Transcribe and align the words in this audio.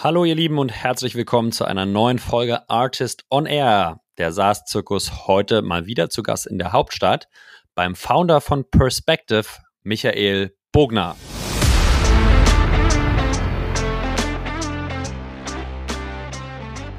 Hallo 0.00 0.24
ihr 0.24 0.36
Lieben 0.36 0.58
und 0.58 0.70
herzlich 0.70 1.16
willkommen 1.16 1.50
zu 1.50 1.64
einer 1.64 1.84
neuen 1.84 2.20
Folge 2.20 2.70
Artist 2.70 3.24
on 3.30 3.46
Air. 3.46 4.00
Der 4.16 4.30
SaaS-Zirkus 4.30 5.26
heute 5.26 5.60
mal 5.60 5.86
wieder 5.86 6.08
zu 6.08 6.22
Gast 6.22 6.46
in 6.46 6.56
der 6.56 6.70
Hauptstadt 6.70 7.26
beim 7.74 7.96
Founder 7.96 8.40
von 8.40 8.64
Perspective, 8.70 9.48
Michael 9.82 10.54
Bogner. 10.70 11.16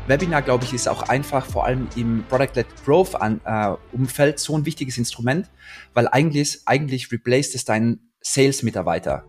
Webinar, 0.07 0.41
glaube 0.41 0.65
ich, 0.65 0.73
ist 0.73 0.89
auch 0.89 1.03
einfach, 1.03 1.45
vor 1.45 1.63
allem 1.63 1.87
im 1.95 2.25
Product-led 2.27 2.67
Growth-Umfeld, 2.83 4.35
äh, 4.35 4.37
so 4.37 4.57
ein 4.57 4.65
wichtiges 4.65 4.97
Instrument, 4.97 5.49
weil 5.93 6.09
eigentlich, 6.09 6.63
eigentlich 6.65 7.13
replaced 7.13 7.55
es 7.55 7.63
deinen 7.63 8.11
Sales-Mitarbeiter. 8.19 9.23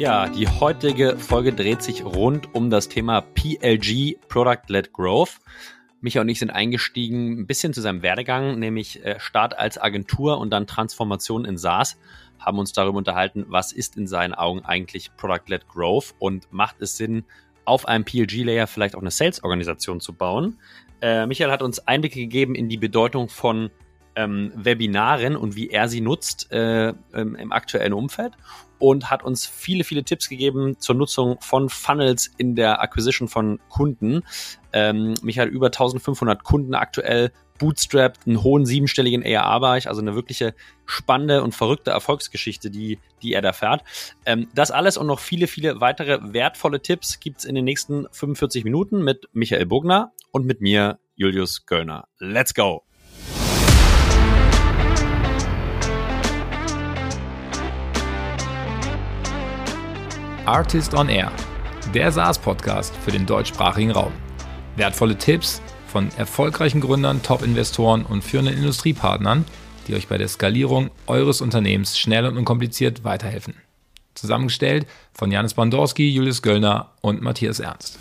Ja, 0.00 0.30
die 0.30 0.48
heutige 0.48 1.18
Folge 1.18 1.52
dreht 1.52 1.82
sich 1.82 2.06
rund 2.06 2.54
um 2.54 2.70
das 2.70 2.88
Thema 2.88 3.20
PLG, 3.20 4.16
Product-led 4.28 4.94
Growth. 4.94 5.40
Micha 6.00 6.22
und 6.22 6.28
ich 6.30 6.38
sind 6.38 6.48
eingestiegen 6.48 7.40
ein 7.40 7.46
bisschen 7.46 7.74
zu 7.74 7.82
seinem 7.82 8.00
Werdegang, 8.00 8.58
nämlich 8.58 9.04
äh, 9.04 9.20
Start 9.20 9.58
als 9.58 9.76
Agentur 9.76 10.38
und 10.38 10.48
dann 10.48 10.66
Transformation 10.66 11.44
in 11.44 11.58
SaaS 11.58 11.98
haben 12.38 12.58
uns 12.58 12.72
darüber 12.72 12.96
unterhalten, 12.96 13.44
was 13.48 13.72
ist 13.72 13.98
in 13.98 14.06
seinen 14.06 14.32
Augen 14.32 14.64
eigentlich 14.64 15.14
Product-led 15.18 15.68
Growth 15.68 16.14
und 16.18 16.50
macht 16.50 16.80
es 16.80 16.96
Sinn, 16.96 17.24
auf 17.66 17.86
einem 17.86 18.06
PLG-Layer 18.06 18.66
vielleicht 18.68 18.94
auch 18.94 19.02
eine 19.02 19.10
Sales-Organisation 19.10 20.00
zu 20.00 20.14
bauen. 20.14 20.56
Äh, 21.02 21.26
Michael 21.26 21.50
hat 21.50 21.60
uns 21.60 21.78
Einblicke 21.86 22.20
gegeben 22.20 22.54
in 22.54 22.70
die 22.70 22.78
Bedeutung 22.78 23.28
von 23.28 23.70
ähm, 24.16 24.50
Webinaren 24.54 25.36
und 25.36 25.56
wie 25.56 25.68
er 25.68 25.88
sie 25.88 26.00
nutzt 26.00 26.50
äh, 26.52 26.94
im, 27.12 27.34
im 27.34 27.52
aktuellen 27.52 27.92
Umfeld 27.92 28.32
und 28.80 29.10
hat 29.10 29.22
uns 29.22 29.46
viele, 29.46 29.84
viele 29.84 30.02
Tipps 30.02 30.28
gegeben 30.28 30.76
zur 30.80 30.96
Nutzung 30.96 31.38
von 31.40 31.68
Funnels 31.68 32.30
in 32.36 32.56
der 32.56 32.82
Acquisition 32.82 33.28
von 33.28 33.60
Kunden. 33.68 34.24
Ähm, 34.72 35.14
Michael 35.22 35.48
über 35.48 35.66
1500 35.66 36.42
Kunden 36.42 36.74
aktuell 36.74 37.30
bootstrapped, 37.58 38.26
einen 38.26 38.42
hohen 38.42 38.66
siebenstelligen 38.66 39.22
ARA-Bereich, 39.24 39.86
also 39.86 40.00
eine 40.00 40.14
wirkliche 40.14 40.54
spannende 40.86 41.42
und 41.42 41.54
verrückte 41.54 41.90
Erfolgsgeschichte, 41.90 42.70
die, 42.70 42.98
die 43.22 43.34
er 43.34 43.42
da 43.42 43.52
fährt. 43.52 43.84
Ähm, 44.26 44.48
das 44.54 44.70
alles 44.70 44.96
und 44.96 45.06
noch 45.06 45.20
viele, 45.20 45.46
viele 45.46 45.80
weitere 45.80 46.32
wertvolle 46.32 46.80
Tipps 46.80 47.20
gibt's 47.20 47.44
in 47.44 47.54
den 47.54 47.64
nächsten 47.64 48.06
45 48.10 48.64
Minuten 48.64 49.04
mit 49.04 49.28
Michael 49.32 49.66
Bogner 49.66 50.12
und 50.32 50.46
mit 50.46 50.60
mir, 50.60 50.98
Julius 51.14 51.66
Göllner. 51.66 52.08
Let's 52.18 52.54
go! 52.54 52.89
Artist 60.50 60.94
on 60.94 61.08
Air, 61.08 61.30
der 61.94 62.10
SaaS-Podcast 62.10 62.96
für 62.96 63.12
den 63.12 63.24
deutschsprachigen 63.24 63.92
Raum. 63.92 64.12
Wertvolle 64.74 65.16
Tipps, 65.16 65.62
von 65.86 66.10
erfolgreichen 66.16 66.80
Gründern, 66.80 67.22
Top-Investoren 67.22 68.04
und 68.04 68.24
führenden 68.24 68.56
Industriepartnern, 68.56 69.44
die 69.86 69.94
euch 69.94 70.08
bei 70.08 70.18
der 70.18 70.26
Skalierung 70.26 70.90
eures 71.06 71.40
Unternehmens 71.40 71.96
schnell 71.96 72.26
und 72.26 72.36
unkompliziert 72.36 73.04
weiterhelfen. 73.04 73.54
Zusammengestellt 74.16 74.88
von 75.12 75.30
Janis 75.30 75.54
Bandorski, 75.54 76.10
Julius 76.10 76.42
Göllner 76.42 76.94
und 77.00 77.22
Matthias 77.22 77.60
Ernst. 77.60 78.00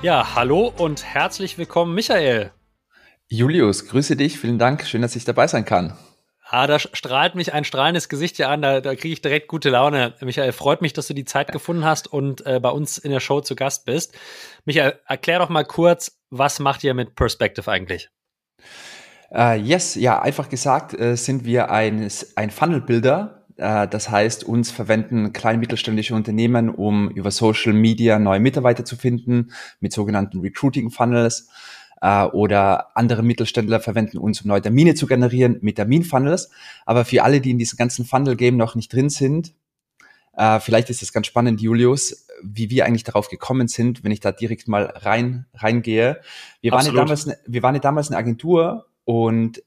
Ja, 0.00 0.36
hallo 0.36 0.72
und 0.78 1.04
herzlich 1.04 1.58
willkommen, 1.58 1.92
Michael. 1.92 2.52
Julius, 3.26 3.88
grüße 3.88 4.14
dich. 4.14 4.38
Vielen 4.38 4.60
Dank. 4.60 4.86
Schön, 4.86 5.02
dass 5.02 5.16
ich 5.16 5.24
dabei 5.24 5.48
sein 5.48 5.64
kann. 5.64 5.92
Ah, 6.48 6.68
da 6.68 6.78
strahlt 6.78 7.34
mich 7.34 7.52
ein 7.52 7.64
strahlendes 7.64 8.08
Gesicht 8.08 8.36
hier 8.36 8.48
an, 8.48 8.62
da, 8.62 8.80
da 8.80 8.94
kriege 8.94 9.12
ich 9.12 9.20
direkt 9.20 9.48
gute 9.48 9.68
Laune. 9.68 10.14
Michael, 10.20 10.52
freut 10.52 10.80
mich, 10.80 10.92
dass 10.92 11.08
du 11.08 11.14
die 11.14 11.24
Zeit 11.24 11.50
gefunden 11.50 11.84
hast 11.84 12.06
und 12.06 12.46
äh, 12.46 12.60
bei 12.60 12.70
uns 12.70 12.98
in 12.98 13.10
der 13.10 13.18
Show 13.18 13.40
zu 13.40 13.56
Gast 13.56 13.84
bist. 13.84 14.16
Michael, 14.64 15.00
erklär 15.08 15.40
doch 15.40 15.48
mal 15.48 15.64
kurz, 15.64 16.20
was 16.30 16.60
macht 16.60 16.84
ihr 16.84 16.94
mit 16.94 17.16
Perspective 17.16 17.68
eigentlich? 17.68 18.10
Uh, 19.30 19.54
yes, 19.54 19.96
ja, 19.96 20.22
einfach 20.22 20.48
gesagt 20.48 20.94
äh, 20.94 21.16
sind 21.16 21.44
wir 21.44 21.72
ein, 21.72 22.08
ein 22.36 22.50
Funnel-Builder. 22.50 23.44
Äh, 23.56 23.88
das 23.88 24.08
heißt, 24.08 24.44
uns 24.44 24.70
verwenden 24.70 25.32
kleine 25.32 25.58
mittelständische 25.58 26.14
Unternehmen, 26.14 26.68
um 26.68 27.10
über 27.10 27.32
Social 27.32 27.72
Media 27.72 28.20
neue 28.20 28.38
Mitarbeiter 28.38 28.84
zu 28.84 28.94
finden, 28.94 29.50
mit 29.80 29.92
sogenannten 29.92 30.38
Recruiting-Funnels 30.40 31.48
äh, 32.06 32.24
oder 32.26 32.96
andere 32.96 33.24
Mittelständler 33.24 33.80
verwenden 33.80 34.18
uns, 34.18 34.40
um 34.42 34.48
neue 34.48 34.62
Termine 34.62 34.94
zu 34.94 35.08
generieren 35.08 35.58
mit 35.60 35.74
Terminfunnels. 35.74 36.50
Aber 36.84 37.04
für 37.04 37.24
alle, 37.24 37.40
die 37.40 37.50
in 37.50 37.58
diesem 37.58 37.76
ganzen 37.76 38.04
Funnel-Game 38.04 38.56
noch 38.56 38.76
nicht 38.76 38.92
drin 38.92 39.10
sind, 39.10 39.54
äh, 40.36 40.60
vielleicht 40.60 40.88
ist 40.88 41.02
es 41.02 41.12
ganz 41.12 41.26
spannend, 41.26 41.60
Julius, 41.60 42.28
wie 42.44 42.70
wir 42.70 42.86
eigentlich 42.86 43.02
darauf 43.02 43.28
gekommen 43.28 43.66
sind, 43.66 44.04
wenn 44.04 44.12
ich 44.12 44.20
da 44.20 44.30
direkt 44.30 44.68
mal 44.68 44.84
rein 44.84 45.46
reingehe. 45.54 46.20
Wir 46.60 46.70
waren, 46.70 46.86
ja 46.86 46.92
damals, 46.92 47.26
ne, 47.26 47.38
wir 47.44 47.64
waren 47.64 47.74
ja 47.74 47.80
damals 47.80 48.08
eine 48.08 48.18
Agentur 48.18 48.86
und 49.04 49.62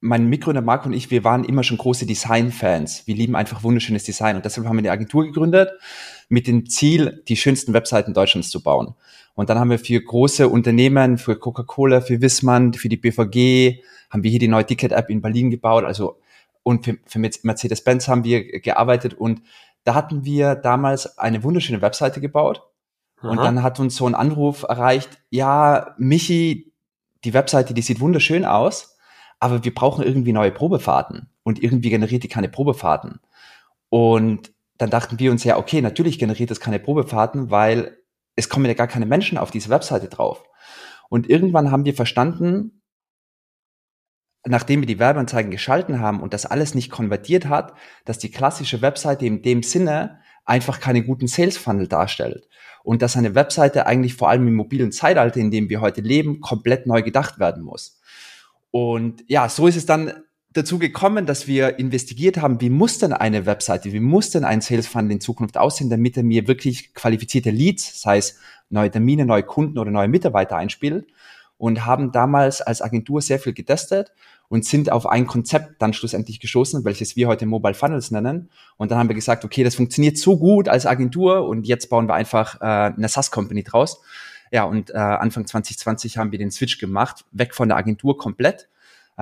mein 0.00 0.26
Mitgründer 0.28 0.62
Marco 0.62 0.86
und 0.86 0.94
ich, 0.94 1.10
wir 1.10 1.24
waren 1.24 1.44
immer 1.44 1.64
schon 1.64 1.76
große 1.76 2.06
Design-Fans. 2.06 3.06
Wir 3.06 3.16
lieben 3.16 3.34
einfach 3.34 3.62
wunderschönes 3.62 4.04
Design 4.04 4.36
und 4.36 4.44
deshalb 4.44 4.66
haben 4.66 4.76
wir 4.76 4.82
eine 4.82 4.92
Agentur 4.92 5.24
gegründet 5.24 5.70
mit 6.28 6.46
dem 6.46 6.70
Ziel, 6.70 7.24
die 7.28 7.36
schönsten 7.36 7.74
Webseiten 7.74 8.14
Deutschlands 8.14 8.50
zu 8.50 8.62
bauen. 8.62 8.94
Und 9.38 9.48
dann 9.50 9.60
haben 9.60 9.70
wir 9.70 9.78
für 9.78 10.00
große 10.00 10.48
Unternehmen, 10.48 11.16
für 11.16 11.36
Coca-Cola, 11.36 12.00
für 12.00 12.20
Wissmann, 12.20 12.74
für 12.74 12.88
die 12.88 12.96
BVG, 12.96 13.84
haben 14.10 14.24
wir 14.24 14.32
hier 14.32 14.40
die 14.40 14.48
neue 14.48 14.66
Ticket-App 14.66 15.10
in 15.10 15.22
Berlin 15.22 15.48
gebaut. 15.48 15.84
Also, 15.84 16.18
und 16.64 16.84
für, 16.84 16.96
für 17.06 17.20
Mercedes-Benz 17.20 18.08
haben 18.08 18.24
wir 18.24 18.60
gearbeitet. 18.60 19.14
Und 19.14 19.42
da 19.84 19.94
hatten 19.94 20.24
wir 20.24 20.56
damals 20.56 21.18
eine 21.18 21.44
wunderschöne 21.44 21.80
Webseite 21.82 22.20
gebaut. 22.20 22.64
Aha. 23.20 23.28
Und 23.28 23.36
dann 23.36 23.62
hat 23.62 23.78
uns 23.78 23.94
so 23.94 24.08
ein 24.08 24.16
Anruf 24.16 24.64
erreicht, 24.64 25.20
ja, 25.30 25.94
Michi, 25.98 26.72
die 27.22 27.32
Webseite, 27.32 27.74
die 27.74 27.82
sieht 27.82 28.00
wunderschön 28.00 28.44
aus, 28.44 28.98
aber 29.38 29.62
wir 29.62 29.72
brauchen 29.72 30.04
irgendwie 30.04 30.32
neue 30.32 30.50
Probefahrten. 30.50 31.30
Und 31.44 31.62
irgendwie 31.62 31.90
generiert 31.90 32.24
die 32.24 32.28
keine 32.28 32.48
Probefahrten. 32.48 33.20
Und 33.88 34.52
dann 34.78 34.90
dachten 34.90 35.20
wir 35.20 35.30
uns 35.30 35.44
ja, 35.44 35.58
okay, 35.58 35.80
natürlich 35.80 36.18
generiert 36.18 36.50
das 36.50 36.58
keine 36.58 36.80
Probefahrten, 36.80 37.52
weil 37.52 37.97
es 38.38 38.48
kommen 38.48 38.66
ja 38.66 38.74
gar 38.74 38.86
keine 38.86 39.04
Menschen 39.04 39.36
auf 39.36 39.50
diese 39.50 39.68
Webseite 39.68 40.06
drauf. 40.06 40.44
Und 41.10 41.28
irgendwann 41.28 41.72
haben 41.72 41.84
wir 41.84 41.94
verstanden, 41.94 42.82
nachdem 44.46 44.80
wir 44.80 44.86
die 44.86 45.00
Werbeanzeigen 45.00 45.50
geschalten 45.50 45.98
haben 45.98 46.20
und 46.22 46.32
das 46.32 46.46
alles 46.46 46.72
nicht 46.76 46.92
konvertiert 46.92 47.48
hat, 47.48 47.74
dass 48.04 48.18
die 48.18 48.30
klassische 48.30 48.80
Webseite 48.80 49.26
in 49.26 49.42
dem 49.42 49.64
Sinne 49.64 50.20
einfach 50.44 50.78
keinen 50.78 51.04
guten 51.04 51.26
Sales 51.26 51.58
Funnel 51.58 51.88
darstellt 51.88 52.48
und 52.84 53.02
dass 53.02 53.16
eine 53.16 53.34
Webseite 53.34 53.86
eigentlich 53.86 54.14
vor 54.14 54.28
allem 54.30 54.46
im 54.46 54.54
mobilen 54.54 54.92
Zeitalter, 54.92 55.40
in 55.40 55.50
dem 55.50 55.68
wir 55.68 55.80
heute 55.80 56.00
leben, 56.00 56.40
komplett 56.40 56.86
neu 56.86 57.02
gedacht 57.02 57.40
werden 57.40 57.64
muss. 57.64 58.00
Und 58.70 59.24
ja, 59.26 59.48
so 59.48 59.66
ist 59.66 59.76
es 59.76 59.84
dann 59.84 60.12
dazu 60.52 60.78
gekommen, 60.78 61.26
dass 61.26 61.46
wir 61.46 61.78
investigiert 61.78 62.38
haben, 62.38 62.60
wie 62.60 62.70
muss 62.70 62.98
denn 62.98 63.12
eine 63.12 63.46
Webseite, 63.46 63.92
wie 63.92 64.00
muss 64.00 64.30
denn 64.30 64.44
ein 64.44 64.60
Sales 64.60 64.86
Funnel 64.86 65.12
in 65.12 65.20
Zukunft 65.20 65.58
aussehen, 65.58 65.90
damit 65.90 66.16
er 66.16 66.22
mir 66.22 66.48
wirklich 66.48 66.94
qualifizierte 66.94 67.50
Leads, 67.50 68.00
sei 68.00 68.18
es 68.18 68.38
neue 68.70 68.90
Termine, 68.90 69.26
neue 69.26 69.42
Kunden 69.42 69.78
oder 69.78 69.90
neue 69.90 70.08
Mitarbeiter 70.08 70.56
einspielt 70.56 71.06
und 71.58 71.84
haben 71.84 72.12
damals 72.12 72.62
als 72.62 72.80
Agentur 72.80 73.20
sehr 73.20 73.38
viel 73.38 73.52
getestet 73.52 74.12
und 74.48 74.64
sind 74.64 74.90
auf 74.90 75.06
ein 75.06 75.26
Konzept 75.26 75.82
dann 75.82 75.92
schlussendlich 75.92 76.40
gestoßen, 76.40 76.84
welches 76.84 77.16
wir 77.16 77.28
heute 77.28 77.44
Mobile 77.44 77.74
Funnels 77.74 78.10
nennen. 78.10 78.48
Und 78.76 78.90
dann 78.90 78.98
haben 78.98 79.08
wir 79.08 79.14
gesagt, 79.14 79.44
okay, 79.44 79.64
das 79.64 79.74
funktioniert 79.74 80.16
so 80.16 80.38
gut 80.38 80.68
als 80.68 80.86
Agentur 80.86 81.46
und 81.46 81.66
jetzt 81.66 81.90
bauen 81.90 82.08
wir 82.08 82.14
einfach 82.14 82.60
äh, 82.60 82.94
eine 82.96 83.08
SaaS-Company 83.08 83.64
draus. 83.64 84.00
Ja, 84.50 84.64
und 84.64 84.90
äh, 84.90 84.96
Anfang 84.96 85.46
2020 85.46 86.16
haben 86.16 86.32
wir 86.32 86.38
den 86.38 86.50
Switch 86.50 86.78
gemacht, 86.78 87.26
weg 87.32 87.54
von 87.54 87.68
der 87.68 87.76
Agentur 87.76 88.16
komplett 88.16 88.68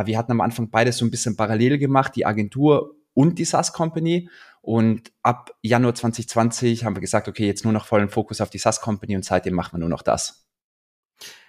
wir 0.04 0.18
hatten 0.18 0.32
am 0.32 0.40
Anfang 0.40 0.70
beides 0.70 0.98
so 0.98 1.04
ein 1.04 1.10
bisschen 1.10 1.36
parallel 1.36 1.78
gemacht, 1.78 2.14
die 2.16 2.26
Agentur 2.26 2.96
und 3.14 3.38
die 3.38 3.44
SaaS 3.44 3.72
Company. 3.72 4.28
Und 4.60 5.12
ab 5.22 5.52
Januar 5.62 5.94
2020 5.94 6.84
haben 6.84 6.96
wir 6.96 7.00
gesagt, 7.00 7.28
okay, 7.28 7.46
jetzt 7.46 7.64
nur 7.64 7.72
noch 7.72 7.86
vollen 7.86 8.08
Fokus 8.08 8.40
auf 8.40 8.50
die 8.50 8.58
SaaS 8.58 8.80
Company 8.80 9.16
und 9.16 9.24
seitdem 9.24 9.54
machen 9.54 9.72
wir 9.74 9.78
nur 9.78 9.88
noch 9.88 10.02
das. 10.02 10.46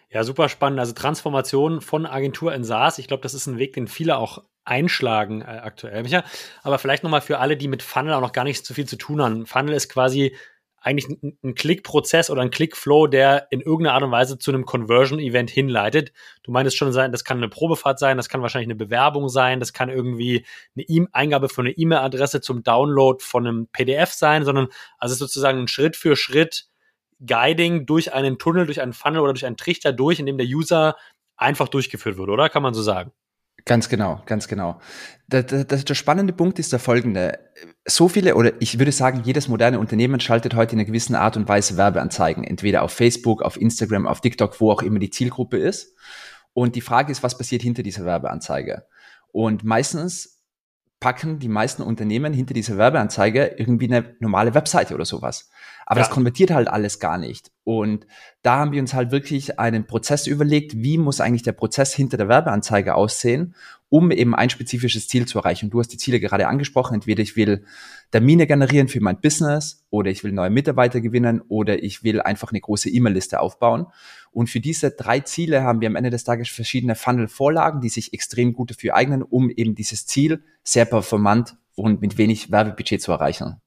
Ja, 0.09 0.23
super 0.23 0.47
spannend. 0.47 0.79
Also 0.79 0.93
Transformation 0.93 1.81
von 1.81 2.05
Agentur 2.05 2.53
in 2.53 2.63
SaaS. 2.63 2.97
Ich 2.97 3.07
glaube, 3.07 3.23
das 3.23 3.33
ist 3.33 3.47
ein 3.47 3.57
Weg, 3.57 3.73
den 3.73 3.87
viele 3.87 4.17
auch 4.17 4.43
einschlagen 4.63 5.41
äh, 5.41 5.45
aktuell. 5.45 6.03
Micha. 6.03 6.23
Aber 6.63 6.79
vielleicht 6.79 7.03
nochmal 7.03 7.21
für 7.21 7.39
alle, 7.39 7.57
die 7.57 7.67
mit 7.67 7.83
Funnel 7.83 8.13
auch 8.13 8.21
noch 8.21 8.31
gar 8.31 8.43
nicht 8.43 8.65
so 8.65 8.73
viel 8.73 8.85
zu 8.85 8.95
tun 8.95 9.21
haben. 9.21 9.45
Funnel 9.45 9.73
ist 9.73 9.89
quasi 9.89 10.35
eigentlich 10.79 11.19
ein, 11.43 11.55
Klickprozess 11.55 12.29
oder 12.29 12.41
ein 12.41 12.51
Klickflow, 12.51 13.07
der 13.07 13.47
in 13.51 13.61
irgendeiner 13.61 13.95
Art 13.95 14.03
und 14.03 14.11
Weise 14.11 14.37
zu 14.37 14.51
einem 14.51 14.65
Conversion-Event 14.65 15.49
hinleitet. 15.49 16.13
Du 16.43 16.51
meinst 16.51 16.77
schon 16.77 16.93
das 16.93 17.23
kann 17.23 17.37
eine 17.37 17.49
Probefahrt 17.49 17.99
sein, 17.99 18.17
das 18.17 18.29
kann 18.29 18.41
wahrscheinlich 18.41 18.67
eine 18.67 18.75
Bewerbung 18.75 19.27
sein, 19.29 19.59
das 19.59 19.73
kann 19.73 19.89
irgendwie 19.89 20.45
eine 20.75 20.85
e 20.87 21.05
Eingabe 21.11 21.49
von 21.49 21.65
einer 21.65 21.77
E-Mail-Adresse 21.77 22.41
zum 22.41 22.63
Download 22.63 23.23
von 23.23 23.47
einem 23.47 23.67
PDF 23.67 24.11
sein, 24.11 24.45
sondern 24.45 24.67
also 24.97 25.15
sozusagen 25.15 25.59
ein 25.59 25.67
Schritt 25.67 25.95
für 25.95 26.15
Schritt 26.15 26.67
Guiding 27.25 27.85
durch 27.85 28.13
einen 28.13 28.37
Tunnel, 28.37 28.65
durch 28.65 28.81
einen 28.81 28.93
Funnel 28.93 29.21
oder 29.21 29.33
durch 29.33 29.45
einen 29.45 29.57
Trichter 29.57 29.91
durch, 29.91 30.19
in 30.19 30.27
dem 30.27 30.37
der 30.37 30.47
User 30.47 30.95
einfach 31.35 31.67
durchgeführt 31.67 32.17
wird, 32.17 32.29
oder? 32.29 32.49
Kann 32.49 32.63
man 32.63 32.73
so 32.73 32.81
sagen? 32.81 33.11
Ganz 33.67 33.89
genau, 33.89 34.21
ganz 34.25 34.47
genau. 34.47 34.79
Der, 35.27 35.43
der, 35.43 35.65
der, 35.65 35.93
spannende 35.93 36.31
Punkt 36.31 36.57
ist 36.57 36.71
der 36.71 36.79
folgende. 36.79 37.37
So 37.85 38.07
viele, 38.07 38.35
oder 38.35 38.53
ich 38.61 38.79
würde 38.79 38.93
sagen, 38.93 39.23
jedes 39.25 39.49
moderne 39.49 39.77
Unternehmen 39.77 40.21
schaltet 40.21 40.55
heute 40.55 40.71
in 40.73 40.79
einer 40.79 40.85
gewissen 40.85 41.15
Art 41.15 41.35
und 41.35 41.49
Weise 41.49 41.75
Werbeanzeigen, 41.75 42.45
entweder 42.45 42.81
auf 42.81 42.93
Facebook, 42.93 43.41
auf 43.41 43.59
Instagram, 43.59 44.07
auf 44.07 44.21
TikTok, 44.21 44.61
wo 44.61 44.71
auch 44.71 44.81
immer 44.81 44.99
die 44.99 45.09
Zielgruppe 45.09 45.57
ist. 45.57 45.93
Und 46.53 46.75
die 46.75 46.81
Frage 46.81 47.11
ist, 47.11 47.23
was 47.23 47.37
passiert 47.37 47.61
hinter 47.61 47.83
dieser 47.83 48.05
Werbeanzeige? 48.05 48.85
Und 49.33 49.65
meistens 49.65 50.41
packen 51.01 51.39
die 51.39 51.49
meisten 51.49 51.81
Unternehmen 51.81 52.31
hinter 52.31 52.53
dieser 52.53 52.77
Werbeanzeige 52.77 53.55
irgendwie 53.57 53.93
eine 53.93 54.15
normale 54.21 54.53
Webseite 54.53 54.95
oder 54.95 55.05
sowas. 55.05 55.49
Aber 55.85 55.99
ja. 55.99 56.05
das 56.05 56.13
konvertiert 56.13 56.51
halt 56.51 56.69
alles 56.69 57.01
gar 57.01 57.17
nicht. 57.17 57.51
Und 57.67 58.07
da 58.43 58.59
haben 58.59 58.71
wir 58.71 58.79
uns 58.79 58.93
halt 58.93 59.11
wirklich 59.11 59.59
einen 59.59 59.87
Prozess 59.87 60.25
überlegt, 60.25 60.77
wie 60.77 60.97
muss 60.97 61.19
eigentlich 61.19 61.43
der 61.43 61.51
Prozess 61.51 61.93
hinter 61.93 62.15
der 62.15 62.29
Werbeanzeige 62.29 62.95
aussehen, 62.95 63.55
um 63.89 64.09
eben 64.09 64.33
ein 64.33 64.49
spezifisches 64.49 65.09
Ziel 65.09 65.25
zu 65.25 65.39
erreichen. 65.39 65.69
Du 65.69 65.79
hast 65.79 65.89
die 65.89 65.97
Ziele 65.97 66.21
gerade 66.21 66.47
angesprochen. 66.47 66.93
Entweder 66.93 67.21
ich 67.21 67.35
will 67.35 67.65
Termine 68.11 68.47
generieren 68.47 68.87
für 68.87 69.01
mein 69.01 69.19
Business 69.19 69.83
oder 69.89 70.09
ich 70.09 70.23
will 70.23 70.31
neue 70.31 70.49
Mitarbeiter 70.49 71.01
gewinnen 71.01 71.41
oder 71.49 71.83
ich 71.83 72.05
will 72.05 72.21
einfach 72.21 72.51
eine 72.51 72.61
große 72.61 72.89
E-Mail-Liste 72.89 73.41
aufbauen. 73.41 73.87
Und 74.31 74.49
für 74.49 74.61
diese 74.61 74.91
drei 74.91 75.19
Ziele 75.19 75.63
haben 75.63 75.81
wir 75.81 75.89
am 75.89 75.97
Ende 75.97 76.09
des 76.09 76.23
Tages 76.23 76.47
verschiedene 76.47 76.95
Funnel-Vorlagen, 76.95 77.81
die 77.81 77.89
sich 77.89 78.13
extrem 78.13 78.53
gut 78.53 78.69
dafür 78.69 78.95
eignen, 78.95 79.23
um 79.23 79.49
eben 79.49 79.75
dieses 79.75 80.05
Ziel 80.05 80.41
sehr 80.63 80.85
performant 80.85 81.57
und 81.75 81.99
mit 81.99 82.17
wenig 82.17 82.49
Werbebudget 82.49 83.01
zu 83.01 83.11
erreichen. 83.11 83.57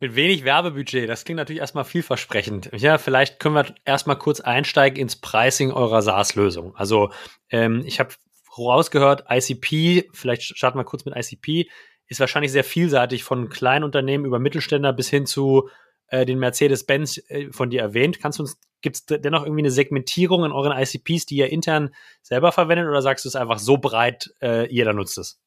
Mit 0.00 0.14
wenig 0.14 0.44
Werbebudget, 0.44 1.08
das 1.08 1.24
klingt 1.24 1.38
natürlich 1.38 1.60
erstmal 1.60 1.84
vielversprechend. 1.84 2.70
Ja, 2.72 2.98
vielleicht 2.98 3.40
können 3.40 3.56
wir 3.56 3.74
erstmal 3.84 4.16
kurz 4.16 4.40
einsteigen 4.40 4.96
ins 4.96 5.16
Pricing 5.16 5.72
eurer 5.72 6.02
SaaS-Lösung. 6.02 6.76
Also 6.76 7.10
ähm, 7.50 7.82
ich 7.84 7.98
habe 7.98 8.10
rausgehört, 8.56 9.24
ICP, 9.28 10.08
vielleicht 10.12 10.42
starten 10.42 10.78
wir 10.78 10.84
kurz 10.84 11.04
mit 11.04 11.16
ICP, 11.16 11.68
ist 12.06 12.20
wahrscheinlich 12.20 12.52
sehr 12.52 12.64
vielseitig 12.64 13.24
von 13.24 13.48
kleinen 13.48 13.84
Unternehmen 13.84 14.24
über 14.24 14.38
Mittelständler 14.38 14.92
bis 14.92 15.10
hin 15.10 15.26
zu 15.26 15.68
äh, 16.08 16.24
den 16.24 16.38
Mercedes-Benz 16.38 17.20
äh, 17.28 17.50
von 17.50 17.70
dir 17.70 17.80
erwähnt. 17.80 18.20
Kannst 18.20 18.38
du 18.38 18.44
uns, 18.44 18.58
gibt 18.80 18.96
es 18.96 19.06
dennoch 19.06 19.42
irgendwie 19.42 19.62
eine 19.62 19.70
Segmentierung 19.72 20.44
in 20.44 20.52
euren 20.52 20.76
ICPs, 20.78 21.26
die 21.26 21.36
ihr 21.36 21.50
intern 21.50 21.90
selber 22.22 22.52
verwendet 22.52 22.86
oder 22.86 23.02
sagst 23.02 23.24
du 23.24 23.28
es 23.28 23.36
einfach 23.36 23.58
so 23.58 23.78
breit, 23.78 24.32
äh, 24.40 24.72
jeder 24.72 24.92
nutzt 24.92 25.18
es? 25.18 25.40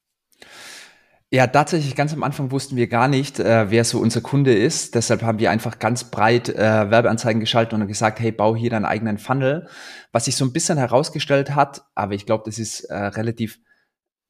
Ja, 1.34 1.48
tatsächlich 1.48 1.96
ganz 1.96 2.12
am 2.12 2.24
Anfang 2.24 2.52
wussten 2.52 2.76
wir 2.76 2.88
gar 2.88 3.08
nicht, 3.08 3.40
äh, 3.40 3.72
wer 3.72 3.86
so 3.86 4.00
unser 4.00 4.20
Kunde 4.20 4.54
ist. 4.54 4.96
Deshalb 4.96 5.22
haben 5.22 5.40
wir 5.40 5.50
einfach 5.50 5.80
ganz 5.80 6.04
breit 6.04 6.50
äh, 6.50 6.92
Werbeanzeigen 6.92 7.40
geschaltet 7.40 7.72
und 7.72 7.88
gesagt, 7.88 8.20
hey, 8.20 8.34
bau 8.34 8.54
hier 8.54 8.70
deinen 8.70 8.84
eigenen 8.84 9.18
Funnel. 9.18 9.70
Was 10.12 10.26
sich 10.26 10.36
so 10.36 10.44
ein 10.44 10.52
bisschen 10.52 10.78
herausgestellt 10.78 11.56
hat, 11.56 11.84
aber 11.96 12.16
ich 12.16 12.26
glaube, 12.26 12.44
das 12.46 12.60
ist 12.60 12.82
äh, 12.82 12.96
relativ 12.96 13.60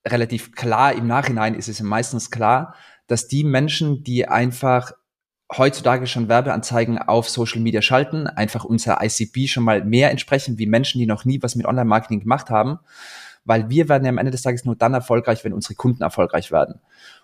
relativ 0.07 0.51
klar. 0.51 0.93
Im 0.93 1.07
Nachhinein 1.07 1.55
ist 1.55 1.69
es 1.69 1.81
meistens 1.81 2.29
klar, 2.29 2.75
dass 3.07 3.27
die 3.27 3.43
Menschen, 3.43 4.03
die 4.03 4.27
einfach 4.27 4.91
heutzutage 5.57 6.05
schon 6.05 6.29
Werbeanzeigen 6.29 6.99
auf 6.99 7.27
Social 7.29 7.61
Media 7.61 7.81
schalten, 7.81 8.27
einfach 8.27 8.63
unser 8.63 9.03
ICP 9.03 9.47
schon 9.47 9.63
mal 9.63 9.83
mehr 9.83 10.11
entsprechen 10.11 10.59
wie 10.59 10.67
Menschen, 10.67 10.99
die 10.99 11.07
noch 11.07 11.25
nie 11.25 11.41
was 11.41 11.55
mit 11.55 11.65
Online-Marketing 11.65 12.19
gemacht 12.19 12.51
haben 12.51 12.79
weil 13.45 13.69
wir 13.69 13.89
werden 13.89 14.05
ja 14.05 14.09
am 14.09 14.17
Ende 14.17 14.31
des 14.31 14.41
Tages 14.41 14.65
nur 14.65 14.75
dann 14.75 14.93
erfolgreich, 14.93 15.43
wenn 15.43 15.53
unsere 15.53 15.75
Kunden 15.75 16.03
erfolgreich 16.03 16.51
werden. 16.51 16.79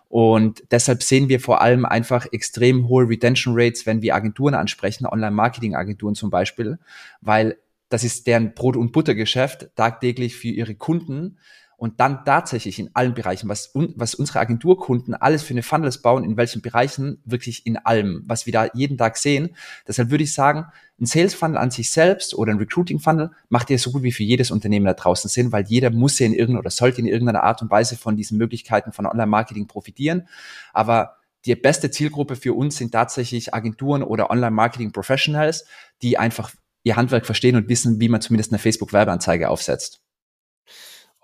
Und 0.10 0.64
deshalb 0.72 1.04
sehen 1.04 1.28
wir 1.28 1.40
vor 1.40 1.62
allem 1.62 1.86
einfach 1.86 2.28
extrem 2.32 2.88
hohe 2.88 3.10
Retention 3.10 3.56
Rates, 3.58 3.86
wenn 3.86 4.02
wir 4.02 4.16
Agenturen 4.16 4.54
ansprechen, 4.54 5.06
Online-Marketing-Agenturen 5.06 6.16
zum 6.16 6.30
Beispiel, 6.30 6.80
weil 7.22 7.58
das 7.90 8.04
ist 8.04 8.28
deren 8.28 8.54
Brot- 8.54 8.78
und 8.78 8.92
Buttergeschäft 8.92 9.70
tagtäglich 9.76 10.36
für 10.36 10.50
ihre 10.50 10.76
Kunden 10.76 11.38
und 11.78 12.00
dann 12.00 12.26
tatsächlich 12.26 12.80
in 12.80 12.90
allen 12.96 13.14
Bereichen, 13.14 13.48
was, 13.48 13.74
un, 13.74 13.94
was 13.96 14.16
unsere 14.16 14.40
Agenturkunden 14.40 15.14
alles 15.14 15.44
für 15.44 15.54
eine 15.54 15.62
Funnels 15.62 16.02
bauen, 16.02 16.24
in 16.24 16.36
welchen 16.36 16.64
Bereichen, 16.64 17.22
wirklich 17.24 17.68
in 17.68 17.78
allem, 17.78 18.24
was 18.26 18.48
wir 18.48 18.54
da 18.54 18.68
jeden 18.74 18.98
Tag 18.98 19.16
sehen. 19.16 19.56
Deshalb 19.88 20.10
würde 20.10 20.24
ich 20.24 20.34
sagen, 20.34 20.66
ein 21.00 21.06
Sales 21.06 21.36
Funnel 21.36 21.58
an 21.58 21.70
sich 21.70 21.92
selbst 21.92 22.34
oder 22.34 22.52
ein 22.52 22.58
Recruiting 22.58 23.00
Funnel 23.00 23.30
macht 23.50 23.70
ja 23.70 23.78
so 23.78 23.92
gut 23.92 24.02
wie 24.02 24.12
für 24.12 24.24
jedes 24.24 24.50
Unternehmen 24.50 24.88
da 24.88 24.96
draußen 24.96 25.30
Sinn, 25.30 25.52
weil 25.52 25.66
jeder 25.68 25.92
muss 25.92 26.18
ja 26.18 26.26
in 26.26 26.34
irgendeiner 26.34 26.62
oder 26.62 26.72
sollte 26.72 27.00
in 27.00 27.08
irgendeiner 27.08 27.44
Art 27.44 27.62
und 27.62 27.70
Weise 27.70 27.96
von 27.96 28.18
diesen 28.18 28.40
Möglichkeiten 28.40 28.92
von 28.92 29.06
Online-Marketing 29.06 29.68
profitieren. 29.68 30.28
Aber 30.74 31.18
die 31.46 31.56
beste 31.56 31.92
Zielgruppe 31.92 32.36
für 32.36 32.54
uns 32.54 32.78
sind 32.78 32.92
tatsächlich 32.92 33.54
Agenturen 33.54 34.02
oder 34.02 34.32
Online-Marketing-Professionals, 34.32 35.66
die 36.02 36.18
einfach 36.18 36.52
ihr 36.82 36.96
Handwerk 36.96 37.28
verstehen 37.28 37.56
und 37.56 37.70
wissen, 37.70 38.00
wie 38.00 38.10
man 38.10 38.22
zumindest 38.22 38.52
eine 38.52 38.60
Facebook-Werbeanzeige 38.60 39.50
aufsetzt. 39.50 40.02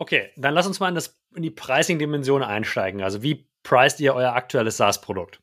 Okay, 0.03 0.31
dann 0.35 0.53
lass 0.53 0.67
uns 0.67 0.81
mal 0.81 0.89
in, 0.89 0.95
das, 0.95 1.17
in 1.33 1.43
die 1.43 1.49
Pricing-Dimension 1.49 2.43
einsteigen. 2.43 3.01
Also 3.01 3.23
wie 3.23 3.47
preist 3.63 4.01
ihr 4.01 4.13
euer 4.13 4.33
aktuelles 4.33 4.75
SaaS-Produkt? 4.75 5.39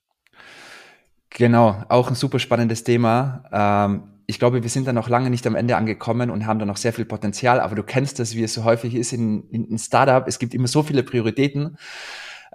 Genau, 1.30 1.82
auch 1.88 2.08
ein 2.08 2.14
super 2.14 2.38
spannendes 2.38 2.84
Thema. 2.84 3.42
Ähm, 3.50 4.02
ich 4.26 4.38
glaube, 4.38 4.62
wir 4.62 4.68
sind 4.68 4.86
da 4.86 4.92
noch 4.92 5.08
lange 5.08 5.30
nicht 5.30 5.46
am 5.46 5.54
Ende 5.54 5.78
angekommen 5.78 6.28
und 6.28 6.44
haben 6.44 6.58
da 6.58 6.66
noch 6.66 6.76
sehr 6.76 6.92
viel 6.92 7.06
Potenzial, 7.06 7.58
aber 7.58 7.74
du 7.74 7.82
kennst 7.82 8.18
das, 8.18 8.34
wie 8.34 8.42
es 8.42 8.52
so 8.52 8.64
häufig 8.64 8.94
ist 8.94 9.14
in, 9.14 9.48
in, 9.48 9.64
in 9.64 9.78
Startup. 9.78 10.28
Es 10.28 10.38
gibt 10.38 10.52
immer 10.52 10.68
so 10.68 10.82
viele 10.82 11.04
Prioritäten. 11.04 11.78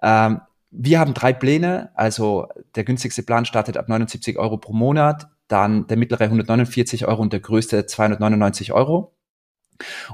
Ähm, 0.03 0.41
wir 0.69 0.99
haben 0.99 1.15
drei 1.15 1.33
Pläne, 1.33 1.89
also 1.95 2.49
der 2.75 2.83
günstigste 2.83 3.23
Plan 3.23 3.45
startet 3.45 3.77
ab 3.77 3.89
79 3.89 4.37
Euro 4.37 4.57
pro 4.57 4.73
Monat, 4.73 5.27
dann 5.47 5.87
der 5.87 5.97
mittlere 5.97 6.25
149 6.25 7.07
Euro 7.07 7.23
und 7.23 7.33
der 7.33 7.39
größte 7.39 7.87
299 7.87 8.73
Euro. 8.73 9.15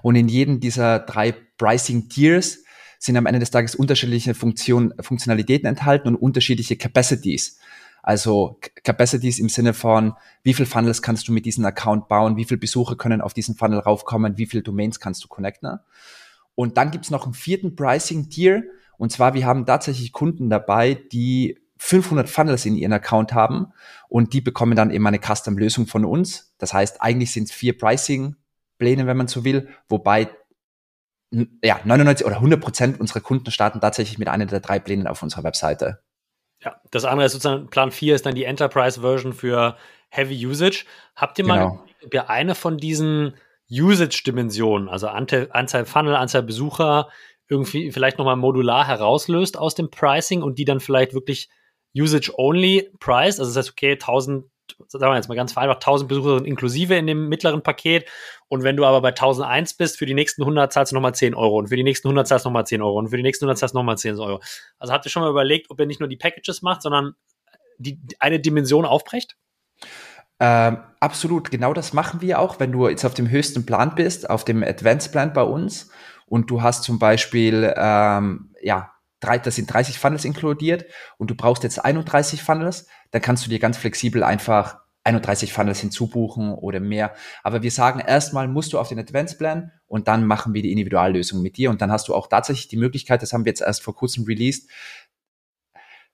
Und 0.02 0.16
in 0.16 0.28
jedem 0.28 0.60
dieser 0.60 1.00
drei 1.00 1.34
Pricing 1.58 2.10
Tiers 2.10 2.60
sind 3.00 3.18
am 3.18 3.26
Ende 3.26 3.40
des 3.40 3.52
Tages 3.52 3.76
unterschiedliche 3.76 4.34
Funktion, 4.34 4.94
Funktionalitäten 5.00 5.68
enthalten 5.68 6.08
und 6.08 6.16
unterschiedliche 6.16 6.78
Capacities. 6.78 7.58
Also 8.04 8.60
Capacities 8.84 9.40
im 9.40 9.50
Sinne 9.50 9.74
von, 9.74 10.14
wie 10.44 10.54
viel 10.54 10.66
Funnels 10.66 11.02
kannst 11.02 11.28
du 11.28 11.32
mit 11.32 11.46
diesem 11.46 11.66
Account 11.66 12.08
bauen, 12.08 12.36
wie 12.36 12.46
viele 12.46 12.60
Besucher 12.60 12.96
können 12.96 13.22
auf 13.22 13.34
diesen 13.34 13.56
Funnel 13.56 13.80
raufkommen, 13.80 14.38
wie 14.38 14.46
viele 14.46 14.64
Domains 14.64 15.00
kannst 15.00 15.24
du 15.24 15.28
connecten. 15.28 15.80
Und 16.56 16.78
dann 16.78 16.92
gibt's 16.92 17.12
noch 17.12 17.26
einen 17.26 17.34
vierten 17.34 17.76
Pricing-Tier. 17.76 18.64
Und 18.98 19.12
zwar, 19.12 19.34
wir 19.34 19.46
haben 19.46 19.66
tatsächlich 19.66 20.12
Kunden 20.12 20.50
dabei, 20.50 20.96
die 21.12 21.60
500 21.78 22.30
Funnels 22.30 22.66
in 22.66 22.76
ihren 22.76 22.94
Account 22.94 23.34
haben 23.34 23.68
und 24.08 24.34
die 24.34 24.42
bekommen 24.42 24.76
dann 24.76 24.92
eben 24.92 25.06
eine 25.08 25.20
Custom-Lösung 25.20 25.88
von 25.88 26.06
uns. 26.06 26.54
Das 26.60 26.74
heißt, 26.74 27.02
eigentlich 27.02 27.32
sind 27.32 27.46
es 27.46 27.52
vier 27.52 27.76
Pricing 27.76 28.36
Pläne, 28.82 29.06
wenn 29.06 29.16
man 29.16 29.28
so 29.28 29.46
will, 29.46 29.70
wobei 29.88 30.32
ja, 31.64 31.80
99 31.84 32.26
oder 32.26 32.38
100 32.38 32.60
Prozent 32.60 33.00
unserer 33.00 33.22
Kunden 33.22 33.52
starten 33.52 33.80
tatsächlich 33.80 34.18
mit 34.18 34.28
einer 34.28 34.48
der 34.48 34.60
drei 34.60 34.80
Plänen 34.80 35.06
auf 35.06 35.22
unserer 35.22 35.44
Webseite. 35.44 36.00
Ja, 36.64 36.82
das 36.90 37.06
andere 37.06 37.28
ist 37.28 37.34
sozusagen, 37.34 37.70
Plan 37.70 37.92
4 37.92 38.16
ist 38.16 38.26
dann 38.26 38.34
die 38.34 38.44
Enterprise-Version 38.44 39.34
für 39.34 39.78
Heavy 40.10 40.46
Usage. 40.48 40.86
Habt 41.16 41.38
ihr 41.38 41.46
mal, 41.46 41.60
genau. 41.60 41.86
ob 42.04 42.14
ihr 42.14 42.30
eine 42.30 42.56
von 42.56 42.78
diesen 42.78 43.36
Usage-Dimensionen, 43.72 44.90
also 44.90 45.08
Anteil, 45.08 45.48
Anzahl 45.52 45.86
Funnel, 45.86 46.16
Anzahl 46.16 46.44
Besucher, 46.44 47.08
irgendwie 47.48 47.92
vielleicht 47.92 48.18
nochmal 48.18 48.36
modular 48.36 48.88
herauslöst 48.88 49.58
aus 49.58 49.76
dem 49.76 49.92
Pricing 49.92 50.42
und 50.42 50.58
die 50.58 50.66
dann 50.66 50.80
vielleicht 50.80 51.14
wirklich 51.14 51.50
Usage-only 51.96 52.92
Price, 53.00 53.40
also 53.40 53.52
das 53.52 53.58
heißt, 53.58 53.72
okay, 53.72 53.92
1000 53.94 54.46
sagen 54.88 55.12
wir 55.12 55.16
jetzt 55.16 55.30
mal 55.30 55.36
ganz 55.36 55.54
vereinfacht, 55.54 55.84
1000 55.84 56.10
Besucher 56.10 56.38
sind 56.38 56.48
inklusive 56.48 56.96
in 56.96 57.08
dem 57.08 57.30
mittleren 57.30 57.64
Paket. 57.64 58.10
Und 58.52 58.64
wenn 58.64 58.76
du 58.76 58.86
aber 58.86 59.00
bei 59.00 59.12
1001 59.12 59.76
bist, 59.76 59.98
für 59.98 60.06
die 60.06 60.14
nächsten 60.14 60.42
100 60.42 60.74
zahlst 60.74 60.92
du 60.92 60.96
nochmal 60.96 61.16
10 61.16 61.36
Euro. 61.36 61.58
Und 61.58 61.70
für 61.70 61.78
die 61.78 61.86
nächsten 61.86 62.10
100 62.10 62.28
zahlst 62.28 62.44
du 62.44 62.50
nochmal 62.50 62.68
10 62.68 62.82
Euro. 62.82 63.00
Und 63.00 63.08
für 63.08 63.16
die 63.16 63.24
nächsten 63.24 63.46
100 63.46 63.58
zahlst 63.58 63.74
du 63.74 63.78
nochmal 63.78 63.98
10 63.98 64.20
Euro. 64.20 64.42
Also 64.78 64.92
habt 64.92 65.06
ihr 65.06 65.10
schon 65.10 65.24
mal 65.24 65.30
überlegt, 65.30 65.72
ob 65.72 65.80
ihr 65.80 65.86
nicht 65.86 66.02
nur 66.02 66.10
die 66.10 66.18
Packages 66.18 66.62
macht, 66.62 66.82
sondern 66.82 67.16
die, 67.78 67.98
eine 68.20 68.42
Dimension 68.42 68.84
aufbrecht? 68.84 69.38
Ähm, 70.42 70.80
absolut, 71.00 71.50
genau 71.50 71.74
das 71.74 71.94
machen 71.94 72.20
wir 72.20 72.40
auch, 72.40 72.60
wenn 72.60 72.74
du 72.74 72.90
jetzt 72.90 73.06
auf 73.06 73.14
dem 73.14 73.30
höchsten 73.30 73.66
Plan 73.66 73.96
bist, 73.96 74.30
auf 74.30 74.44
dem 74.44 74.64
Advanced 74.64 75.14
Plan 75.14 75.32
bei 75.32 75.44
uns. 75.44 75.90
Und 76.26 76.52
du 76.52 76.62
hast 76.62 76.84
zum 76.84 77.00
Beispiel, 77.00 77.74
ähm, 77.78 78.54
ja, 78.62 78.92
drei, 79.22 79.38
das 79.38 79.56
sind 79.56 79.72
30 79.74 79.98
Funnels 79.98 80.26
inkludiert. 80.26 80.84
Und 81.18 81.32
du 81.32 81.36
brauchst 81.36 81.64
jetzt 81.64 81.80
31 81.80 82.44
Funnels, 82.44 82.86
dann 83.12 83.22
kannst 83.22 83.46
du 83.46 83.50
dir 83.50 83.60
ganz 83.60 83.78
flexibel 83.78 84.24
einfach 84.24 84.81
31 85.04 85.52
Funnels 85.52 85.80
hinzubuchen 85.80 86.54
oder 86.54 86.80
mehr. 86.80 87.14
Aber 87.44 87.64
wir 87.64 87.72
sagen 87.72 88.00
erstmal 88.00 88.48
musst 88.48 88.74
du 88.74 88.80
auf 88.80 88.90
den 88.90 89.00
Advanced 89.00 89.38
Plan 89.38 89.72
und 89.88 90.08
dann 90.08 90.26
machen 90.26 90.54
wir 90.54 90.62
die 90.62 90.72
Individuallösung 90.72 91.42
mit 91.42 91.58
dir 91.58 91.70
und 91.70 91.82
dann 91.82 91.92
hast 91.92 92.08
du 92.08 92.16
auch 92.16 92.28
tatsächlich 92.28 92.68
die 92.68 92.78
Möglichkeit, 92.78 93.22
das 93.22 93.34
haben 93.34 93.46
wir 93.46 93.50
jetzt 93.50 93.62
erst 93.62 93.84
vor 93.84 93.96
kurzem 93.96 94.26
released, 94.26 94.70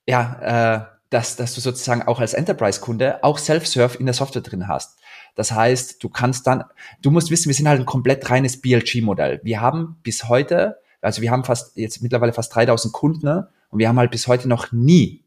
ja, 0.08 0.86
äh, 0.91 0.98
dass, 1.10 1.36
dass 1.36 1.56
du 1.56 1.62
sozusagen 1.62 2.01
auch 2.03 2.20
als 2.20 2.34
Enterprise-Kunde 2.34 3.24
auch 3.24 3.38
Self-Serve 3.38 3.98
in 3.98 4.06
der 4.06 4.13
Software 4.13 4.41
drin 4.41 4.67
hast. 4.67 5.00
Das 5.36 5.51
heißt, 5.51 6.03
du 6.03 6.10
kannst 6.10 6.48
dann, 6.48 6.63
du 7.01 7.12
musst 7.12 7.29
wissen, 7.29 7.48
wir 7.48 7.53
sind 7.53 7.67
halt 7.67 7.79
ein 7.79 7.86
komplett 7.86 8.29
reines 8.29 8.60
BLG-Modell. 8.60 9.39
Wir 9.44 9.62
haben 9.62 10.00
bis 10.03 10.27
heute, 10.27 10.79
also 11.01 11.22
wir 11.22 11.32
haben 11.32 11.44
fast 11.44 11.77
jetzt 11.77 12.01
mittlerweile 12.01 12.34
fast 12.34 12.53
3000 12.56 12.94
Kunden 12.94 13.25
ne? 13.25 13.50
und 13.70 13.79
wir 13.79 13.88
haben 13.88 14.00
halt 14.00 14.12
bis 14.12 14.27
heute 14.27 14.50
noch 14.50 14.72
nie 14.72 15.26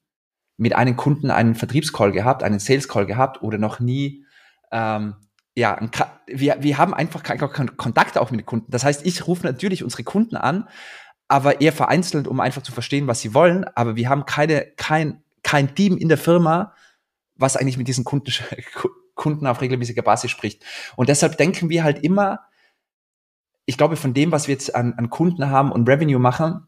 mit 0.60 0.74
einem 0.74 0.96
Kunden 0.96 1.30
einen 1.30 1.54
Vertriebscall 1.54 2.12
gehabt, 2.12 2.42
einen 2.42 2.58
Sales 2.58 2.86
Call 2.86 3.06
gehabt 3.06 3.42
oder 3.42 3.58
noch 3.58 3.80
nie 3.80 4.24
ähm, 4.72 5.14
ja, 5.56 5.78
wir, 6.26 6.56
wir 6.60 6.78
haben 6.78 6.94
einfach 6.94 7.22
keinen 7.22 7.76
Kontakt 7.76 8.16
auch 8.16 8.30
mit 8.30 8.40
den 8.40 8.46
Kunden. 8.46 8.70
Das 8.70 8.84
heißt, 8.84 9.04
ich 9.04 9.26
rufe 9.26 9.46
natürlich 9.46 9.82
unsere 9.82 10.04
Kunden 10.04 10.36
an, 10.36 10.68
aber 11.28 11.60
eher 11.60 11.72
vereinzelt, 11.72 12.28
um 12.28 12.40
einfach 12.40 12.62
zu 12.62 12.72
verstehen, 12.72 13.06
was 13.06 13.20
sie 13.20 13.34
wollen. 13.34 13.64
Aber 13.74 13.96
wir 13.96 14.08
haben 14.08 14.26
keine, 14.26 14.66
kein, 14.76 15.22
kein 15.42 15.74
Team 15.74 15.96
in 15.96 16.08
der 16.08 16.18
Firma, 16.18 16.74
was 17.34 17.56
eigentlich 17.56 17.78
mit 17.78 17.88
diesen 17.88 18.04
Kunden, 18.04 18.32
Kunden 19.14 19.46
auf 19.46 19.60
regelmäßiger 19.60 20.02
Basis 20.02 20.30
spricht. 20.30 20.64
Und 20.96 21.08
deshalb 21.08 21.36
denken 21.36 21.68
wir 21.68 21.84
halt 21.84 22.02
immer, 22.04 22.40
ich 23.66 23.76
glaube, 23.76 23.96
von 23.96 24.14
dem, 24.14 24.32
was 24.32 24.48
wir 24.48 24.54
jetzt 24.54 24.74
an, 24.74 24.94
an 24.94 25.10
Kunden 25.10 25.50
haben 25.50 25.72
und 25.72 25.88
Revenue 25.88 26.18
machen, 26.18 26.66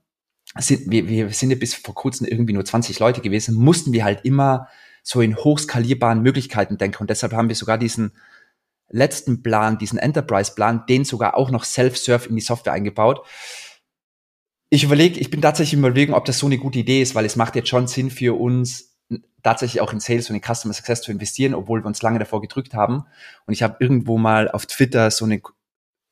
sind, 0.59 0.91
wir, 0.91 1.09
wir 1.09 1.31
sind 1.31 1.51
ja 1.51 1.57
bis 1.57 1.75
vor 1.75 1.95
kurzem 1.95 2.27
irgendwie 2.27 2.53
nur 2.53 2.65
20 2.65 2.99
Leute 2.99 3.21
gewesen, 3.21 3.55
mussten 3.55 3.93
wir 3.93 4.05
halt 4.05 4.25
immer 4.25 4.69
so 5.03 5.21
in 5.21 5.37
hochskalierbaren 5.37 6.23
Möglichkeiten 6.23 6.79
denken. 6.79 6.99
Und 7.03 7.11
deshalb 7.11 7.33
haben 7.33 7.49
wir 7.49 7.57
sogar 7.57 7.79
diesen 7.79 8.13
letzten 8.89 9.43
Plan, 9.43 9.79
diesen 9.79 9.99
Enterprise-Plan, 9.99 10.85
den 10.89 11.05
sogar 11.05 11.37
auch 11.37 11.51
noch 11.51 11.65
Self-Serve 11.65 12.29
in 12.29 12.37
die 12.37 12.43
Software 12.43 12.75
eingebaut. 12.75 13.27
Ich 14.69 14.85
überlege, 14.85 15.19
ich 15.19 15.31
bin 15.31 15.43
tatsächlich 15.43 15.79
überlegen, 15.79 16.15
ob 16.15 16.25
das 16.25 16.39
so 16.39 16.47
eine 16.47 16.59
gute 16.59 16.79
Idee 16.79 17.03
ist, 17.03 17.15
weil 17.15 17.25
es 17.25 17.37
macht 17.37 17.57
jetzt 17.57 17.69
schon 17.69 17.87
Sinn 17.89 18.11
für 18.11 18.39
uns, 18.39 18.93
tatsächlich 19.43 19.81
auch 19.81 19.93
in 19.93 20.01
Sales 20.01 20.31
und 20.31 20.37
in 20.37 20.43
Customer 20.43 20.73
Success 20.73 21.03
zu 21.03 21.11
investieren, 21.11 21.55
obwohl 21.55 21.83
wir 21.83 21.87
uns 21.87 22.03
lange 22.03 22.19
davor 22.19 22.41
gedrückt 22.41 22.75
haben. 22.75 23.05
Und 23.47 23.55
ich 23.55 23.63
habe 23.63 23.77
irgendwo 23.81 24.19
mal 24.19 24.51
auf 24.51 24.67
Twitter 24.67 25.11
so, 25.11 25.25
eine, 25.25 25.43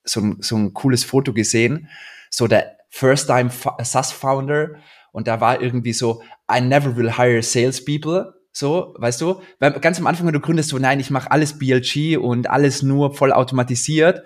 so, 0.05 0.21
ein, 0.21 0.37
so 0.41 0.57
ein 0.57 0.75
cooles 0.75 1.05
Foto 1.05 1.33
gesehen, 1.33 1.89
so 2.29 2.49
der 2.49 2.80
First-Time 2.91 3.51
SaaS-Founder 3.83 4.77
und 5.13 5.27
da 5.27 5.41
war 5.41 5.61
irgendwie 5.61 5.93
so, 5.93 6.23
I 6.51 6.61
never 6.61 6.97
will 6.97 7.17
hire 7.17 7.43
salespeople 7.43 8.35
so, 8.53 8.95
weißt 8.99 9.21
du? 9.21 9.41
Weil 9.59 9.73
ganz 9.81 9.99
am 9.99 10.07
Anfang, 10.07 10.27
wenn 10.27 10.35
du 10.35 10.41
gründest, 10.41 10.71
so, 10.71 10.79
nein, 10.79 10.99
ich 10.99 11.11
mache 11.11 11.31
alles 11.31 11.59
BLG 11.59 12.19
und 12.19 12.51
alles 12.51 12.83
nur 12.83 13.15
voll 13.15 13.33
automatisiert. 13.33 14.25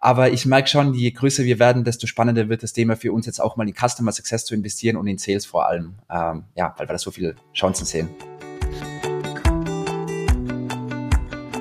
Aber 0.00 0.30
ich 0.30 0.46
merke 0.46 0.68
schon, 0.68 0.94
je 0.94 1.10
größer 1.10 1.44
wir 1.44 1.58
werden, 1.58 1.84
desto 1.84 2.06
spannender 2.06 2.48
wird 2.48 2.62
das 2.62 2.72
Thema 2.72 2.96
für 2.96 3.12
uns 3.12 3.26
jetzt 3.26 3.40
auch 3.40 3.56
mal 3.56 3.68
in 3.68 3.74
Customer 3.74 4.12
Success 4.12 4.44
zu 4.44 4.54
investieren 4.54 4.96
und 4.96 5.06
in 5.06 5.18
Sales 5.18 5.46
vor 5.46 5.66
allem. 5.66 5.96
Ähm, 6.10 6.44
ja, 6.54 6.74
weil 6.76 6.88
wir 6.88 6.92
da 6.92 6.98
so 6.98 7.10
viele 7.10 7.36
Chancen 7.52 7.84
sehen. 7.84 8.08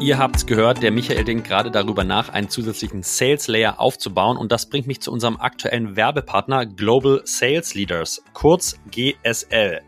Ihr 0.01 0.17
habt's 0.17 0.45
gehört, 0.45 0.83
der 0.83 0.91
Michael 0.91 1.23
denkt 1.23 1.47
gerade 1.47 1.71
darüber 1.71 2.03
nach, 2.03 2.29
einen 2.29 2.49
zusätzlichen 2.49 3.01
Sales 3.01 3.47
Layer 3.47 3.79
aufzubauen 3.79 4.35
und 4.35 4.51
das 4.51 4.69
bringt 4.69 4.87
mich 4.87 4.99
zu 5.01 5.11
unserem 5.11 5.37
aktuellen 5.37 5.95
Werbepartner 5.95 6.65
Global 6.65 7.21
Sales 7.23 7.73
Leaders, 7.75 8.21
kurz 8.33 8.77
GSL. 8.91 9.81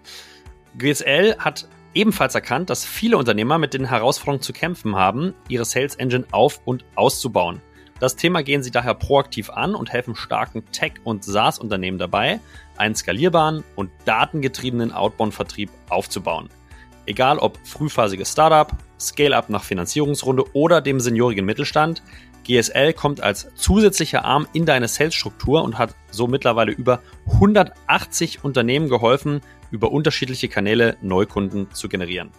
GSL 0.78 1.38
hat 1.40 1.68
ebenfalls 1.94 2.36
erkannt, 2.36 2.70
dass 2.70 2.86
viele 2.86 3.18
Unternehmer 3.18 3.58
mit 3.58 3.74
den 3.74 3.86
Herausforderungen 3.86 4.42
zu 4.42 4.54
kämpfen 4.54 4.96
haben, 4.96 5.34
ihre 5.50 5.66
Sales 5.66 5.96
Engine 5.96 6.26
auf- 6.32 6.62
und 6.64 6.86
auszubauen. 6.96 7.62
Das 8.00 8.16
Thema 8.16 8.44
gehen 8.44 8.64
sie 8.64 8.72
daher 8.72 8.94
proaktiv 8.94 9.50
an 9.50 9.76
und 9.76 9.92
helfen 9.92 10.16
starken 10.16 10.64
Tech- 10.72 11.02
und 11.04 11.26
SaaS-Unternehmen 11.26 11.98
dabei, 11.98 12.40
einen 12.78 12.96
skalierbaren 12.96 13.64
und 13.76 13.92
datengetriebenen 14.06 14.94
Outbound-Vertrieb 14.94 15.70
aufzubauen. 15.90 16.50
Egal 17.08 17.40
ob 17.40 17.58
frühphasiges 17.66 18.34
Startup, 18.34 18.72
Scale-up 19.00 19.50
nach 19.50 19.64
Finanzierungsrunde 19.64 20.44
oder 20.54 20.82
dem 20.82 21.00
seniorigen 21.00 21.46
Mittelstand, 21.46 22.04
GSL 22.44 22.92
kommt 22.94 23.22
als 23.22 23.48
zusätzlicher 23.56 24.26
Arm 24.26 24.46
in 24.52 24.66
deine 24.66 24.90
Sales-Struktur 24.90 25.64
und 25.64 25.78
hat 25.78 25.96
so 26.12 26.28
mittlerweile 26.28 26.74
über 26.74 27.02
180 27.26 28.44
Unternehmen 28.44 28.90
geholfen, 28.90 29.40
über 29.72 29.92
unterschiedliche 29.92 30.50
Kanäle 30.50 30.98
Neukunden 31.02 31.72
zu 31.72 31.88
generieren. 31.88 32.32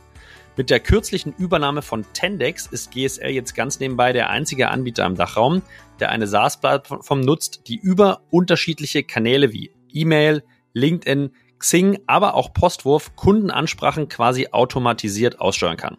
Mit 0.57 0.69
der 0.69 0.81
kürzlichen 0.81 1.33
Übernahme 1.39 1.81
von 1.81 2.05
Tendex 2.13 2.67
ist 2.67 2.91
GSL 2.91 3.31
jetzt 3.31 3.55
ganz 3.55 3.81
nebenbei 3.81 4.13
der 4.13 4.29
einzige 4.29 4.69
Anbieter 4.69 5.07
im 5.07 5.15
Dachraum, 5.15 5.63
der 6.01 6.11
eine 6.11 6.27
SaaS-Plattform 6.27 7.21
nutzt, 7.21 7.69
die 7.69 7.77
über 7.77 8.21
unterschiedliche 8.31 9.03
Kanäle 9.03 9.53
wie 9.53 9.71
E-Mail, 9.93 10.43
LinkedIn, 10.75 11.31
Xing, 11.59 11.99
aber 12.07 12.35
auch 12.35 12.53
Postwurf 12.53 13.17
Kundenansprachen 13.17 14.09
quasi 14.09 14.49
automatisiert 14.51 15.41
aussteuern 15.41 15.77
kann. 15.77 15.97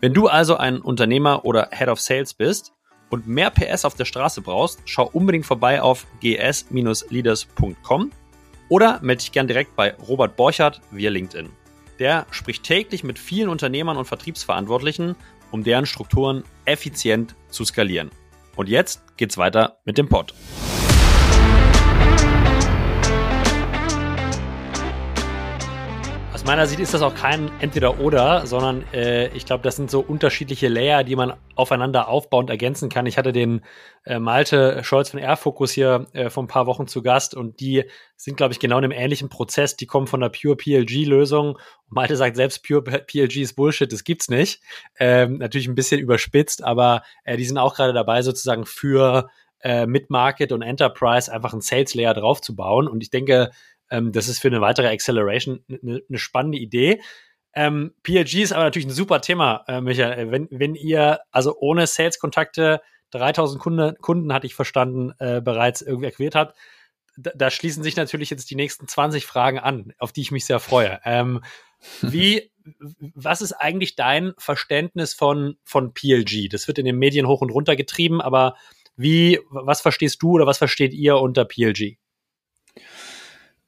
Wenn 0.00 0.14
du 0.14 0.28
also 0.28 0.56
ein 0.56 0.80
Unternehmer 0.80 1.44
oder 1.44 1.70
Head 1.72 1.88
of 1.88 2.00
Sales 2.00 2.34
bist 2.34 2.72
und 3.10 3.26
mehr 3.26 3.50
PS 3.50 3.84
auf 3.84 3.94
der 3.94 4.04
Straße 4.04 4.40
brauchst, 4.40 4.80
schau 4.84 5.08
unbedingt 5.12 5.46
vorbei 5.46 5.80
auf 5.80 6.06
gs-leaders.com 6.20 8.10
oder 8.68 9.00
melde 9.02 9.20
dich 9.22 9.32
gern 9.32 9.46
direkt 9.46 9.76
bei 9.76 9.94
Robert 10.08 10.36
Borchardt 10.36 10.80
via 10.90 11.10
LinkedIn. 11.10 11.50
Der 11.98 12.26
spricht 12.30 12.64
täglich 12.64 13.04
mit 13.04 13.18
vielen 13.18 13.48
Unternehmern 13.48 13.96
und 13.96 14.04
Vertriebsverantwortlichen, 14.04 15.16
um 15.50 15.64
deren 15.64 15.86
Strukturen 15.86 16.44
effizient 16.64 17.34
zu 17.48 17.64
skalieren. 17.64 18.10
Und 18.54 18.68
jetzt 18.68 19.16
geht's 19.16 19.38
weiter 19.38 19.78
mit 19.84 19.96
dem 19.98 20.08
Pod. 20.08 20.34
Meiner 26.46 26.68
Sicht 26.68 26.78
ist 26.78 26.94
das 26.94 27.02
auch 27.02 27.14
kein 27.14 27.50
Entweder-Oder, 27.60 28.46
sondern 28.46 28.84
äh, 28.92 29.26
ich 29.36 29.46
glaube, 29.46 29.64
das 29.64 29.74
sind 29.74 29.90
so 29.90 29.98
unterschiedliche 29.98 30.68
Layer, 30.68 31.02
die 31.02 31.16
man 31.16 31.34
aufeinander 31.56 32.06
aufbauend 32.06 32.50
ergänzen 32.50 32.88
kann. 32.88 33.04
Ich 33.06 33.18
hatte 33.18 33.32
den 33.32 33.62
äh, 34.04 34.20
Malte 34.20 34.84
Scholz 34.84 35.10
von 35.10 35.18
Airfocus 35.18 35.72
hier 35.72 36.06
äh, 36.12 36.30
vor 36.30 36.44
ein 36.44 36.46
paar 36.46 36.66
Wochen 36.66 36.86
zu 36.86 37.02
Gast 37.02 37.34
und 37.34 37.58
die 37.58 37.84
sind, 38.14 38.36
glaube 38.36 38.52
ich, 38.52 38.60
genau 38.60 38.78
in 38.78 38.84
einem 38.84 38.92
ähnlichen 38.92 39.28
Prozess. 39.28 39.76
Die 39.76 39.86
kommen 39.86 40.06
von 40.06 40.20
der 40.20 40.28
Pure 40.28 40.56
PLG-Lösung. 40.56 41.58
Malte 41.88 42.16
sagt 42.16 42.36
selbst, 42.36 42.64
Pure 42.64 42.82
PLG 42.82 43.38
ist 43.38 43.54
Bullshit, 43.54 43.92
das 43.92 44.04
gibt's 44.04 44.28
nicht. 44.28 44.60
Ähm, 45.00 45.38
natürlich 45.38 45.66
ein 45.66 45.74
bisschen 45.74 46.00
überspitzt, 46.00 46.62
aber 46.62 47.02
äh, 47.24 47.36
die 47.36 47.44
sind 47.44 47.58
auch 47.58 47.74
gerade 47.74 47.92
dabei, 47.92 48.22
sozusagen 48.22 48.66
für 48.66 49.28
äh, 49.60 49.86
Mid-Market 49.86 50.52
und 50.52 50.62
Enterprise 50.62 51.32
einfach 51.32 51.52
ein 51.52 51.60
Sales-Layer 51.60 52.14
draufzubauen. 52.14 52.86
Und 52.86 53.02
ich 53.02 53.10
denke, 53.10 53.50
ähm, 53.90 54.12
das 54.12 54.28
ist 54.28 54.40
für 54.40 54.48
eine 54.48 54.60
weitere 54.60 54.88
Acceleration 54.88 55.64
eine, 55.68 56.02
eine 56.08 56.18
spannende 56.18 56.58
Idee. 56.58 57.00
Ähm, 57.54 57.94
PLG 58.02 58.42
ist 58.42 58.52
aber 58.52 58.64
natürlich 58.64 58.86
ein 58.86 58.92
super 58.92 59.20
Thema, 59.20 59.64
äh, 59.66 59.80
Michael. 59.80 60.30
Wenn, 60.30 60.48
wenn 60.50 60.74
ihr 60.74 61.20
also 61.30 61.56
ohne 61.58 61.86
Sales-Kontakte 61.86 62.82
3000 63.12 63.60
Kunde, 63.60 63.94
Kunden, 64.00 64.32
hatte 64.32 64.46
ich 64.46 64.54
verstanden, 64.54 65.12
äh, 65.18 65.40
bereits 65.40 65.80
irgendwie 65.80 66.08
akquiriert 66.08 66.34
habt, 66.34 66.56
da, 67.16 67.30
da, 67.34 67.50
schließen 67.50 67.82
sich 67.82 67.96
natürlich 67.96 68.28
jetzt 68.28 68.50
die 68.50 68.56
nächsten 68.56 68.86
20 68.86 69.24
Fragen 69.24 69.58
an, 69.58 69.94
auf 69.98 70.12
die 70.12 70.20
ich 70.20 70.30
mich 70.30 70.44
sehr 70.44 70.60
freue. 70.60 71.00
Ähm, 71.04 71.42
wie, 72.02 72.50
was 73.14 73.40
ist 73.40 73.52
eigentlich 73.52 73.96
dein 73.96 74.34
Verständnis 74.36 75.14
von, 75.14 75.56
von 75.64 75.94
PLG? 75.94 76.48
Das 76.50 76.68
wird 76.68 76.78
in 76.78 76.84
den 76.84 76.98
Medien 76.98 77.26
hoch 77.26 77.40
und 77.40 77.50
runter 77.50 77.76
getrieben, 77.76 78.20
aber 78.20 78.56
wie, 78.96 79.40
was 79.50 79.80
verstehst 79.80 80.22
du 80.22 80.32
oder 80.32 80.46
was 80.46 80.58
versteht 80.58 80.92
ihr 80.92 81.16
unter 81.16 81.44
PLG? 81.44 81.96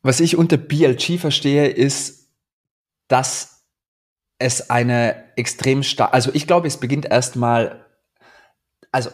Was 0.02 0.21
ich 0.21 0.37
unter 0.37 0.57
BLG 0.57 1.19
verstehe, 1.19 1.69
ist, 1.69 2.31
dass 3.09 3.67
es 4.38 4.71
eine 4.71 5.37
extrem 5.37 5.83
stark, 5.83 6.14
also 6.14 6.31
ich 6.33 6.47
glaube, 6.47 6.69
es 6.69 6.78
beginnt 6.78 7.07
erstmal, 7.07 7.85
also 8.93 9.11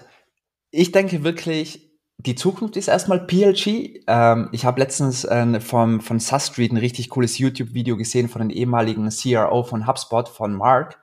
ich 0.71 0.93
denke 0.93 1.25
wirklich, 1.25 1.95
die 2.19 2.35
Zukunft 2.35 2.77
ist 2.77 2.89
erstmal 2.89 3.27
PLG. 3.27 4.03
Ähm, 4.07 4.49
ich 4.53 4.65
habe 4.65 4.81
letztens 4.81 5.25
äh, 5.25 5.61
vom, 5.61 6.01
von 6.01 6.21
SaaS 6.21 6.49
Street 6.49 6.73
ein 6.73 6.77
richtig 6.77 7.11
cooles 7.11 7.39
YouTube-Video 7.39 7.97
gesehen 7.97 8.29
von 8.29 8.41
dem 8.41 8.51
ehemaligen 8.51 9.09
CRO 9.11 9.63
von 9.63 9.87
HubSpot, 9.87 10.29
von 10.29 10.55
Mark. 10.55 11.01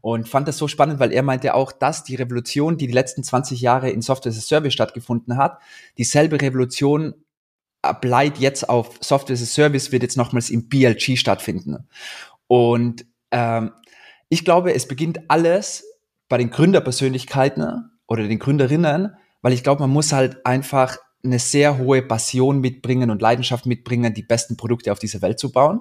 Und 0.00 0.28
fand 0.28 0.46
das 0.46 0.58
so 0.58 0.68
spannend, 0.68 1.00
weil 1.00 1.12
er 1.12 1.22
meinte 1.22 1.54
auch, 1.54 1.72
dass 1.72 2.04
die 2.04 2.14
Revolution, 2.14 2.78
die 2.78 2.86
die 2.86 2.92
letzten 2.92 3.24
20 3.24 3.60
Jahre 3.60 3.90
in 3.90 4.00
Software 4.00 4.30
as 4.30 4.38
a 4.38 4.40
Service 4.40 4.72
stattgefunden 4.72 5.36
hat, 5.36 5.58
dieselbe 5.98 6.40
Revolution 6.40 7.14
applied 7.82 8.38
jetzt 8.38 8.68
auf 8.68 8.98
Software 9.00 9.34
as 9.34 9.42
a 9.42 9.46
Service 9.46 9.92
wird 9.92 10.02
jetzt 10.02 10.16
nochmals 10.16 10.50
im 10.50 10.68
BLG 10.68 11.16
stattfinden. 11.16 11.88
Und 12.46 13.06
ähm, 13.30 13.72
ich 14.28 14.44
glaube, 14.44 14.74
es 14.74 14.88
beginnt 14.88 15.20
alles 15.28 15.84
bei 16.28 16.38
den 16.38 16.50
Gründerpersönlichkeiten 16.50 17.90
oder 18.06 18.26
den 18.26 18.38
Gründerinnen, 18.38 19.14
weil 19.42 19.52
ich 19.52 19.62
glaube, 19.62 19.82
man 19.82 19.90
muss 19.90 20.12
halt 20.12 20.44
einfach 20.44 20.98
eine 21.24 21.38
sehr 21.38 21.78
hohe 21.78 22.02
Passion 22.02 22.60
mitbringen 22.60 23.10
und 23.10 23.22
Leidenschaft 23.22 23.66
mitbringen, 23.66 24.14
die 24.14 24.22
besten 24.22 24.56
Produkte 24.56 24.92
auf 24.92 24.98
dieser 24.98 25.22
Welt 25.22 25.38
zu 25.38 25.52
bauen. 25.52 25.80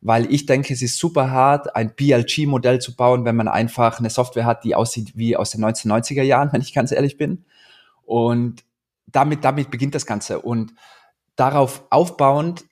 Weil 0.00 0.32
ich 0.32 0.46
denke, 0.46 0.72
es 0.72 0.82
ist 0.82 0.98
super 0.98 1.30
hart, 1.30 1.74
ein 1.74 1.94
BLG-Modell 1.94 2.80
zu 2.80 2.94
bauen, 2.94 3.24
wenn 3.24 3.36
man 3.36 3.48
einfach 3.48 3.98
eine 3.98 4.10
Software 4.10 4.46
hat, 4.46 4.64
die 4.64 4.74
aussieht 4.74 5.12
wie 5.16 5.36
aus 5.36 5.50
den 5.50 5.64
1990er 5.64 6.22
Jahren, 6.22 6.50
wenn 6.52 6.62
ich 6.62 6.72
ganz 6.72 6.92
ehrlich 6.92 7.16
bin. 7.16 7.44
Und 8.04 8.64
damit, 9.06 9.44
damit 9.44 9.70
beginnt 9.70 9.94
das 9.94 10.06
Ganze. 10.06 10.40
Und 10.40 10.74
darauf 11.38 11.84
aufbauend 11.90 12.66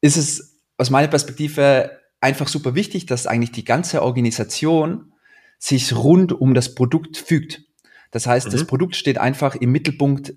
ist 0.00 0.16
es 0.16 0.60
aus 0.76 0.90
meiner 0.90 1.08
Perspektive 1.08 1.98
einfach 2.20 2.48
super 2.48 2.74
wichtig, 2.74 3.06
dass 3.06 3.26
eigentlich 3.26 3.52
die 3.52 3.64
ganze 3.64 4.02
Organisation 4.02 5.12
sich 5.58 5.94
rund 5.94 6.32
um 6.32 6.54
das 6.54 6.74
Produkt 6.74 7.16
fügt. 7.16 7.62
Das 8.10 8.26
heißt, 8.26 8.48
mhm. 8.48 8.52
das 8.52 8.64
Produkt 8.66 8.96
steht 8.96 9.18
einfach 9.18 9.54
im 9.54 9.72
Mittelpunkt 9.72 10.34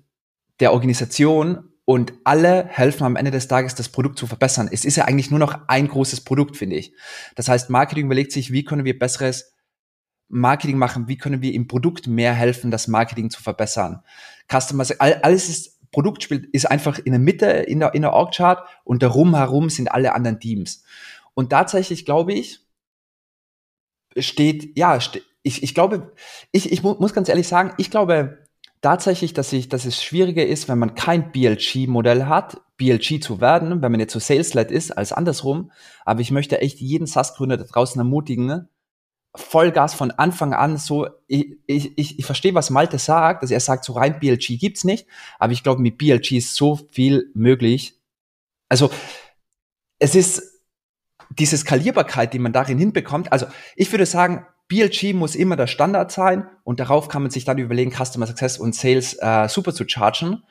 der 0.60 0.72
Organisation 0.72 1.72
und 1.84 2.14
alle 2.24 2.66
helfen 2.66 3.04
am 3.04 3.16
Ende 3.16 3.30
des 3.30 3.48
Tages, 3.48 3.74
das 3.74 3.90
Produkt 3.90 4.18
zu 4.18 4.26
verbessern. 4.26 4.68
Es 4.72 4.84
ist 4.84 4.96
ja 4.96 5.04
eigentlich 5.04 5.30
nur 5.30 5.38
noch 5.38 5.68
ein 5.68 5.88
großes 5.88 6.22
Produkt, 6.22 6.56
finde 6.56 6.76
ich. 6.76 6.94
Das 7.34 7.48
heißt, 7.48 7.70
Marketing 7.70 8.06
überlegt 8.06 8.32
sich, 8.32 8.50
wie 8.50 8.64
können 8.64 8.84
wir 8.84 8.98
besseres 8.98 9.52
Marketing 10.28 10.78
machen, 10.78 11.06
wie 11.06 11.18
können 11.18 11.42
wir 11.42 11.52
im 11.52 11.68
Produkt 11.68 12.08
mehr 12.08 12.32
helfen, 12.32 12.70
das 12.70 12.88
Marketing 12.88 13.30
zu 13.30 13.42
verbessern. 13.42 14.02
Customer, 14.50 14.84
alles 14.98 15.48
ist, 15.48 15.75
Produkt 15.92 16.22
spielt, 16.22 16.46
ist 16.46 16.70
einfach 16.70 16.98
in 16.98 17.12
der 17.12 17.20
Mitte 17.20 17.46
in 17.46 17.80
der, 17.80 17.94
in 17.94 18.02
der 18.02 18.12
Org-Chart 18.12 18.66
und 18.84 19.02
darum 19.02 19.34
herum 19.34 19.70
sind 19.70 19.90
alle 19.90 20.14
anderen 20.14 20.40
Teams. 20.40 20.84
Und 21.34 21.50
tatsächlich 21.50 22.04
glaube 22.04 22.32
ich, 22.32 22.60
steht, 24.18 24.76
ja, 24.76 25.00
ste 25.00 25.22
ich, 25.42 25.62
ich 25.62 25.74
glaube, 25.74 26.12
ich, 26.50 26.72
ich 26.72 26.82
muss 26.82 27.14
ganz 27.14 27.28
ehrlich 27.28 27.46
sagen, 27.46 27.72
ich 27.78 27.92
glaube 27.92 28.46
tatsächlich, 28.80 29.32
dass, 29.32 29.52
ich, 29.52 29.68
dass 29.68 29.84
es 29.84 30.02
schwieriger 30.02 30.44
ist, 30.44 30.68
wenn 30.68 30.78
man 30.78 30.96
kein 30.96 31.30
BLG-Modell 31.30 32.26
hat, 32.26 32.60
BLG 32.76 33.20
zu 33.22 33.40
werden, 33.40 33.80
wenn 33.80 33.92
man 33.92 34.00
jetzt 34.00 34.12
so 34.12 34.18
Sales-led 34.18 34.70
ist, 34.70 34.90
als 34.90 35.12
andersrum. 35.12 35.70
Aber 36.04 36.20
ich 36.20 36.32
möchte 36.32 36.60
echt 36.60 36.80
jeden 36.80 37.06
SaaS-Gründer 37.06 37.56
da 37.56 37.64
draußen 37.64 37.98
ermutigen, 38.00 38.68
Vollgas 39.36 39.94
von 39.94 40.10
Anfang 40.10 40.52
an 40.52 40.76
so, 40.76 41.08
ich, 41.26 41.58
ich, 41.66 42.18
ich, 42.18 42.26
verstehe, 42.26 42.54
was 42.54 42.70
Malte 42.70 42.98
sagt, 42.98 43.42
dass 43.42 43.50
er 43.50 43.60
sagt, 43.60 43.84
so 43.84 43.92
rein 43.92 44.18
BLG 44.18 44.58
gibt's 44.58 44.84
nicht, 44.84 45.06
aber 45.38 45.52
ich 45.52 45.62
glaube, 45.62 45.82
mit 45.82 45.98
BLG 45.98 46.32
ist 46.32 46.54
so 46.54 46.76
viel 46.90 47.30
möglich. 47.34 47.98
Also, 48.68 48.90
es 49.98 50.14
ist 50.14 50.42
diese 51.30 51.56
Skalierbarkeit, 51.56 52.32
die 52.32 52.38
man 52.38 52.52
darin 52.52 52.78
hinbekommt. 52.78 53.32
Also, 53.32 53.46
ich 53.76 53.90
würde 53.92 54.06
sagen, 54.06 54.46
BLG 54.68 55.14
muss 55.14 55.36
immer 55.36 55.56
der 55.56 55.68
Standard 55.68 56.10
sein 56.10 56.48
und 56.64 56.80
darauf 56.80 57.08
kann 57.08 57.22
man 57.22 57.30
sich 57.30 57.44
dann 57.44 57.58
überlegen, 57.58 57.92
Customer 57.92 58.26
Success 58.26 58.58
und 58.58 58.74
Sales 58.74 59.14
äh, 59.20 59.48
super 59.48 59.72
zu 59.72 59.84
chargen. 59.86 60.42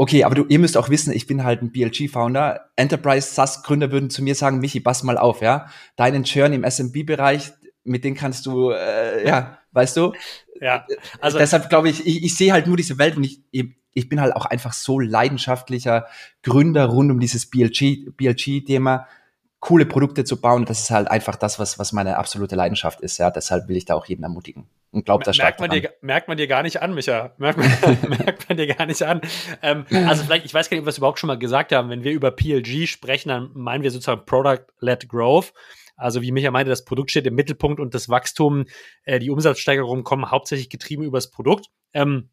Okay, 0.00 0.22
aber 0.22 0.36
du, 0.36 0.44
ihr 0.48 0.60
müsst 0.60 0.76
auch 0.76 0.90
wissen, 0.90 1.12
ich 1.12 1.26
bin 1.26 1.42
halt 1.42 1.60
ein 1.60 1.72
BLG-Founder. 1.72 2.70
Enterprise 2.76 3.34
SaaS-Gründer 3.34 3.90
würden 3.90 4.10
zu 4.10 4.22
mir 4.22 4.36
sagen, 4.36 4.60
Michi, 4.60 4.78
pass 4.78 5.02
mal 5.02 5.18
auf, 5.18 5.40
ja. 5.40 5.66
Deinen 5.96 6.22
Churn 6.22 6.52
im 6.52 6.62
SMB-Bereich, 6.62 7.52
mit 7.84 8.04
denen 8.04 8.16
kannst 8.16 8.46
du, 8.46 8.70
äh, 8.70 9.26
ja, 9.26 9.58
weißt 9.72 9.96
du? 9.96 10.12
Ja, 10.60 10.86
also. 11.20 11.38
Deshalb 11.38 11.68
glaube 11.68 11.88
ich, 11.88 12.06
ich, 12.06 12.24
ich 12.24 12.36
sehe 12.36 12.52
halt 12.52 12.66
nur 12.66 12.76
diese 12.76 12.98
Welt 12.98 13.16
und 13.16 13.24
ich, 13.24 13.42
ich 13.50 14.08
bin 14.08 14.20
halt 14.20 14.34
auch 14.34 14.46
einfach 14.46 14.72
so 14.72 14.98
leidenschaftlicher 15.00 16.06
Gründer 16.42 16.86
rund 16.86 17.10
um 17.10 17.20
dieses 17.20 17.48
BLG, 17.48 18.16
BLG-Thema 18.16 19.06
coole 19.60 19.86
Produkte 19.86 20.24
zu 20.24 20.40
bauen. 20.40 20.64
Das 20.64 20.80
ist 20.80 20.90
halt 20.90 21.10
einfach 21.10 21.36
das, 21.36 21.58
was, 21.58 21.78
was 21.78 21.92
meine 21.92 22.16
absolute 22.16 22.54
Leidenschaft 22.54 23.00
ist. 23.00 23.18
Ja, 23.18 23.30
deshalb 23.30 23.68
will 23.68 23.76
ich 23.76 23.84
da 23.84 23.94
auch 23.94 24.06
jeden 24.06 24.22
ermutigen 24.22 24.68
und 24.90 25.04
glaubt 25.04 25.26
da 25.26 25.32
stark 25.32 25.58
merkt 25.58 25.72
man, 25.72 25.82
dir, 25.82 25.92
merkt 26.00 26.28
man 26.28 26.36
dir 26.36 26.46
gar 26.46 26.62
nicht 26.62 26.80
an, 26.80 26.94
Micha. 26.94 27.32
Merkt 27.38 27.58
man, 27.58 27.68
merkt 28.24 28.48
man 28.48 28.56
dir 28.56 28.66
gar 28.66 28.86
nicht 28.86 29.02
an. 29.02 29.20
Ähm, 29.62 29.84
also 30.06 30.24
vielleicht, 30.24 30.44
ich 30.44 30.54
weiß 30.54 30.70
gar 30.70 30.76
nicht, 30.76 30.82
ob 30.82 30.86
wir 30.86 30.90
es 30.90 30.98
überhaupt 30.98 31.18
schon 31.18 31.28
mal 31.28 31.38
gesagt 31.38 31.72
haben. 31.72 31.90
Wenn 31.90 32.04
wir 32.04 32.12
über 32.12 32.30
PLG 32.30 32.86
sprechen, 32.86 33.28
dann 33.30 33.50
meinen 33.54 33.82
wir 33.82 33.90
sozusagen 33.90 34.24
Product-led 34.24 35.08
Growth. 35.08 35.52
Also 35.98 36.22
wie 36.22 36.32
Micha 36.32 36.50
meinte, 36.50 36.70
das 36.70 36.84
Produkt 36.84 37.10
steht 37.10 37.26
im 37.26 37.34
Mittelpunkt 37.34 37.80
und 37.80 37.94
das 37.94 38.08
Wachstum, 38.08 38.64
äh, 39.02 39.18
die 39.18 39.30
Umsatzsteigerungen 39.30 40.04
kommen 40.04 40.30
hauptsächlich 40.30 40.70
getrieben 40.70 41.02
über 41.02 41.18
das 41.18 41.30
Produkt. 41.30 41.66
Ähm, 41.92 42.30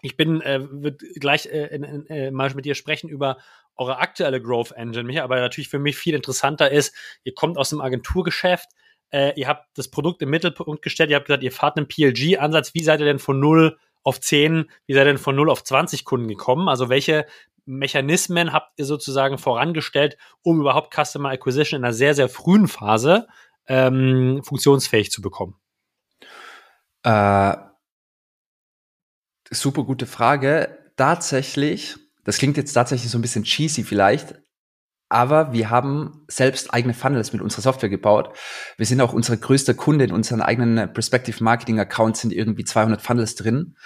ich 0.00 0.16
bin, 0.16 0.40
äh, 0.40 0.60
wird 0.70 1.02
gleich 1.20 1.46
äh, 1.46 1.66
in, 1.66 2.06
äh, 2.06 2.30
mal 2.32 2.52
mit 2.54 2.64
dir 2.64 2.74
sprechen 2.74 3.08
über 3.08 3.36
eure 3.76 3.98
aktuelle 3.98 4.42
Growth 4.42 4.72
Engine, 4.72 5.04
Micha, 5.04 5.22
aber 5.22 5.40
natürlich 5.40 5.68
für 5.68 5.78
mich 5.78 5.96
viel 5.96 6.14
interessanter 6.14 6.70
ist, 6.70 6.94
ihr 7.24 7.34
kommt 7.34 7.56
aus 7.56 7.70
dem 7.70 7.80
Agenturgeschäft, 7.80 8.68
äh, 9.10 9.38
ihr 9.38 9.46
habt 9.46 9.78
das 9.78 9.88
Produkt 9.88 10.22
im 10.22 10.30
Mittelpunkt 10.30 10.82
gestellt, 10.82 11.10
ihr 11.10 11.16
habt 11.16 11.26
gesagt, 11.26 11.42
ihr 11.42 11.52
fahrt 11.52 11.76
einen 11.76 11.88
PLG-Ansatz, 11.88 12.74
wie 12.74 12.82
seid 12.82 13.00
ihr 13.00 13.06
denn 13.06 13.18
von 13.18 13.38
0 13.38 13.78
auf 14.02 14.20
10, 14.20 14.70
wie 14.86 14.94
seid 14.94 15.02
ihr 15.02 15.12
denn 15.12 15.18
von 15.18 15.36
0 15.36 15.50
auf 15.50 15.62
20 15.62 16.04
Kunden 16.04 16.28
gekommen? 16.28 16.68
Also 16.68 16.88
welche 16.88 17.26
Mechanismen 17.64 18.52
habt 18.52 18.72
ihr 18.78 18.84
sozusagen 18.84 19.38
vorangestellt, 19.38 20.16
um 20.42 20.60
überhaupt 20.60 20.94
Customer 20.94 21.30
Acquisition 21.30 21.78
in 21.78 21.84
einer 21.84 21.94
sehr, 21.94 22.14
sehr 22.14 22.28
frühen 22.28 22.68
Phase 22.68 23.26
ähm, 23.66 24.42
funktionsfähig 24.44 25.10
zu 25.10 25.22
bekommen? 25.22 25.56
Äh, 27.02 27.56
super 29.50 29.84
gute 29.84 30.06
Frage. 30.06 30.78
Tatsächlich, 30.96 31.96
das 32.24 32.38
klingt 32.38 32.56
jetzt 32.56 32.72
tatsächlich 32.72 33.10
so 33.10 33.18
ein 33.18 33.22
bisschen 33.22 33.44
cheesy 33.44 33.82
vielleicht, 33.82 34.34
aber 35.08 35.52
wir 35.52 35.68
haben 35.70 36.24
selbst 36.28 36.72
eigene 36.72 36.94
Funnels 36.94 37.32
mit 37.32 37.42
unserer 37.42 37.62
Software 37.62 37.90
gebaut. 37.90 38.34
Wir 38.78 38.86
sind 38.86 39.00
auch 39.00 39.12
unser 39.12 39.36
größter 39.36 39.74
Kunde 39.74 40.04
in 40.04 40.12
unseren 40.12 40.40
eigenen 40.40 40.92
Perspective 40.92 41.42
Marketing 41.44 41.78
Accounts 41.78 42.22
sind 42.22 42.32
irgendwie 42.32 42.64
200 42.64 43.02
Funnels 43.02 43.34
drin. 43.34 43.76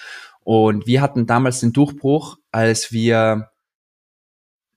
Und 0.41 0.87
wir 0.87 1.03
hatten 1.03 1.27
damals 1.27 1.59
den 1.59 1.73
Durchbruch, 1.73 2.37
als 2.53 2.93
wir 2.93 3.51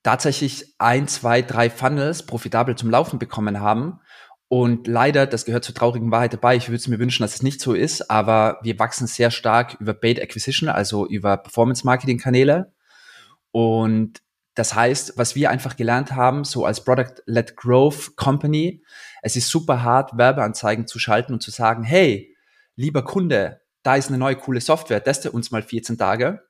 tatsächlich 0.02 0.74
ein, 0.78 1.08
zwei, 1.08 1.42
drei 1.42 1.70
Funnels 1.70 2.24
profitabel 2.24 2.76
zum 2.76 2.90
Laufen 2.90 3.18
bekommen 3.18 3.60
haben. 3.60 4.00
Und 4.48 4.88
leider, 4.88 5.26
das 5.26 5.44
gehört 5.44 5.64
zur 5.64 5.74
traurigen 5.74 6.10
Wahrheit 6.10 6.32
dabei, 6.32 6.56
ich 6.56 6.68
würde 6.68 6.78
es 6.78 6.88
mir 6.88 6.98
wünschen, 6.98 7.22
dass 7.22 7.34
es 7.34 7.42
nicht 7.42 7.60
so 7.60 7.72
ist, 7.72 8.10
aber 8.10 8.58
wir 8.62 8.78
wachsen 8.80 9.06
sehr 9.06 9.30
stark 9.30 9.76
über 9.78 9.94
Bait 9.94 10.20
Acquisition, 10.20 10.68
also 10.68 11.06
über 11.06 11.36
Performance 11.36 11.86
Marketing 11.86 12.18
Kanäle. 12.18 12.72
Und 13.52 14.20
das 14.54 14.74
heißt, 14.74 15.12
was 15.16 15.36
wir 15.36 15.50
einfach 15.50 15.76
gelernt 15.76 16.12
haben, 16.12 16.42
so 16.42 16.64
als 16.64 16.82
Product-led 16.82 17.56
Growth 17.56 18.16
Company, 18.16 18.82
es 19.22 19.36
ist 19.36 19.48
super 19.48 19.84
hart, 19.84 20.18
Werbeanzeigen 20.18 20.88
zu 20.88 20.98
schalten 20.98 21.32
und 21.32 21.42
zu 21.42 21.52
sagen, 21.52 21.84
hey, 21.84 22.36
lieber 22.74 23.04
Kunde, 23.04 23.60
da 23.84 23.94
ist 23.94 24.08
eine 24.08 24.18
neue 24.18 24.36
coole 24.36 24.60
Software, 24.60 25.02
teste 25.02 25.30
uns 25.30 25.52
mal 25.52 25.62
14 25.62 25.96
Tage. 25.96 26.42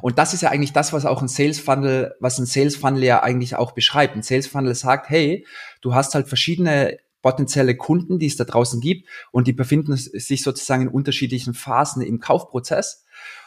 Und 0.00 0.18
das 0.18 0.34
ist 0.34 0.42
ja 0.42 0.50
eigentlich 0.50 0.72
das, 0.72 0.92
was 0.92 1.06
auch 1.06 1.22
ein 1.22 1.28
Sales 1.28 1.60
Funnel, 1.60 2.14
was 2.20 2.38
ein 2.38 2.46
Sales 2.46 2.76
Funnel 2.76 3.04
ja 3.04 3.22
eigentlich 3.22 3.56
auch 3.56 3.72
beschreibt. 3.72 4.16
Ein 4.16 4.22
Sales 4.22 4.46
Funnel 4.46 4.74
sagt, 4.74 5.10
hey, 5.10 5.46
du 5.80 5.94
hast 5.94 6.14
halt 6.14 6.28
verschiedene 6.28 6.98
potenzielle 7.22 7.74
Kunden, 7.76 8.18
die 8.18 8.26
es 8.26 8.36
da 8.36 8.44
draußen 8.44 8.80
gibt 8.80 9.08
und 9.32 9.46
die 9.48 9.54
befinden 9.54 9.96
sich 9.96 10.42
sozusagen 10.42 10.82
in 10.82 10.88
unterschiedlichen 10.88 11.54
Phasen 11.54 12.02
im 12.02 12.20
Kaufprozess. 12.20 13.04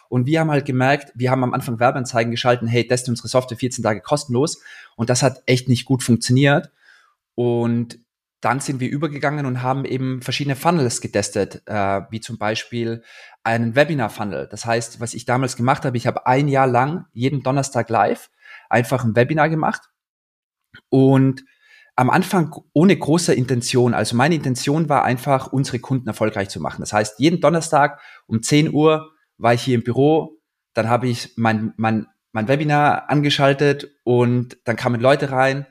Und 0.09 0.25
wir 0.25 0.39
haben 0.39 0.51
halt 0.51 0.65
gemerkt, 0.65 1.11
wir 1.15 1.31
haben 1.31 1.43
am 1.43 1.53
Anfang 1.53 1.79
Werbeanzeigen 1.79 2.31
geschalten, 2.31 2.67
hey, 2.67 2.87
teste 2.87 3.11
unsere 3.11 3.27
Software 3.27 3.57
14 3.57 3.83
Tage 3.83 4.01
kostenlos. 4.01 4.61
Und 4.95 5.09
das 5.09 5.21
hat 5.21 5.43
echt 5.45 5.67
nicht 5.67 5.85
gut 5.85 6.01
funktioniert. 6.01 6.71
Und 7.35 7.99
dann 8.41 8.59
sind 8.59 8.79
wir 8.79 8.89
übergegangen 8.89 9.45
und 9.45 9.63
haben 9.63 9.85
eben 9.85 10.21
verschiedene 10.21 10.55
Funnels 10.55 11.01
getestet, 11.01 11.63
äh, 11.65 12.01
wie 12.11 12.19
zum 12.19 12.37
Beispiel 12.37 13.03
einen 13.43 13.75
Webinar-Funnel. 13.75 14.47
Das 14.49 14.65
heißt, 14.65 14.99
was 14.99 15.13
ich 15.13 15.25
damals 15.25 15.55
gemacht 15.55 15.85
habe, 15.85 15.97
ich 15.97 16.05
habe 16.05 16.27
ein 16.27 16.47
Jahr 16.47 16.67
lang 16.67 17.05
jeden 17.13 17.41
Donnerstag 17.41 17.89
live 17.89 18.29
einfach 18.69 19.03
ein 19.03 19.15
Webinar 19.15 19.49
gemacht 19.49 19.89
und 20.89 21.43
am 21.95 22.11
Anfang 22.11 22.55
ohne 22.73 22.95
große 22.95 23.33
Intention. 23.33 23.95
Also 23.95 24.15
meine 24.15 24.35
Intention 24.35 24.87
war 24.87 25.03
einfach, 25.03 25.51
unsere 25.51 25.79
Kunden 25.79 26.07
erfolgreich 26.07 26.49
zu 26.49 26.59
machen. 26.59 26.81
Das 26.81 26.93
heißt, 26.93 27.19
jeden 27.19 27.41
Donnerstag 27.41 27.99
um 28.27 28.43
10 28.43 28.71
Uhr 28.71 29.11
war 29.37 29.55
ich 29.55 29.63
hier 29.63 29.75
im 29.75 29.83
Büro, 29.83 30.39
dann 30.73 30.89
habe 30.89 31.07
ich 31.07 31.33
mein, 31.37 31.73
mein, 31.77 32.05
mein 32.33 32.47
Webinar 32.47 33.09
angeschaltet 33.09 33.89
und 34.03 34.59
dann 34.65 34.75
kamen 34.75 35.01
Leute 35.01 35.31
rein 35.31 35.65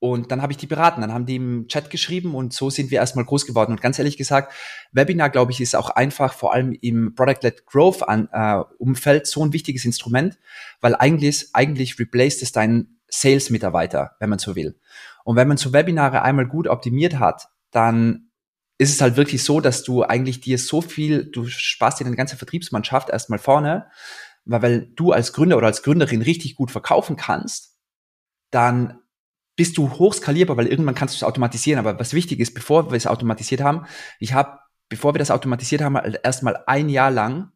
und 0.00 0.32
dann 0.32 0.40
habe 0.40 0.52
ich 0.52 0.56
die 0.56 0.66
beraten, 0.66 1.02
dann 1.02 1.12
haben 1.12 1.26
die 1.26 1.36
im 1.36 1.68
Chat 1.68 1.90
geschrieben 1.90 2.34
und 2.34 2.54
so 2.54 2.70
sind 2.70 2.90
wir 2.90 2.98
erstmal 2.98 3.26
groß 3.26 3.44
geworden. 3.44 3.72
Und 3.72 3.82
ganz 3.82 3.98
ehrlich 3.98 4.16
gesagt, 4.16 4.54
Webinar, 4.92 5.28
glaube 5.28 5.52
ich, 5.52 5.60
ist 5.60 5.76
auch 5.76 5.90
einfach 5.90 6.32
vor 6.32 6.54
allem 6.54 6.72
im 6.72 7.14
Product-led 7.14 7.66
Growth 7.66 8.02
an, 8.08 8.28
äh, 8.32 9.20
so 9.24 9.44
ein 9.44 9.52
wichtiges 9.52 9.84
Instrument, 9.84 10.38
weil 10.80 10.94
eigentlich, 10.94 11.50
eigentlich 11.52 11.98
replaced 11.98 12.42
es 12.42 12.50
deinen 12.50 12.98
Sales-Mitarbeiter, 13.08 14.16
wenn 14.20 14.30
man 14.30 14.38
so 14.38 14.56
will. 14.56 14.80
Und 15.24 15.36
wenn 15.36 15.48
man 15.48 15.58
so 15.58 15.74
Webinare 15.74 16.22
einmal 16.22 16.46
gut 16.46 16.66
optimiert 16.66 17.18
hat, 17.18 17.48
dann 17.70 18.30
ist 18.78 18.92
es 18.94 19.02
halt 19.02 19.18
wirklich 19.18 19.44
so, 19.44 19.60
dass 19.60 19.82
du 19.82 20.02
eigentlich 20.04 20.40
dir 20.40 20.56
so 20.56 20.80
viel, 20.80 21.26
du 21.26 21.46
sparst 21.46 22.00
dir 22.00 22.04
deine 22.04 22.16
ganze 22.16 22.38
Vertriebsmannschaft 22.38 23.10
erstmal 23.10 23.38
vorne, 23.38 23.90
weil, 24.46 24.62
weil 24.62 24.86
du 24.96 25.12
als 25.12 25.34
Gründer 25.34 25.58
oder 25.58 25.66
als 25.66 25.82
Gründerin 25.82 26.22
richtig 26.22 26.54
gut 26.54 26.70
verkaufen 26.70 27.16
kannst, 27.16 27.76
dann 28.50 29.00
bist 29.60 29.76
du 29.76 29.90
hochskalierbar, 29.90 30.56
weil 30.56 30.68
irgendwann 30.68 30.94
kannst 30.94 31.14
du 31.14 31.18
es 31.18 31.22
automatisieren. 31.22 31.78
Aber 31.78 32.00
was 32.00 32.14
wichtig 32.14 32.40
ist, 32.40 32.54
bevor 32.54 32.90
wir 32.90 32.96
es 32.96 33.06
automatisiert 33.06 33.60
haben, 33.60 33.84
ich 34.18 34.32
habe, 34.32 34.58
bevor 34.88 35.12
wir 35.12 35.18
das 35.18 35.30
automatisiert 35.30 35.82
haben, 35.82 35.98
halt 35.98 36.18
erstmal 36.24 36.64
ein 36.66 36.88
Jahr 36.88 37.10
lang 37.10 37.52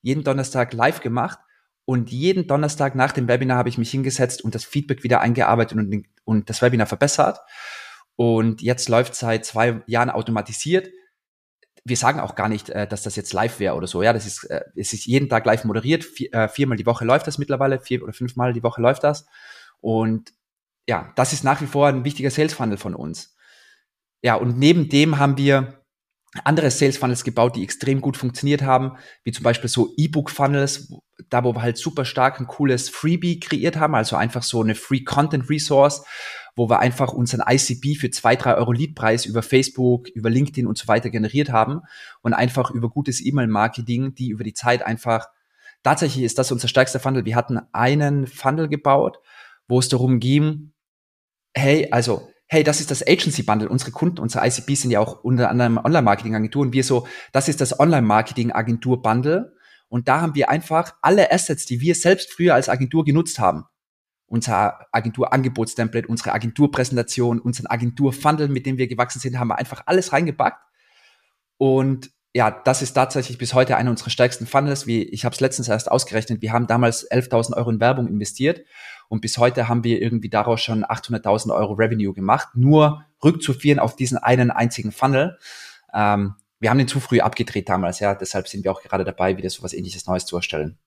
jeden 0.00 0.22
Donnerstag 0.22 0.72
live 0.72 1.00
gemacht 1.00 1.40
und 1.84 2.12
jeden 2.12 2.46
Donnerstag 2.46 2.94
nach 2.94 3.10
dem 3.10 3.26
Webinar 3.26 3.58
habe 3.58 3.70
ich 3.70 3.76
mich 3.76 3.90
hingesetzt 3.90 4.44
und 4.44 4.54
das 4.54 4.64
Feedback 4.64 5.02
wieder 5.02 5.20
eingearbeitet 5.20 5.76
und, 5.76 6.06
und 6.22 6.48
das 6.48 6.62
Webinar 6.62 6.86
verbessert. 6.86 7.40
Und 8.14 8.62
jetzt 8.62 8.88
läuft 8.88 9.16
seit 9.16 9.44
zwei 9.44 9.82
Jahren 9.88 10.10
automatisiert. 10.10 10.88
Wir 11.82 11.96
sagen 11.96 12.20
auch 12.20 12.36
gar 12.36 12.48
nicht, 12.48 12.70
äh, 12.70 12.86
dass 12.86 13.02
das 13.02 13.16
jetzt 13.16 13.32
live 13.32 13.58
wäre 13.58 13.74
oder 13.74 13.88
so. 13.88 14.00
Ja, 14.00 14.12
das 14.12 14.26
ist, 14.26 14.44
äh, 14.44 14.60
es 14.76 14.92
ist 14.92 15.06
jeden 15.06 15.28
Tag 15.28 15.44
live 15.44 15.64
moderiert. 15.64 16.04
Vier, 16.04 16.32
äh, 16.32 16.48
viermal 16.48 16.76
die 16.76 16.86
Woche 16.86 17.04
läuft 17.04 17.26
das 17.26 17.36
mittlerweile. 17.36 17.80
Vier 17.80 18.04
oder 18.04 18.12
fünfmal 18.12 18.52
die 18.52 18.62
Woche 18.62 18.80
läuft 18.80 19.02
das. 19.02 19.26
Und 19.80 20.37
ja, 20.88 21.12
das 21.16 21.34
ist 21.34 21.44
nach 21.44 21.60
wie 21.60 21.66
vor 21.66 21.86
ein 21.86 22.04
wichtiger 22.04 22.30
Sales 22.30 22.54
Funnel 22.54 22.78
von 22.78 22.94
uns. 22.94 23.36
Ja, 24.22 24.34
und 24.36 24.58
neben 24.58 24.88
dem 24.88 25.18
haben 25.18 25.36
wir 25.36 25.84
andere 26.44 26.70
Sales 26.70 26.96
Funnels 26.96 27.24
gebaut, 27.24 27.56
die 27.56 27.62
extrem 27.62 28.00
gut 28.00 28.16
funktioniert 28.16 28.62
haben, 28.62 28.96
wie 29.22 29.32
zum 29.32 29.44
Beispiel 29.44 29.68
so 29.68 29.92
E-Book 29.98 30.30
Funnels, 30.30 30.92
da 31.28 31.44
wo 31.44 31.54
wir 31.54 31.62
halt 31.62 31.76
super 31.76 32.06
stark 32.06 32.40
ein 32.40 32.46
cooles 32.46 32.88
Freebie 32.88 33.38
kreiert 33.38 33.76
haben, 33.76 33.94
also 33.94 34.16
einfach 34.16 34.42
so 34.42 34.62
eine 34.62 34.74
Free 34.74 35.04
Content 35.04 35.50
Resource, 35.50 36.04
wo 36.56 36.70
wir 36.70 36.78
einfach 36.78 37.12
unseren 37.12 37.44
ICB 37.46 37.98
für 37.98 38.10
zwei, 38.10 38.34
drei 38.34 38.54
Euro 38.54 38.72
Leadpreis 38.72 39.26
über 39.26 39.42
Facebook, 39.42 40.08
über 40.08 40.30
LinkedIn 40.30 40.66
und 40.66 40.78
so 40.78 40.88
weiter 40.88 41.10
generiert 41.10 41.50
haben 41.50 41.82
und 42.22 42.32
einfach 42.32 42.70
über 42.70 42.88
gutes 42.88 43.24
E-Mail-Marketing, 43.24 44.14
die 44.14 44.30
über 44.30 44.44
die 44.44 44.54
Zeit 44.54 44.82
einfach, 44.82 45.26
tatsächlich 45.82 46.24
ist 46.24 46.38
das 46.38 46.50
unser 46.50 46.68
stärkster 46.68 46.98
Funnel. 46.98 47.26
Wir 47.26 47.36
hatten 47.36 47.60
einen 47.72 48.26
Funnel 48.26 48.68
gebaut, 48.68 49.18
wo 49.68 49.78
es 49.78 49.88
darum 49.88 50.18
ging, 50.18 50.72
hey, 51.54 51.88
also 51.90 52.28
hey, 52.48 52.64
das 52.64 52.80
ist 52.80 52.90
das 52.90 53.06
Agency 53.06 53.42
Bundle. 53.42 53.68
Unsere 53.68 53.90
Kunden, 53.90 54.20
unsere 54.20 54.46
ICP 54.46 54.74
sind 54.74 54.90
ja 54.90 55.00
auch 55.00 55.22
unter 55.22 55.50
anderem 55.50 55.78
Online-Marketing-Agenturen. 55.78 56.72
Wir 56.72 56.82
so, 56.82 57.06
das 57.32 57.48
ist 57.48 57.60
das 57.60 57.78
Online-Marketing-Agentur-Bundle. 57.78 59.52
Und 59.88 60.08
da 60.08 60.20
haben 60.20 60.34
wir 60.34 60.48
einfach 60.48 60.94
alle 61.02 61.30
Assets, 61.30 61.66
die 61.66 61.80
wir 61.80 61.94
selbst 61.94 62.32
früher 62.32 62.54
als 62.54 62.68
Agentur 62.68 63.04
genutzt 63.04 63.38
haben. 63.38 63.64
Unser 64.26 64.86
Agentur-Angebotstemplate, 64.92 66.08
unsere 66.08 66.32
Agenturpräsentation, 66.32 67.38
unseren 67.38 67.66
Agentur-Funnel, 67.66 68.48
mit 68.48 68.66
dem 68.66 68.78
wir 68.78 68.88
gewachsen 68.88 69.20
sind, 69.20 69.38
haben 69.38 69.48
wir 69.48 69.58
einfach 69.58 69.82
alles 69.86 70.12
reingepackt. 70.12 70.62
Und 71.58 72.10
ja, 72.34 72.50
das 72.50 72.82
ist 72.82 72.92
tatsächlich 72.92 73.38
bis 73.38 73.54
heute 73.54 73.76
einer 73.76 73.90
unserer 73.90 74.10
stärksten 74.10 74.46
Funnels. 74.46 74.86
Wie 74.86 75.02
ich 75.02 75.24
habe 75.24 75.34
es 75.34 75.40
letztens 75.40 75.68
erst 75.68 75.90
ausgerechnet. 75.90 76.42
Wir 76.42 76.52
haben 76.52 76.66
damals 76.66 77.10
11.000 77.10 77.56
Euro 77.56 77.70
in 77.70 77.80
Werbung 77.80 78.06
investiert 78.06 78.60
und 79.08 79.20
bis 79.20 79.38
heute 79.38 79.68
haben 79.68 79.84
wir 79.84 80.00
irgendwie 80.00 80.28
daraus 80.28 80.60
schon 80.60 80.84
800.000 80.84 81.54
Euro 81.54 81.72
Revenue 81.74 82.12
gemacht, 82.12 82.48
nur 82.54 83.04
rückzuführen 83.24 83.78
auf 83.78 83.96
diesen 83.96 84.18
einen 84.18 84.50
einzigen 84.50 84.92
Funnel. 84.92 85.38
Ähm, 85.94 86.34
wir 86.60 86.70
haben 86.70 86.78
den 86.78 86.88
zu 86.88 87.00
früh 87.00 87.20
abgedreht 87.20 87.68
damals, 87.68 88.00
ja. 88.00 88.14
Deshalb 88.14 88.48
sind 88.48 88.64
wir 88.64 88.72
auch 88.72 88.82
gerade 88.82 89.04
dabei, 89.04 89.36
wieder 89.36 89.48
so 89.48 89.62
was 89.62 89.72
ähnliches 89.72 90.06
Neues 90.06 90.26
zu 90.26 90.36
erstellen. 90.36 90.78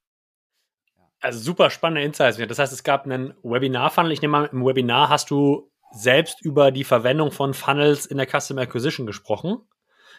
Also 1.19 1.39
super 1.39 1.69
spannende 1.69 2.03
Insights. 2.03 2.37
Das 2.37 2.59
heißt, 2.59 2.73
es 2.73 2.83
gab 2.83 3.05
einen 3.05 3.33
Webinar-Funnel. 3.43 4.11
Ich 4.11 4.21
nehme 4.21 4.31
mal, 4.31 4.49
im 4.51 4.65
Webinar 4.65 5.09
hast 5.09 5.29
du 5.29 5.71
selbst 5.91 6.41
über 6.41 6.71
die 6.71 6.83
Verwendung 6.83 7.31
von 7.31 7.53
Funnels 7.53 8.05
in 8.05 8.17
der 8.17 8.27
Customer 8.27 8.61
Acquisition 8.61 9.05
gesprochen. 9.05 9.59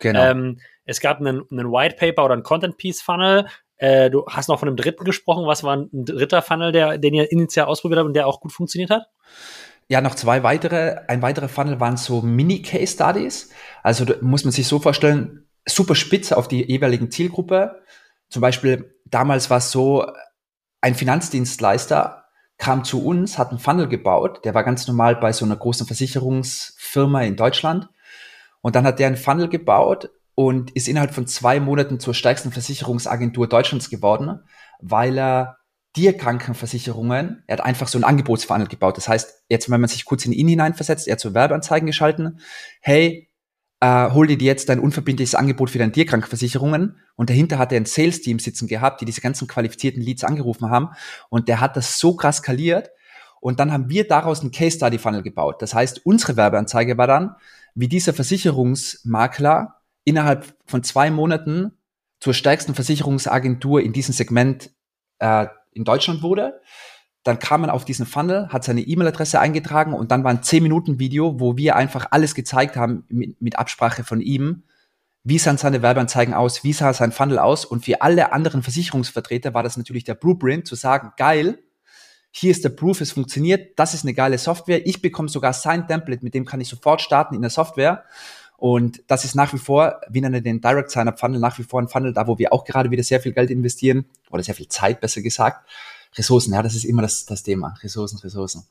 Genau. 0.01 0.31
Ähm, 0.31 0.61
es 0.85 1.01
gab 1.01 1.21
einen, 1.21 1.45
einen 1.51 1.71
White 1.71 1.97
Paper 1.97 2.25
oder 2.25 2.35
einen 2.35 2.43
Content 2.43 2.77
Piece 2.77 3.03
Funnel. 3.03 3.47
Äh, 3.77 4.11
du 4.11 4.25
hast 4.27 4.49
noch 4.49 4.59
von 4.59 4.69
einem 4.69 4.77
dritten 4.77 5.05
gesprochen. 5.05 5.47
Was 5.47 5.65
war 5.65 5.77
ein 5.77 5.89
dritter 5.93 6.43
Funnel, 6.43 6.73
der, 6.73 6.99
den 6.99 7.15
ihr 7.15 7.31
initial 7.33 7.67
ausprobiert 7.67 7.99
habt 7.99 8.07
und 8.07 8.15
der 8.15 8.27
auch 8.27 8.41
gut 8.41 8.53
funktioniert 8.53 8.91
hat? 8.91 9.07
Ja, 9.89 10.01
noch 10.01 10.15
zwei 10.15 10.43
weitere. 10.43 11.01
Ein 11.09 11.23
weiterer 11.23 11.49
Funnel 11.49 11.81
waren 11.81 11.97
so 11.97 12.23
Mini-Case-Studies. 12.23 13.51
Also 13.83 14.07
muss 14.21 14.45
man 14.45 14.53
sich 14.53 14.67
so 14.67 14.79
vorstellen, 14.79 15.49
super 15.67 15.95
spitz 15.95 16.33
auf 16.33 16.49
die 16.49 16.65
jeweiligen 16.65 17.11
Zielgruppe. 17.11 17.83
Zum 18.29 18.41
Beispiel 18.41 18.95
damals 19.05 19.51
war 19.51 19.59
es 19.59 19.71
so, 19.71 20.07
ein 20.81 20.95
Finanzdienstleister 20.95 22.25
kam 22.59 22.85
zu 22.85 23.05
uns, 23.05 23.39
hat 23.39 23.51
einen 23.51 23.59
Funnel 23.59 23.89
gebaut, 23.89 24.45
der 24.45 24.55
war 24.55 24.65
ganz 24.65 24.87
normal 24.87 25.17
bei 25.17 25.33
so 25.33 25.45
einer 25.45 25.57
großen 25.57 25.87
Versicherungsfirma 25.87 27.23
in 27.23 27.37
Deutschland. 27.37 27.89
Und 28.61 28.77
dann 28.77 28.85
hat 28.85 28.99
der 28.99 29.09
einen 29.09 29.17
Funnel 29.17 29.49
gebaut 29.49 30.11
und 30.35 30.71
ist 30.73 30.89
innerhalb 30.89 31.15
von 31.15 31.27
zwei 31.27 31.61
Monaten 31.61 32.01
zur 32.01 32.15
stärksten 32.15 32.53
Versicherungsagentur 32.53 33.49
Deutschlands 33.49 33.91
geworden, 33.91 34.41
weil 34.81 35.19
er 35.19 35.59
dir 35.95 36.17
Krankenversicherungen, 36.17 37.43
er 37.47 37.59
hat 37.59 37.65
einfach 37.65 37.89
so 37.89 37.99
ein 37.99 38.05
Angebotsfunnel 38.05 38.67
gebaut. 38.67 38.97
Das 38.97 39.09
heißt, 39.09 39.45
jetzt, 39.49 39.71
wenn 39.71 39.81
man 39.81 39.89
sich 39.89 40.05
kurz 40.05 40.25
in 40.25 40.33
ihn 40.33 40.49
hineinversetzt, 40.49 41.07
er 41.07 41.13
hat 41.13 41.21
so 41.21 41.35
Werbeanzeigen 41.35 41.87
geschalten, 41.87 42.41
hey, 42.81 43.31
äh, 43.81 44.11
hol 44.13 44.27
dir 44.27 44.39
jetzt 44.39 44.69
dein 44.69 44.81
unverbindliches 44.81 45.35
Angebot 45.35 45.69
für 45.69 45.79
deine 45.79 45.93
Tierkrankenversicherungen. 45.93 47.01
Und 47.17 47.29
dahinter 47.29 47.59
hat 47.59 47.73
er 47.73 47.81
ein 47.81 47.85
Sales-Team 47.85 48.39
sitzen 48.39 48.69
gehabt, 48.69 49.01
die 49.01 49.05
diese 49.05 49.21
ganzen 49.21 49.49
qualifizierten 49.49 50.01
Leads 50.01 50.25
angerufen 50.25 50.71
haben. 50.71 50.91
Und 51.29 51.49
der 51.49 51.61
hat 51.61 51.77
das 51.77 51.99
so 51.99 52.15
krass 52.15 52.39
skaliert. 52.39 52.91
Und 53.41 53.59
dann 53.59 53.73
haben 53.73 53.91
wir 53.91 54.07
daraus 54.07 54.41
einen 54.41 54.53
Case-Study-Funnel 54.53 55.23
gebaut. 55.23 55.61
Das 55.61 55.75
heißt, 55.75 56.07
unsere 56.07 56.37
Werbeanzeige 56.37 56.97
war 56.97 57.09
dann, 57.09 57.35
wie 57.75 57.89
dieser 57.89 58.15
Versicherungsmakler 58.15 59.82
innerhalb 60.05 60.57
von 60.67 60.83
zwei 60.83 61.11
Monaten 61.11 61.73
zur 62.21 62.35
stärksten 62.35 62.75
Versicherungsagentur 62.75 63.81
in 63.81 63.93
diesem 63.93 64.15
Segment 64.15 64.71
äh, 65.19 65.47
in 65.73 65.85
Deutschland 65.85 66.23
wurde. 66.23 66.61
Dann 67.25 67.39
kam 67.39 67.61
man 67.61 67.71
auf 67.71 67.85
diesen 67.85 68.07
Funnel, 68.07 68.49
hat 68.49 68.65
seine 68.65 68.81
E-Mail-Adresse 68.81 69.39
eingetragen 69.39 69.95
und 69.95 70.11
dann 70.11 70.25
war 70.25 70.31
ein 70.31 70.41
10-Minuten-Video, 70.41 71.39
wo 71.39 71.57
wir 71.57 71.77
einfach 71.77 72.09
alles 72.11 72.35
gezeigt 72.35 72.77
haben 72.77 73.05
mit, 73.09 73.41
mit 73.41 73.59
Absprache 73.59 74.03
von 74.03 74.21
ihm. 74.21 74.65
Wie 75.25 75.39
sahen 75.39 75.57
seine 75.57 75.83
Werbeanzeigen 75.83 76.35
aus? 76.35 76.65
Wie 76.65 76.73
sah 76.73 76.93
sein 76.93 77.13
Funnel 77.13 77.39
aus? 77.39 77.65
Und 77.65 77.85
für 77.85 78.03
alle 78.03 78.33
anderen 78.33 78.65
Versicherungsvertreter 78.65 79.55
war 79.55 79.63
das 79.63 79.77
natürlich 79.77 80.03
der 80.03 80.15
Blueprint, 80.15 80.67
zu 80.67 80.75
sagen, 80.75 81.13
geil, 81.17 81.63
hier 82.33 82.51
ist 82.51 82.65
der 82.65 82.71
Proof, 82.71 83.01
es 83.03 83.13
funktioniert, 83.13 83.79
das 83.79 83.95
ist 83.95 84.05
eine 84.05 84.15
geile 84.15 84.39
Software. 84.39 84.87
Ich 84.87 85.03
bekomme 85.03 85.29
sogar 85.29 85.53
sein 85.53 85.87
Template, 85.87 86.25
mit 86.25 86.35
dem 86.35 86.45
kann 86.45 86.61
ich 86.61 86.69
sofort 86.69 87.03
starten 87.03 87.35
in 87.35 87.43
der 87.43 87.51
Software. 87.51 88.05
Und 88.63 89.03
das 89.09 89.25
ist 89.25 89.35
nach 89.35 89.53
wie 89.53 89.59
vor, 89.59 90.01
wie 90.09 90.21
nennen 90.21 90.45
den 90.45 90.61
Direct 90.61 90.93
Sign-Up 90.93 91.19
Funnel, 91.19 91.41
nach 91.41 91.59
wie 91.59 91.65
vor 91.65 91.83
ein 91.83 91.89
Funnel, 91.89 92.13
da 92.13 92.29
wo 92.29 92.39
wir 92.39 92.53
auch 92.53 92.63
gerade 92.63 92.93
wieder 92.93 93.03
sehr 93.03 93.19
viel 93.21 93.33
Geld 93.33 93.51
investieren 93.51 94.05
oder 94.31 94.45
sehr 94.45 94.55
viel 94.55 94.69
Zeit, 94.69 95.01
besser 95.01 95.21
gesagt. 95.21 95.69
Ressourcen, 96.17 96.55
ja, 96.55 96.63
das 96.63 96.77
ist 96.77 96.85
immer 96.85 97.03
das, 97.03 97.27
das 97.27 97.43
Thema. 97.43 97.75
Ressourcen, 97.83 98.21
Ressourcen. 98.21 98.69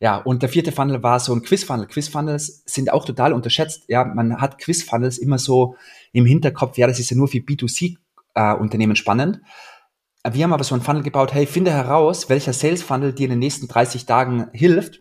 Ja, 0.00 0.16
und 0.16 0.42
der 0.42 0.48
vierte 0.48 0.72
Funnel 0.72 1.04
war 1.04 1.20
so 1.20 1.32
ein 1.32 1.42
Quiz-Funnel. 1.42 1.86
Quiz-Funnels 1.86 2.64
sind 2.66 2.92
auch 2.92 3.04
total 3.04 3.32
unterschätzt. 3.32 3.84
Ja, 3.86 4.04
man 4.04 4.40
hat 4.40 4.58
Quiz-Funnels 4.58 5.18
immer 5.18 5.38
so 5.38 5.76
im 6.10 6.26
Hinterkopf, 6.26 6.76
ja, 6.76 6.88
das 6.88 6.98
ist 6.98 7.10
ja 7.10 7.16
nur 7.16 7.28
für 7.28 7.38
B2C-Unternehmen 7.38 8.94
äh, 8.94 8.96
spannend. 8.96 9.40
Wir 10.28 10.42
haben 10.42 10.52
aber 10.52 10.64
so 10.64 10.74
einen 10.74 10.82
Funnel 10.82 11.04
gebaut, 11.04 11.32
hey, 11.32 11.46
finde 11.46 11.70
heraus, 11.70 12.28
welcher 12.28 12.52
Sales-Funnel 12.52 13.12
dir 13.12 13.26
in 13.26 13.30
den 13.30 13.38
nächsten 13.38 13.68
30 13.68 14.04
Tagen 14.04 14.48
hilft, 14.52 15.00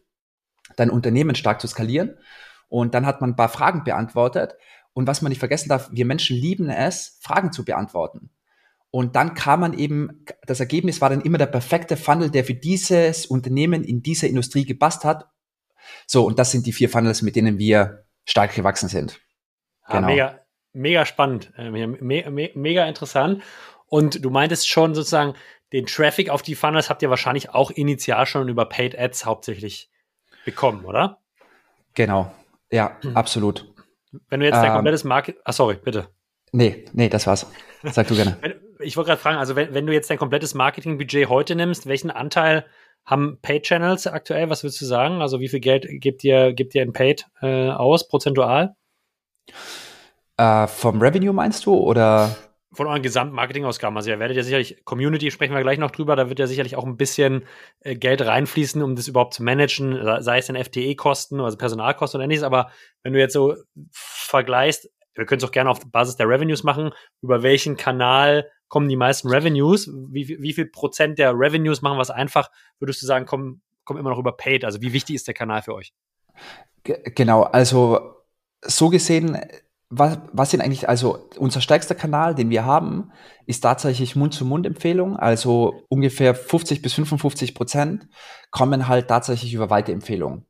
dein 0.76 0.91
Unternehmen 0.91 1.34
stark 1.34 1.60
zu 1.60 1.67
skalieren. 1.67 2.19
Und 2.70 2.94
dann 2.94 3.06
hat 3.06 3.22
man 3.22 3.32
ein 3.32 3.36
paar 3.36 3.50
Fragen 3.50 3.84
beantwortet. 3.84 4.56
Und 4.94 5.08
was 5.08 5.22
man 5.22 5.30
nicht 5.30 5.40
vergessen 5.40 5.70
darf, 5.70 5.90
wir 5.92 6.06
Menschen 6.06 6.36
lieben 6.36 6.70
es, 6.70 7.18
Fragen 7.22 7.52
zu 7.52 7.64
beantworten. 7.64 8.32
Und 8.90 9.16
dann 9.16 9.36
kam 9.36 9.60
man 9.60 9.74
eben, 9.78 10.26
das 10.46 10.60
Ergebnis 10.60 11.02
war 11.02 11.10
dann 11.10 11.22
immer 11.22 11.38
der 11.38 11.46
perfekte 11.46 11.98
Funnel, 11.98 12.32
der 12.32 12.46
für 12.46 12.54
dieses 12.54 13.26
Unternehmen 13.26 13.84
in 13.84 14.02
dieser 14.02 14.28
Industrie 14.28 14.66
gepasst 14.66 15.06
hat. 15.06 15.30
So, 16.06 16.26
und 16.26 16.40
das 16.40 16.52
sind 16.52 16.66
die 16.66 16.74
vier 16.74 16.90
Funnels, 16.90 17.22
mit 17.22 17.36
denen 17.36 17.60
wir 17.60 18.06
stark 18.26 18.56
gewachsen 18.56 18.90
sind. 18.90 19.20
Ah, 19.84 19.98
genau. 19.98 20.08
mega, 20.08 20.40
mega 20.74 21.06
spannend, 21.06 21.54
äh, 21.58 21.70
mega, 21.70 22.30
mega 22.30 22.86
interessant. 22.88 23.44
Und 23.86 24.24
du 24.24 24.30
meintest 24.30 24.68
schon 24.68 24.96
sozusagen, 24.96 25.36
den 25.74 25.86
Traffic 25.86 26.30
auf 26.30 26.42
die 26.42 26.56
Funnels 26.56 26.90
habt 26.90 27.02
ihr 27.02 27.10
wahrscheinlich 27.10 27.50
auch 27.50 27.72
initial 27.72 28.26
schon 28.26 28.48
über 28.48 28.66
Paid 28.66 28.98
Ads 28.98 29.26
hauptsächlich 29.26 29.90
bekommen, 30.46 30.86
oder? 30.86 31.20
Genau, 31.94 32.34
ja, 32.72 32.98
hm. 33.02 33.16
absolut. 33.16 33.74
Wenn 34.30 34.40
du 34.40 34.46
jetzt 34.46 34.58
dein 34.58 34.68
ähm, 34.68 34.74
komplettes 34.74 35.04
Market, 35.04 35.38
ah, 35.44 35.52
sorry, 35.52 35.76
bitte. 35.76 36.08
Nee, 36.52 36.86
nee, 36.94 37.10
das 37.10 37.28
war's. 37.28 37.46
Sag 37.84 38.08
du 38.08 38.16
gerne. 38.16 38.38
ich 38.80 38.96
wollte 38.96 39.10
gerade 39.10 39.22
fragen, 39.22 39.38
also 39.38 39.56
wenn, 39.56 39.74
wenn 39.74 39.86
du 39.86 39.94
jetzt 39.94 40.10
dein 40.10 40.18
komplettes 40.18 40.54
Marketingbudget 40.54 41.30
heute 41.30 41.56
nimmst, 41.56 41.88
welchen 41.88 42.12
Anteil 42.12 42.66
haben 43.06 43.40
Paid 43.42 43.64
Channels 43.64 44.06
aktuell? 44.06 44.50
Was 44.50 44.64
würdest 44.64 44.82
du 44.82 44.86
sagen? 44.86 45.22
Also 45.22 45.40
wie 45.40 45.48
viel 45.48 45.62
Geld 45.62 45.88
gibt 45.90 46.24
ihr, 46.24 46.54
gibt 46.54 46.76
ihr 46.76 46.84
in 46.84 46.94
Paid 46.94 47.26
äh, 47.42 47.70
aus, 47.70 48.08
prozentual? 48.08 48.76
Äh, 50.38 50.68
vom 50.68 51.02
Revenue 51.02 51.34
meinst 51.34 51.66
du 51.66 51.74
oder? 51.74 52.36
Von 52.78 52.88
euren 52.88 53.02
Gesamtmarketingausgaben. 53.02 53.98
Also 53.98 54.10
ihr 54.12 54.20
werdet 54.20 54.38
ja 54.38 54.44
sicherlich, 54.44 54.86
Community 54.86 55.32
sprechen 55.32 55.54
wir 55.54 55.62
gleich 55.62 55.80
noch 55.80 55.92
drüber, 55.92 56.16
da 56.16 56.30
wird 56.30 56.40
ja 56.40 56.48
sicherlich 56.48 56.76
auch 56.76 56.86
ein 56.86 56.96
bisschen 56.96 57.44
äh, 57.82 57.96
Geld 57.96 58.22
reinfließen, 58.22 58.82
um 58.84 58.96
das 58.96 59.08
überhaupt 59.08 59.34
zu 59.34 59.44
managen, 59.44 60.00
sei 60.22 60.38
es 60.38 60.48
in 60.48 60.56
FTE-Kosten, 60.56 61.42
also 61.42 61.58
Personalkosten 61.58 62.20
oder 62.20 62.26
ähnliches. 62.26 62.44
Aber 62.44 62.72
wenn 63.04 63.13
du 63.13 63.20
jetzt 63.20 63.34
so 63.34 63.56
vergleichst, 63.92 64.90
wir 65.16 65.26
können 65.26 65.40
es 65.40 65.44
auch 65.44 65.52
gerne 65.52 65.72
auf 65.72 65.80
Basis 65.92 66.16
der 66.16 66.30
Revenues 66.30 66.63
machen, 66.63 66.92
über 67.22 67.42
welchen 67.42 67.76
Kanal 67.76 68.50
kommen 68.68 68.88
die 68.88 68.96
meisten 68.96 69.28
Revenues, 69.28 69.90
wie, 70.10 70.38
wie 70.40 70.54
viel 70.54 70.68
Prozent 70.68 71.18
der 71.18 71.34
Revenues 71.34 71.82
machen 71.82 72.00
es 72.00 72.12
einfach, 72.12 72.52
würdest 72.80 73.02
du 73.02 73.08
sagen, 73.08 73.26
kommen, 73.26 73.63
kommen 73.86 74.00
immer 74.00 74.12
noch 74.12 74.20
über 74.20 74.38
Paid? 74.38 74.63
Also 74.63 74.82
wie 74.82 74.94
wichtig 74.94 75.16
ist 75.16 75.28
der 75.28 75.34
Kanal 75.34 75.63
für 75.63 75.74
euch? 75.74 75.94
G 76.84 76.96
genau, 77.16 77.44
also 77.44 78.13
so 78.62 78.90
gesehen 78.90 79.40
was, 79.89 80.19
was 80.34 80.52
sind 80.52 80.62
eigentlich, 80.62 80.89
also 80.89 81.30
unser 81.38 81.62
stärkster 81.62 81.95
Kanal, 81.95 82.36
den 82.36 82.50
wir 82.50 82.65
haben, 82.65 83.12
ist 83.45 83.62
tatsächlich 83.62 84.15
Mund-zu-Mund-Empfehlung. 84.15 85.15
Also 85.15 85.84
ungefähr 85.89 86.36
50 86.36 86.82
bis 86.82 86.93
55 86.93 87.56
Prozent 87.56 88.08
kommen 88.52 88.88
halt 88.88 89.08
tatsächlich 89.08 89.54
über 89.54 89.69
Weiterempfehlungen. 89.69 90.45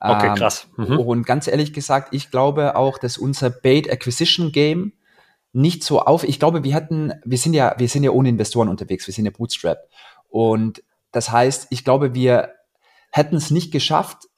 Okay, 0.00 0.28
ähm, 0.28 0.34
krass. 0.34 0.66
Mhm. 0.76 0.98
Und 0.98 1.26
ganz 1.26 1.46
ehrlich 1.46 1.72
gesagt, 1.72 2.12
ich 2.12 2.30
glaube 2.30 2.74
auch, 2.74 2.98
dass 2.98 3.18
unser 3.18 3.50
Bait 3.50 3.90
Acquisition 3.90 4.50
Game 4.50 4.94
nicht 5.52 5.84
so 5.84 6.00
auf, 6.00 6.24
ich 6.24 6.40
glaube, 6.40 6.64
wir 6.64 6.74
hätten, 6.74 7.12
wir 7.24 7.38
sind 7.38 7.54
ja, 7.54 7.74
wir 7.78 7.88
sind 7.88 8.02
ja 8.02 8.10
ohne 8.10 8.30
Investoren 8.30 8.68
unterwegs, 8.68 9.06
wir 9.06 9.14
sind 9.14 9.26
ja 9.26 9.30
Bootstrap. 9.30 9.78
Und 10.28 10.82
das 11.12 11.30
heißt, 11.30 11.68
ich 11.70 11.84
glaube, 11.84 12.14
wir 12.14 12.54
hätten 13.12 13.36
es 13.36 13.50
nicht 13.50 13.70
geschafft, 13.70 14.28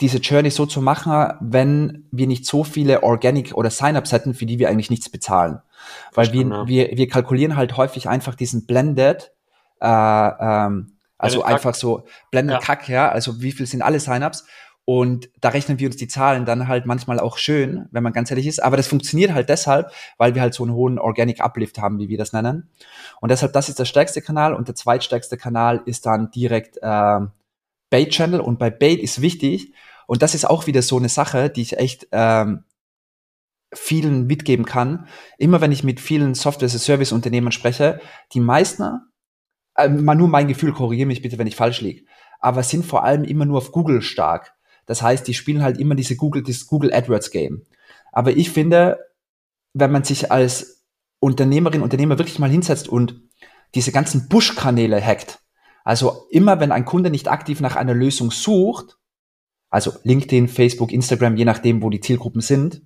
diese 0.00 0.18
Journey 0.18 0.50
so 0.50 0.66
zu 0.66 0.80
machen, 0.80 1.34
wenn 1.40 2.06
wir 2.10 2.26
nicht 2.26 2.46
so 2.46 2.64
viele 2.64 3.02
Organic 3.02 3.54
oder 3.54 3.70
Sign-ups 3.70 4.12
hätten, 4.12 4.34
für 4.34 4.46
die 4.46 4.58
wir 4.58 4.68
eigentlich 4.68 4.90
nichts 4.90 5.08
bezahlen. 5.08 5.60
Weil 6.14 6.32
wir, 6.32 6.46
ja. 6.46 6.66
wir, 6.66 6.96
wir 6.96 7.08
kalkulieren 7.08 7.56
halt 7.56 7.76
häufig 7.76 8.08
einfach 8.08 8.34
diesen 8.34 8.66
Blended, 8.66 9.32
äh, 9.80 9.86
ähm, 9.86 10.92
also 11.18 11.38
Blended 11.38 11.54
einfach 11.54 11.72
Kack. 11.72 11.76
so 11.76 12.04
Blended 12.30 12.54
ja. 12.54 12.60
Kack, 12.60 12.88
ja, 12.88 13.08
also 13.08 13.42
wie 13.42 13.52
viel 13.52 13.66
sind 13.66 13.82
alle 13.82 14.00
Sign-ups 14.00 14.44
und 14.84 15.28
da 15.40 15.50
rechnen 15.50 15.78
wir 15.78 15.86
uns 15.86 15.96
die 15.96 16.08
Zahlen 16.08 16.44
dann 16.44 16.66
halt 16.66 16.86
manchmal 16.86 17.20
auch 17.20 17.38
schön, 17.38 17.86
wenn 17.92 18.02
man 18.02 18.12
ganz 18.12 18.30
ehrlich 18.30 18.48
ist. 18.48 18.62
Aber 18.62 18.76
das 18.76 18.88
funktioniert 18.88 19.32
halt 19.32 19.48
deshalb, 19.48 19.92
weil 20.18 20.34
wir 20.34 20.42
halt 20.42 20.54
so 20.54 20.64
einen 20.64 20.72
hohen 20.72 20.98
Organic 20.98 21.40
Uplift 21.40 21.78
haben, 21.78 22.00
wie 22.00 22.08
wir 22.08 22.18
das 22.18 22.32
nennen. 22.32 22.68
Und 23.20 23.30
deshalb, 23.30 23.52
das 23.52 23.68
ist 23.68 23.78
der 23.78 23.84
stärkste 23.84 24.22
Kanal 24.22 24.54
und 24.54 24.66
der 24.66 24.74
zweitstärkste 24.74 25.36
Kanal 25.36 25.82
ist 25.86 26.06
dann 26.06 26.32
direkt 26.32 26.78
äh, 26.82 27.20
Bait 27.92 28.10
Channel. 28.10 28.40
Und 28.40 28.58
bei 28.58 28.70
Bait 28.70 29.00
ist 29.00 29.20
wichtig, 29.20 29.72
und 30.06 30.22
das 30.22 30.34
ist 30.34 30.48
auch 30.48 30.66
wieder 30.66 30.82
so 30.82 30.96
eine 30.98 31.08
Sache, 31.08 31.50
die 31.50 31.62
ich 31.62 31.78
echt 31.78 32.08
ähm, 32.10 32.64
vielen 33.72 34.26
mitgeben 34.26 34.64
kann. 34.64 35.06
Immer 35.38 35.60
wenn 35.60 35.72
ich 35.72 35.84
mit 35.84 36.00
vielen 36.00 36.34
Software-Service-Unternehmen 36.34 37.52
spreche, 37.52 38.00
die 38.32 38.40
meisten, 38.40 39.00
äh, 39.76 39.88
mal 39.88 40.14
nur 40.14 40.28
mein 40.28 40.48
Gefühl, 40.48 40.72
korrigiere 40.72 41.06
mich 41.06 41.22
bitte, 41.22 41.38
wenn 41.38 41.46
ich 41.46 41.56
falsch 41.56 41.80
liege, 41.82 42.04
aber 42.40 42.62
sind 42.62 42.84
vor 42.84 43.04
allem 43.04 43.24
immer 43.24 43.44
nur 43.44 43.58
auf 43.58 43.72
Google 43.72 44.02
stark. 44.02 44.54
Das 44.86 45.02
heißt, 45.02 45.28
die 45.28 45.34
spielen 45.34 45.62
halt 45.62 45.78
immer 45.78 45.94
diese 45.94 46.16
Google, 46.16 46.42
dieses 46.42 46.66
Google 46.66 46.92
AdWords 46.92 47.30
Game. 47.30 47.66
Aber 48.10 48.32
ich 48.32 48.50
finde, 48.50 48.98
wenn 49.74 49.92
man 49.92 50.04
sich 50.04 50.32
als 50.32 50.84
Unternehmerin, 51.20 51.82
Unternehmer 51.82 52.18
wirklich 52.18 52.38
mal 52.38 52.50
hinsetzt 52.50 52.88
und 52.88 53.22
diese 53.74 53.92
ganzen 53.92 54.28
Push-Kanäle 54.28 55.00
hackt, 55.00 55.38
also 55.84 56.26
immer 56.30 56.60
wenn 56.60 56.72
ein 56.72 56.84
Kunde 56.84 57.10
nicht 57.10 57.28
aktiv 57.28 57.60
nach 57.60 57.76
einer 57.76 57.94
Lösung 57.94 58.30
sucht, 58.30 58.98
also 59.70 59.92
LinkedIn, 60.04 60.48
Facebook, 60.48 60.92
Instagram, 60.92 61.36
je 61.36 61.44
nachdem, 61.44 61.82
wo 61.82 61.90
die 61.90 62.00
Zielgruppen 62.00 62.40
sind, 62.40 62.82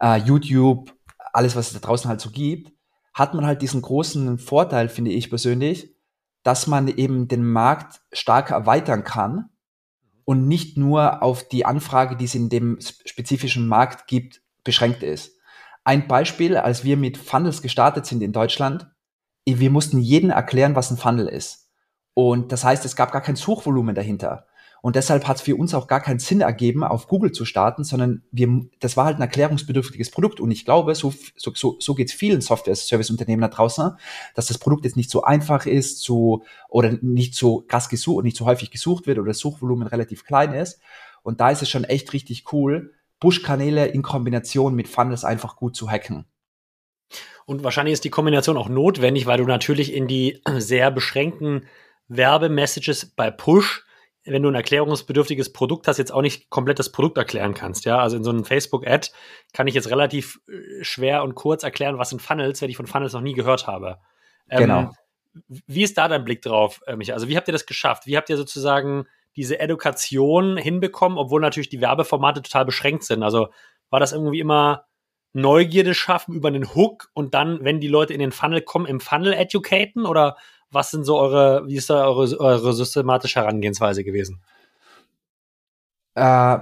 äh, 0.00 0.18
YouTube, 0.18 0.92
alles, 1.32 1.56
was 1.56 1.68
es 1.68 1.72
da 1.74 1.78
draußen 1.78 2.08
halt 2.08 2.20
so 2.20 2.30
gibt, 2.30 2.72
hat 3.14 3.34
man 3.34 3.46
halt 3.46 3.62
diesen 3.62 3.82
großen 3.82 4.38
Vorteil, 4.38 4.88
finde 4.88 5.12
ich 5.12 5.30
persönlich, 5.30 5.94
dass 6.42 6.66
man 6.66 6.88
eben 6.88 7.28
den 7.28 7.44
Markt 7.44 8.00
stark 8.12 8.50
erweitern 8.50 9.04
kann 9.04 9.50
und 10.24 10.48
nicht 10.48 10.76
nur 10.76 11.22
auf 11.22 11.46
die 11.46 11.64
Anfrage, 11.64 12.16
die 12.16 12.24
es 12.24 12.34
in 12.34 12.48
dem 12.48 12.78
spezifischen 12.80 13.68
Markt 13.68 14.06
gibt, 14.06 14.42
beschränkt 14.64 15.02
ist. 15.02 15.38
Ein 15.84 16.06
Beispiel, 16.06 16.56
als 16.56 16.84
wir 16.84 16.96
mit 16.96 17.18
Funnels 17.18 17.62
gestartet 17.62 18.06
sind 18.06 18.22
in 18.22 18.32
Deutschland, 18.32 18.88
wir 19.44 19.70
mussten 19.70 19.98
jedem 19.98 20.30
erklären, 20.30 20.76
was 20.76 20.90
ein 20.90 20.96
Funnel 20.96 21.26
ist. 21.26 21.61
Und 22.14 22.52
das 22.52 22.64
heißt, 22.64 22.84
es 22.84 22.96
gab 22.96 23.12
gar 23.12 23.22
kein 23.22 23.36
Suchvolumen 23.36 23.94
dahinter. 23.94 24.46
Und 24.82 24.96
deshalb 24.96 25.28
hat 25.28 25.36
es 25.36 25.42
für 25.42 25.54
uns 25.54 25.74
auch 25.74 25.86
gar 25.86 26.00
keinen 26.00 26.18
Sinn 26.18 26.40
ergeben, 26.40 26.82
auf 26.82 27.06
Google 27.06 27.30
zu 27.30 27.44
starten, 27.44 27.84
sondern 27.84 28.24
wir, 28.32 28.66
das 28.80 28.96
war 28.96 29.04
halt 29.04 29.16
ein 29.16 29.22
erklärungsbedürftiges 29.22 30.10
Produkt. 30.10 30.40
Und 30.40 30.50
ich 30.50 30.64
glaube, 30.64 30.96
so, 30.96 31.14
so, 31.36 31.76
so, 31.78 31.94
geht 31.94 32.08
es 32.08 32.14
vielen 32.14 32.40
Software-Service-Unternehmen 32.40 33.42
da 33.42 33.48
draußen, 33.48 33.92
dass 34.34 34.48
das 34.48 34.58
Produkt 34.58 34.84
jetzt 34.84 34.96
nicht 34.96 35.08
so 35.08 35.22
einfach 35.22 35.66
ist, 35.66 36.02
so, 36.02 36.42
oder 36.68 36.98
nicht 37.00 37.36
so 37.36 37.64
krass 37.68 37.88
gesucht, 37.88 38.24
nicht 38.24 38.36
so 38.36 38.44
häufig 38.44 38.72
gesucht 38.72 39.06
wird 39.06 39.18
oder 39.18 39.28
das 39.28 39.38
Suchvolumen 39.38 39.86
relativ 39.86 40.24
klein 40.24 40.52
ist. 40.52 40.80
Und 41.22 41.40
da 41.40 41.50
ist 41.50 41.62
es 41.62 41.70
schon 41.70 41.84
echt 41.84 42.12
richtig 42.12 42.52
cool, 42.52 42.92
Push-Kanäle 43.20 43.86
in 43.86 44.02
Kombination 44.02 44.74
mit 44.74 44.88
Funnels 44.88 45.24
einfach 45.24 45.54
gut 45.54 45.76
zu 45.76 45.88
hacken. 45.88 46.24
Und 47.46 47.62
wahrscheinlich 47.62 47.92
ist 47.92 48.04
die 48.04 48.10
Kombination 48.10 48.56
auch 48.56 48.68
notwendig, 48.68 49.26
weil 49.26 49.38
du 49.38 49.44
natürlich 49.44 49.94
in 49.94 50.08
die 50.08 50.42
sehr 50.58 50.90
beschränkten 50.90 51.66
Werbemessages 52.16 53.14
bei 53.14 53.30
Push 53.30 53.84
wenn 54.24 54.42
du 54.42 54.48
ein 54.48 54.54
erklärungsbedürftiges 54.54 55.52
Produkt 55.52 55.88
hast, 55.88 55.98
jetzt 55.98 56.12
auch 56.12 56.22
nicht 56.22 56.48
komplett 56.48 56.78
das 56.78 56.92
Produkt 56.92 57.18
erklären 57.18 57.54
kannst. 57.54 57.84
Ja, 57.84 57.98
also 57.98 58.16
in 58.16 58.24
so 58.24 58.30
einem 58.30 58.44
Facebook-Ad 58.44 59.08
kann 59.52 59.66
ich 59.66 59.74
jetzt 59.74 59.90
relativ 59.90 60.40
äh, 60.48 60.84
schwer 60.84 61.22
und 61.22 61.34
kurz 61.34 61.64
erklären, 61.64 61.98
was 61.98 62.10
sind 62.10 62.22
Funnels, 62.22 62.62
wenn 62.62 62.70
ich 62.70 62.76
von 62.76 62.86
Funnels 62.86 63.12
noch 63.14 63.20
nie 63.20 63.34
gehört 63.34 63.66
habe. 63.66 63.98
Ähm, 64.48 64.58
genau. 64.58 64.90
Wie 65.48 65.82
ist 65.82 65.98
da 65.98 66.08
dein 66.08 66.24
Blick 66.24 66.42
drauf, 66.42 66.80
äh, 66.86 66.94
Michael? 66.94 67.14
Also 67.14 67.28
wie 67.28 67.36
habt 67.36 67.48
ihr 67.48 67.52
das 67.52 67.66
geschafft? 67.66 68.06
Wie 68.06 68.16
habt 68.16 68.30
ihr 68.30 68.36
sozusagen 68.36 69.06
diese 69.34 69.58
Education 69.58 70.56
hinbekommen, 70.56 71.18
obwohl 71.18 71.40
natürlich 71.40 71.70
die 71.70 71.80
Werbeformate 71.80 72.42
total 72.42 72.64
beschränkt 72.64 73.04
sind? 73.04 73.22
Also 73.22 73.48
war 73.90 73.98
das 73.98 74.12
irgendwie 74.12 74.40
immer 74.40 74.84
Neugierde 75.32 75.94
schaffen 75.94 76.34
über 76.34 76.48
einen 76.48 76.74
Hook 76.74 77.10
und 77.14 77.32
dann, 77.34 77.64
wenn 77.64 77.80
die 77.80 77.88
Leute 77.88 78.12
in 78.12 78.20
den 78.20 78.32
Funnel 78.32 78.60
kommen, 78.60 78.86
im 78.86 79.00
Funnel 79.00 79.32
educaten? 79.32 80.04
Oder 80.04 80.36
was 80.72 80.90
sind 80.90 81.04
so 81.04 81.18
eure, 81.18 81.66
wie 81.68 81.76
ist 81.76 81.90
da 81.90 82.06
eure, 82.06 82.38
eure 82.40 82.72
systematische 82.72 83.40
Herangehensweise 83.40 84.02
gewesen? 84.02 84.42
Äh, 86.14 86.58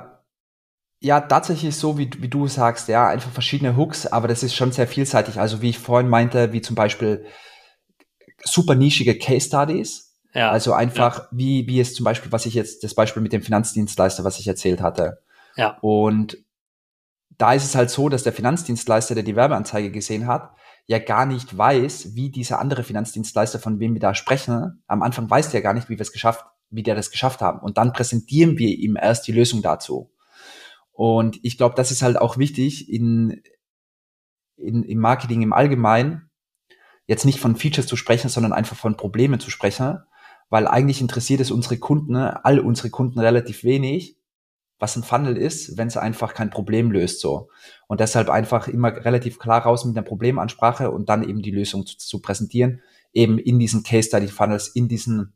ja, 1.02 1.20
tatsächlich 1.22 1.76
so, 1.76 1.96
wie, 1.96 2.10
wie 2.18 2.28
du 2.28 2.46
sagst, 2.46 2.88
ja, 2.88 3.08
einfach 3.08 3.30
verschiedene 3.30 3.76
Hooks, 3.76 4.06
aber 4.06 4.28
das 4.28 4.42
ist 4.42 4.54
schon 4.54 4.72
sehr 4.72 4.86
vielseitig. 4.86 5.40
Also 5.40 5.62
wie 5.62 5.70
ich 5.70 5.78
vorhin 5.78 6.10
meinte, 6.10 6.52
wie 6.52 6.60
zum 6.60 6.76
Beispiel 6.76 7.24
super 8.44 8.74
nischige 8.74 9.16
Case 9.16 9.46
Studies. 9.46 10.18
Ja. 10.34 10.50
Also 10.50 10.72
einfach, 10.72 11.18
ja. 11.18 11.28
wie, 11.30 11.66
wie 11.66 11.80
es 11.80 11.94
zum 11.94 12.04
Beispiel, 12.04 12.30
was 12.32 12.46
ich 12.46 12.54
jetzt, 12.54 12.84
das 12.84 12.94
Beispiel 12.94 13.22
mit 13.22 13.32
dem 13.32 13.42
Finanzdienstleister, 13.42 14.24
was 14.24 14.38
ich 14.38 14.46
erzählt 14.46 14.80
hatte. 14.80 15.20
Ja. 15.56 15.78
Und 15.80 16.38
da 17.40 17.54
ist 17.54 17.64
es 17.64 17.74
halt 17.74 17.88
so, 17.88 18.10
dass 18.10 18.22
der 18.22 18.34
Finanzdienstleister, 18.34 19.14
der 19.14 19.24
die 19.24 19.34
Werbeanzeige 19.34 19.90
gesehen 19.90 20.26
hat, 20.26 20.54
ja 20.86 20.98
gar 20.98 21.24
nicht 21.24 21.56
weiß, 21.56 22.14
wie 22.14 22.30
dieser 22.30 22.58
andere 22.58 22.82
Finanzdienstleister, 22.82 23.58
von 23.58 23.80
wem 23.80 23.94
wir 23.94 24.00
da 24.00 24.14
sprechen, 24.14 24.82
am 24.86 25.02
Anfang 25.02 25.30
weiß 25.30 25.50
der 25.50 25.62
gar 25.62 25.72
nicht, 25.72 25.88
wie 25.88 25.96
wir 25.96 26.02
es 26.02 26.12
geschafft, 26.12 26.44
wie 26.68 26.82
der 26.82 26.94
das 26.94 27.10
geschafft 27.10 27.40
haben. 27.40 27.60
Und 27.60 27.78
dann 27.78 27.94
präsentieren 27.94 28.58
wir 28.58 28.68
ihm 28.68 28.96
erst 29.00 29.26
die 29.26 29.32
Lösung 29.32 29.62
dazu. 29.62 30.12
Und 30.92 31.40
ich 31.42 31.56
glaube, 31.56 31.76
das 31.76 31.90
ist 31.90 32.02
halt 32.02 32.18
auch 32.18 32.36
wichtig 32.36 32.92
in, 32.92 33.42
in, 34.56 34.82
im 34.82 34.98
Marketing 34.98 35.40
im 35.40 35.54
Allgemeinen, 35.54 36.30
jetzt 37.06 37.24
nicht 37.24 37.40
von 37.40 37.56
Features 37.56 37.86
zu 37.86 37.96
sprechen, 37.96 38.28
sondern 38.28 38.52
einfach 38.52 38.76
von 38.76 38.98
Problemen 38.98 39.40
zu 39.40 39.50
sprechen, 39.50 40.00
weil 40.50 40.66
eigentlich 40.66 41.00
interessiert 41.00 41.40
es 41.40 41.50
unsere 41.50 41.78
Kunden, 41.78 42.16
all 42.16 42.60
unsere 42.60 42.90
Kunden 42.90 43.18
relativ 43.18 43.64
wenig, 43.64 44.19
was 44.80 44.96
ein 44.96 45.04
Funnel 45.04 45.36
ist, 45.36 45.76
wenn 45.76 45.88
es 45.88 45.96
einfach 45.96 46.34
kein 46.34 46.50
Problem 46.50 46.90
löst 46.90 47.20
so. 47.20 47.50
Und 47.86 48.00
deshalb 48.00 48.30
einfach 48.30 48.66
immer 48.66 49.04
relativ 49.04 49.38
klar 49.38 49.62
raus 49.62 49.84
mit 49.84 49.96
einer 49.96 50.06
Problemansprache 50.06 50.90
und 50.90 51.08
dann 51.08 51.22
eben 51.22 51.42
die 51.42 51.50
Lösung 51.50 51.86
zu, 51.86 51.98
zu 51.98 52.20
präsentieren, 52.20 52.80
eben 53.12 53.38
in 53.38 53.58
diesen 53.58 53.82
Case 53.82 54.08
Study 54.08 54.28
Funnels, 54.28 54.68
in 54.68 54.88
diesen 54.88 55.34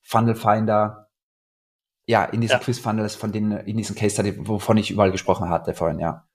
Funnel 0.00 0.36
Finder, 0.36 1.10
ja, 2.06 2.24
in 2.24 2.40
diesen 2.40 2.54
ja. 2.54 2.58
Quiz 2.60 2.78
Funnels, 2.78 3.16
von 3.16 3.32
denen, 3.32 3.52
in 3.52 3.76
diesen 3.76 3.96
Case 3.96 4.14
Study, 4.14 4.46
wovon 4.46 4.76
ich 4.76 4.90
überall 4.90 5.10
gesprochen 5.10 5.48
hatte 5.48 5.74
vorhin, 5.74 5.98
ja. 5.98 6.26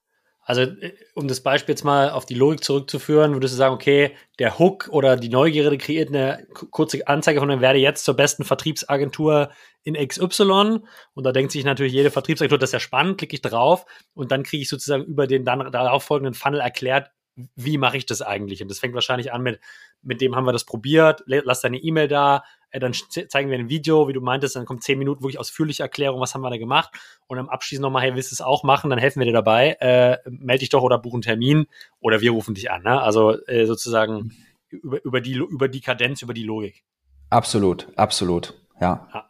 Also, 0.49 0.61
äh, 0.63 0.95
um 1.13 1.27
das 1.27 1.41
Beispiel 1.41 1.73
jetzt 1.73 1.83
mal 1.83 2.09
auf 2.09 2.25
die 2.25 2.33
Logik 2.33 2.63
zurückzuführen, 2.63 3.33
würdest 3.33 3.53
du 3.53 3.57
sagen, 3.59 3.75
okay, 3.75 4.15
der 4.39 4.57
Hook 4.57 4.89
oder 4.91 5.15
die 5.15 5.29
Neugierde 5.29 5.77
kreiert 5.77 6.09
eine 6.09 6.47
kurze 6.71 7.07
Anzeige 7.07 7.39
von 7.39 7.49
dem 7.49 7.61
werde 7.61 7.77
jetzt 7.77 8.03
zur 8.03 8.15
besten 8.15 8.43
Vertriebsagentur 8.43 9.51
in 9.83 9.93
XY. 9.93 10.79
Und 11.13 11.23
da 11.23 11.31
denkt 11.31 11.51
sich 11.51 11.63
natürlich 11.63 11.93
jede 11.93 12.09
Vertriebsagentur, 12.09 12.57
das 12.57 12.69
ist 12.69 12.73
ja 12.73 12.79
spannend, 12.79 13.19
klicke 13.19 13.35
ich 13.35 13.43
drauf 13.43 13.85
und 14.15 14.31
dann 14.31 14.41
kriege 14.41 14.63
ich 14.63 14.69
sozusagen 14.69 15.03
über 15.03 15.27
den 15.27 15.45
dann 15.45 15.71
darauf 15.71 16.03
folgenden 16.03 16.33
Funnel 16.33 16.61
erklärt, 16.61 17.11
wie 17.55 17.77
mache 17.77 17.97
ich 17.97 18.07
das 18.07 18.23
eigentlich? 18.23 18.63
Und 18.63 18.71
das 18.71 18.79
fängt 18.79 18.95
wahrscheinlich 18.95 19.31
an 19.31 19.43
mit, 19.43 19.59
mit 20.01 20.19
dem 20.19 20.35
haben 20.35 20.45
wir 20.45 20.51
das 20.51 20.65
probiert, 20.65 21.21
lass 21.27 21.61
deine 21.61 21.77
E-Mail 21.77 22.07
da, 22.07 22.43
äh, 22.71 22.79
dann 22.79 22.93
zeigen 22.93 23.49
wir 23.49 23.57
ein 23.57 23.69
Video, 23.69 24.07
wie 24.07 24.13
du 24.13 24.21
meintest, 24.21 24.55
dann 24.55 24.65
kommt 24.65 24.83
zehn 24.83 24.99
Minuten 24.99 25.21
wirklich 25.21 25.39
ausführliche 25.39 25.83
Erklärung, 25.83 26.19
was 26.19 26.33
haben 26.33 26.41
wir 26.41 26.49
da 26.49 26.57
gemacht 26.57 26.91
und 27.27 27.37
am 27.37 27.49
Abschließend 27.49 27.83
nochmal, 27.83 28.03
hey, 28.03 28.15
willst 28.15 28.31
du 28.31 28.35
es 28.35 28.41
auch 28.41 28.63
machen, 28.63 28.89
dann 28.89 28.99
helfen 28.99 29.19
wir 29.19 29.25
dir 29.25 29.33
dabei, 29.33 29.77
äh, 29.79 30.17
melde 30.29 30.59
dich 30.59 30.69
doch 30.69 30.83
oder 30.83 30.97
buch 30.97 31.13
einen 31.13 31.21
Termin 31.21 31.67
oder 31.99 32.21
wir 32.21 32.31
rufen 32.31 32.53
dich 32.53 32.71
an, 32.71 32.83
ne? 32.83 33.01
also 33.01 33.43
äh, 33.47 33.65
sozusagen 33.65 34.31
über, 34.69 35.03
über, 35.03 35.21
die, 35.21 35.33
über 35.33 35.67
die 35.67 35.81
Kadenz, 35.81 36.21
über 36.21 36.33
die 36.33 36.43
Logik. 36.43 36.83
Absolut, 37.29 37.87
absolut, 37.95 38.53
ja. 38.81 39.07
Ja, 39.13 39.29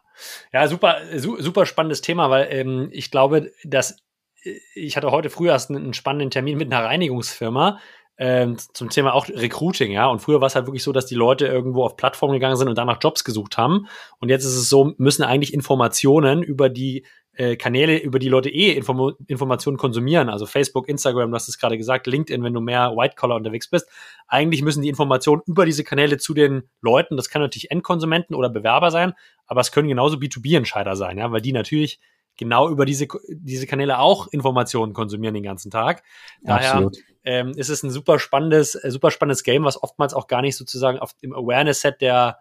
ja 0.53 0.67
super, 0.67 0.97
su 1.17 1.41
super 1.41 1.65
spannendes 1.65 2.01
Thema, 2.01 2.29
weil 2.29 2.47
ähm, 2.51 2.89
ich 2.91 3.11
glaube, 3.11 3.51
dass 3.63 3.97
äh, 4.43 4.59
ich 4.75 4.97
hatte 4.97 5.11
heute 5.11 5.29
früh 5.29 5.47
erst 5.49 5.69
einen 5.69 5.93
spannenden 5.93 6.31
Termin 6.31 6.57
mit 6.57 6.71
einer 6.71 6.85
Reinigungsfirma, 6.85 7.79
ähm, 8.21 8.57
zum 8.73 8.89
Thema 8.89 9.13
auch 9.13 9.29
Recruiting, 9.29 9.93
ja. 9.93 10.07
Und 10.07 10.19
früher 10.19 10.41
war 10.41 10.47
es 10.47 10.55
halt 10.55 10.67
wirklich 10.67 10.83
so, 10.83 10.91
dass 10.91 11.05
die 11.05 11.15
Leute 11.15 11.47
irgendwo 11.47 11.85
auf 11.85 11.95
Plattformen 11.95 12.33
gegangen 12.33 12.57
sind 12.57 12.67
und 12.67 12.77
danach 12.77 12.99
Jobs 13.01 13.23
gesucht 13.23 13.57
haben. 13.57 13.87
Und 14.19 14.27
jetzt 14.27 14.43
ist 14.43 14.57
es 14.57 14.67
so, 14.67 14.93
müssen 14.97 15.23
eigentlich 15.23 15.53
Informationen 15.53 16.43
über 16.43 16.67
die 16.67 17.05
äh, 17.33 17.55
Kanäle, 17.55 17.97
über 17.97 18.19
die 18.19 18.27
Leute 18.27 18.49
eh 18.49 18.73
Inform 18.73 19.15
Informationen 19.27 19.77
konsumieren, 19.77 20.27
also 20.27 20.45
Facebook, 20.45 20.89
Instagram, 20.89 21.31
du 21.31 21.35
hast 21.35 21.47
es 21.47 21.57
gerade 21.57 21.77
gesagt, 21.77 22.07
LinkedIn, 22.07 22.43
wenn 22.43 22.53
du 22.53 22.59
mehr 22.59 22.91
White-Collar 22.91 23.37
unterwegs 23.37 23.69
bist. 23.69 23.87
Eigentlich 24.27 24.63
müssen 24.63 24.81
die 24.81 24.89
Informationen 24.89 25.41
über 25.45 25.65
diese 25.65 25.85
Kanäle 25.85 26.17
zu 26.17 26.33
den 26.33 26.63
Leuten, 26.81 27.15
das 27.15 27.29
kann 27.29 27.41
natürlich 27.41 27.71
Endkonsumenten 27.71 28.35
oder 28.35 28.49
Bewerber 28.49 28.91
sein, 28.91 29.13
aber 29.47 29.61
es 29.61 29.71
können 29.71 29.87
genauso 29.87 30.17
B2B-Entscheider 30.17 30.97
sein, 30.97 31.17
ja, 31.17 31.31
weil 31.31 31.41
die 31.41 31.53
natürlich 31.53 32.01
genau 32.39 32.69
über 32.69 32.85
diese, 32.85 33.07
diese 33.27 33.67
Kanäle 33.67 33.99
auch 33.99 34.27
Informationen 34.27 34.93
konsumieren 34.93 35.35
den 35.35 35.43
ganzen 35.43 35.69
Tag. 35.69 36.01
Daher 36.41 36.89
ähm, 37.23 37.51
ist 37.51 37.69
es 37.69 37.83
ein 37.83 37.91
super 37.91 38.17
spannendes, 38.17 38.73
äh, 38.75 38.89
super 38.89 39.11
spannendes 39.11 39.43
Game, 39.43 39.65
was 39.65 39.81
oftmals 39.81 40.15
auch 40.15 40.27
gar 40.27 40.41
nicht 40.41 40.55
sozusagen 40.55 40.97
auf 40.97 41.13
dem 41.13 41.33
Awareness-Set 41.33 42.01
der 42.01 42.39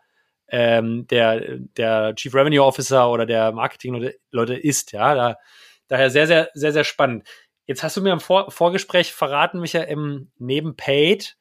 ähm, 0.51 1.07
der, 1.09 1.59
der 1.77 2.15
Chief 2.15 2.35
Revenue 2.35 2.65
Officer 2.65 3.11
oder 3.11 3.27
der 3.27 3.53
Marketing-Leute 3.53 4.55
ist. 4.55 4.93
Ja, 4.93 5.15
da, 5.15 5.37
daher 5.89 6.11
sehr, 6.11 6.27
sehr, 6.27 6.49
sehr, 6.55 6.73
sehr 6.73 6.85
spannend. 6.85 7.29
Jetzt 7.67 7.83
hast 7.83 7.97
du 7.97 8.01
mir 8.01 8.13
im 8.13 8.21
Vor 8.21 8.51
Vorgespräch 8.51 9.13
verraten, 9.13 9.61
Micha, 9.61 9.81
im 9.81 10.31
neben 10.39 10.75
Paid 10.75 11.37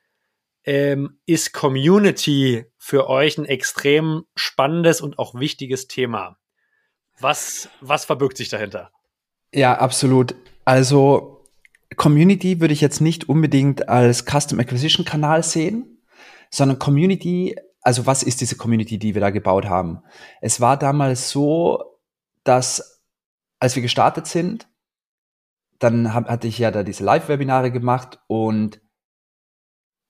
ähm, 0.65 1.19
ist 1.25 1.53
Community 1.53 2.65
für 2.77 3.09
euch 3.09 3.37
ein 3.37 3.45
extrem 3.45 4.25
spannendes 4.35 4.99
und 4.99 5.17
auch 5.19 5.35
wichtiges 5.35 5.87
Thema. 5.87 6.37
Was, 7.19 7.69
was 7.81 8.05
verbirgt 8.05 8.37
sich 8.37 8.49
dahinter? 8.49 8.91
Ja, 9.53 9.77
absolut. 9.79 10.35
Also 10.65 11.45
Community 11.95 12.59
würde 12.59 12.73
ich 12.73 12.81
jetzt 12.81 13.01
nicht 13.01 13.29
unbedingt 13.29 13.89
als 13.89 14.25
Custom 14.25 14.59
Acquisition 14.59 15.05
Kanal 15.05 15.43
sehen, 15.43 16.03
sondern 16.49 16.79
Community, 16.79 17.55
also 17.81 18.05
was 18.05 18.23
ist 18.23 18.41
diese 18.41 18.55
Community, 18.55 18.99
die 18.99 19.15
wir 19.15 19.21
da 19.21 19.29
gebaut 19.29 19.65
haben? 19.65 20.03
Es 20.41 20.61
war 20.61 20.77
damals 20.77 21.29
so, 21.29 21.99
dass 22.43 23.01
als 23.59 23.75
wir 23.75 23.81
gestartet 23.81 24.27
sind, 24.27 24.67
dann 25.79 26.13
hab, 26.13 26.27
hatte 26.27 26.47
ich 26.47 26.57
ja 26.59 26.71
da 26.71 26.83
diese 26.83 27.03
Live-Webinare 27.03 27.71
gemacht 27.71 28.19
und 28.27 28.81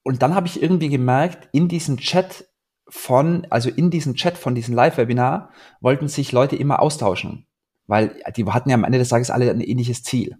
und 0.04 0.22
dann 0.22 0.36
habe 0.36 0.48
ich 0.48 0.62
irgendwie 0.62 0.88
gemerkt, 0.88 1.50
in 1.52 1.68
diesem 1.68 1.98
Chat 1.98 2.47
von, 2.90 3.46
also 3.50 3.70
in 3.70 3.90
diesem 3.90 4.16
Chat 4.16 4.38
von 4.38 4.56
diesem 4.56 4.74
Live-Webinar 4.74 5.50
wollten 5.82 6.08
sich 6.08 6.32
Leute 6.32 6.56
immer 6.56 6.82
austauschen, 6.82 7.46
weil 7.86 8.22
die 8.36 8.46
hatten 8.46 8.70
ja 8.70 8.76
am 8.76 8.84
Ende 8.84 9.00
des 9.00 9.10
Tages 9.10 9.30
alle 9.30 9.50
ein 9.50 9.62
ähnliches 9.62 10.04
Ziel. 10.04 10.38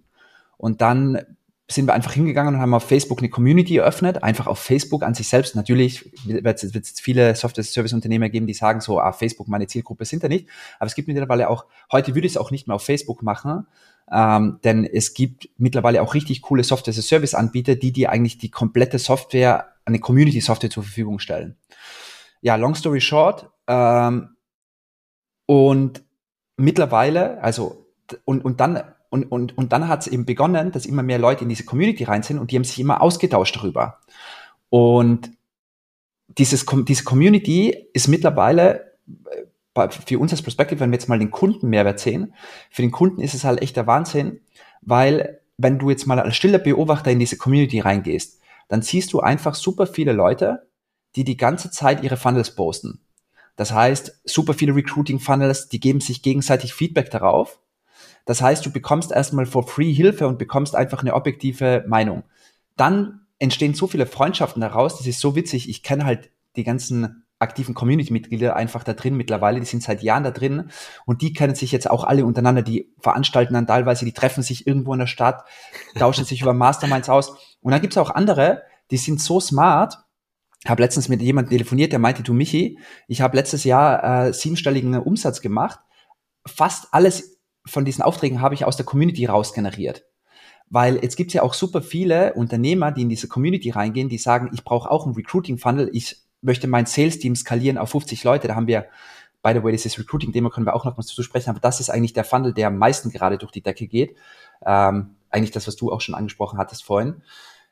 Und 0.58 0.82
dann 0.82 1.22
sind 1.70 1.86
wir 1.86 1.94
einfach 1.94 2.14
hingegangen 2.14 2.56
und 2.56 2.62
haben 2.62 2.74
auf 2.74 2.84
Facebook 2.84 3.20
eine 3.20 3.30
Community 3.30 3.76
eröffnet, 3.76 4.24
einfach 4.24 4.48
auf 4.48 4.60
Facebook 4.60 5.04
an 5.04 5.14
sich 5.14 5.28
selbst. 5.28 5.56
Natürlich 5.56 6.10
wird 6.26 6.64
es 6.64 7.00
viele 7.02 7.36
Software-Service-Unternehmer 7.36 8.30
geben, 8.30 8.48
die 8.48 8.54
sagen 8.54 8.80
so, 8.80 9.02
ah, 9.02 9.12
Facebook, 9.12 9.50
meine 9.50 9.68
Zielgruppe 9.68 10.06
sind 10.06 10.24
da 10.24 10.30
nicht. 10.30 10.48
Aber 10.80 10.88
es 10.88 10.96
gibt 10.96 11.10
mittlerweile 11.10 11.50
auch, 11.50 11.66
heute 11.92 12.16
würde 12.16 12.26
ich 12.26 12.34
es 12.34 12.38
auch 12.38 12.52
nicht 12.52 12.68
mehr 12.68 12.76
auf 12.76 12.84
Facebook 12.84 13.22
machen, 13.22 13.68
ähm, 14.10 14.60
denn 14.64 14.86
es 14.86 15.14
gibt 15.14 15.50
mittlerweile 15.58 16.02
auch 16.02 16.14
richtig 16.14 16.42
coole 16.42 16.64
Software-Service-Anbieter, 16.64 17.76
die 17.76 17.92
dir 17.92 18.12
eigentlich 18.12 18.38
die 18.38 18.50
komplette 18.50 18.98
Software, 18.98 19.74
eine 19.84 20.00
Community-Software 20.00 20.70
zur 20.70 20.84
Verfügung 20.84 21.20
stellen. 21.20 21.58
Ja, 22.48 22.56
long 22.56 22.76
story 22.76 23.02
short, 23.02 23.50
ähm, 23.68 24.38
und 25.48 26.02
mittlerweile, 26.56 27.44
also, 27.44 27.86
und, 28.24 28.46
und 28.46 28.62
dann 28.62 28.82
und, 29.10 29.26
und, 29.26 29.58
und 29.58 29.74
dann 29.74 29.90
hat 29.90 30.02
es 30.02 30.08
eben 30.08 30.26
begonnen, 30.26 30.72
dass 30.72 30.86
immer 30.86 31.04
mehr 31.04 31.20
Leute 31.20 31.44
in 31.44 31.50
diese 31.50 31.66
Community 31.66 32.06
rein 32.06 32.24
sind 32.24 32.40
und 32.40 32.52
die 32.52 32.56
haben 32.56 32.64
sich 32.64 32.80
immer 32.80 33.02
ausgetauscht 33.02 33.58
darüber. 33.58 34.00
Und 34.70 35.32
dieses, 36.28 36.66
diese 36.66 37.04
Community 37.04 37.90
ist 37.92 38.08
mittlerweile 38.08 38.94
äh, 39.76 39.90
für 39.90 40.18
uns 40.18 40.32
als 40.32 40.42
Perspective, 40.42 40.80
wenn 40.80 40.92
wir 40.92 40.98
jetzt 41.00 41.10
mal 41.10 41.20
den 41.20 41.32
Kunden 41.32 41.68
Mehrwert 41.68 42.00
sehen, 42.00 42.34
für 42.70 42.82
den 42.82 42.92
Kunden 42.92 43.20
ist 43.20 43.34
es 43.34 43.44
halt 43.44 43.62
echt 43.62 43.76
der 43.76 43.88
Wahnsinn, 43.88 44.40
weil 44.82 45.42
wenn 45.58 45.80
du 45.80 45.90
jetzt 45.90 46.08
mal 46.08 46.20
als 46.20 46.38
stiller 46.38 46.60
Beobachter 46.60 47.12
in 47.12 47.20
diese 47.20 47.38
Community 47.38 47.82
reingehst, 47.82 48.40
dann 48.70 48.84
siehst 48.84 49.12
du 49.12 49.20
einfach 49.20 49.54
super 49.54 49.86
viele 49.86 50.14
Leute, 50.14 50.67
die 51.18 51.26
die 51.26 51.38
ganze 51.38 51.72
Zeit 51.72 52.04
ihre 52.04 52.16
Funnels 52.16 52.56
posten. 52.56 53.02
Das 53.58 53.74
heißt, 53.74 54.22
super 54.24 54.54
viele 54.54 54.76
Recruiting-Funnels, 54.76 55.68
die 55.68 55.80
geben 55.80 56.00
sich 56.00 56.22
gegenseitig 56.22 56.74
Feedback 56.74 57.12
darauf 57.12 57.60
das 58.28 58.42
heißt, 58.42 58.66
du 58.66 58.72
bekommst 58.72 59.12
erstmal 59.12 59.46
for 59.46 59.66
free 59.66 59.94
Hilfe 59.94 60.28
und 60.28 60.38
bekommst 60.38 60.76
einfach 60.76 61.02
eine 61.02 61.14
objektive 61.14 61.86
Meinung. 61.88 62.24
Dann 62.76 63.22
entstehen 63.40 63.74
so 63.74 63.88
viele 63.88 64.06
Freundschaften 64.06 64.62
daraus, 64.62 64.98
das 64.98 65.08
ist 65.08 65.22
so 65.22 65.36
witzig. 65.36 65.70
Ich 65.70 65.82
kenne 65.82 66.06
halt 66.06 66.30
die 66.58 66.66
ganzen 66.66 67.24
aktiven 67.40 67.74
Community-Mitglieder 67.74 68.56
einfach 68.56 68.84
da 68.84 68.94
drin 68.94 69.16
mittlerweile, 69.16 69.62
die 69.62 69.66
sind 69.66 69.82
seit 69.82 70.04
Jahren 70.04 70.24
da 70.24 70.32
drin 70.32 70.72
und 71.06 71.22
die 71.22 71.32
kennen 71.34 71.56
sich 71.56 71.72
jetzt 71.72 71.90
auch 71.90 72.04
alle 72.04 72.26
untereinander, 72.26 72.64
die 72.64 72.92
veranstalten 73.00 73.54
dann 73.54 73.68
teilweise, 73.68 74.04
die 74.04 74.12
treffen 74.12 74.44
sich 74.44 74.68
irgendwo 74.68 74.92
in 74.92 75.00
der 75.00 75.08
Stadt, 75.08 75.46
tauschen 75.98 76.26
sich 76.26 76.42
über 76.42 76.54
Masterminds 76.54 77.10
aus. 77.10 77.38
Und 77.62 77.72
dann 77.72 77.82
gibt's 77.82 77.98
auch 77.98 78.10
andere, 78.10 78.64
die 78.92 78.98
sind 78.98 79.22
so 79.22 79.40
smart, 79.40 80.00
habe 80.66 80.82
letztens 80.82 81.10
mit 81.10 81.22
jemandem 81.22 81.52
telefoniert, 81.52 81.92
der 81.92 82.00
meinte, 82.00 82.24
du 82.24 82.34
Michi, 82.34 82.80
ich 83.08 83.22
habe 83.22 83.36
letztes 83.38 83.64
Jahr 83.64 84.28
äh, 84.28 84.34
siebenstelligen 84.34 84.98
Umsatz 84.98 85.42
gemacht, 85.42 85.80
fast 86.46 86.88
alles 86.94 87.40
von 87.66 87.86
diesen 87.86 88.02
Aufträgen 88.02 88.42
habe 88.42 88.56
ich 88.56 88.66
aus 88.66 88.78
der 88.78 88.86
Community 88.86 89.26
raus 89.26 89.54
generiert. 89.54 90.06
Weil 90.70 91.02
jetzt 91.02 91.16
gibt 91.16 91.30
es 91.30 91.34
ja 91.36 91.44
auch 91.44 91.54
super 91.54 91.82
viele 91.82 92.34
Unternehmer, 92.34 92.92
die 92.92 93.04
in 93.04 93.10
diese 93.10 93.28
Community 93.28 93.70
reingehen, 93.70 94.10
die 94.10 94.18
sagen, 94.18 94.50
ich 94.54 94.64
brauche 94.64 94.90
auch 94.90 95.06
einen 95.06 95.16
Recruiting-Funnel, 95.16 95.90
ich 95.94 96.18
möchte 96.42 96.68
mein 96.68 96.86
Sales-Team 96.86 97.36
skalieren 97.36 97.78
auf 97.78 97.92
50 97.92 98.24
Leute. 98.24 98.48
Da 98.48 98.56
haben 98.56 98.68
wir, 98.68 98.86
by 99.44 99.54
the 99.54 99.64
way, 99.64 99.72
dieses 99.72 99.98
Recruiting-Thema 99.98 100.50
können 100.50 100.66
wir 100.66 100.76
auch 100.76 100.86
noch 100.86 100.98
mal 100.98 101.04
zu 101.04 101.24
sprechen, 101.24 101.50
aber 101.50 101.60
das 101.60 101.80
ist 101.80 101.90
eigentlich 101.90 102.14
der 102.14 102.26
Funnel, 102.26 102.54
der 102.54 102.68
am 102.68 102.78
meisten 102.78 103.12
gerade 103.12 103.38
durch 103.38 103.52
die 103.52 103.62
Decke 103.62 103.88
geht. 103.88 104.16
Ähm, 104.66 105.16
eigentlich 105.30 105.52
das, 105.52 105.68
was 105.68 105.76
du 105.76 105.92
auch 105.92 106.02
schon 106.02 106.16
angesprochen 106.16 106.60
hattest 106.60 106.84
vorhin. 106.84 107.22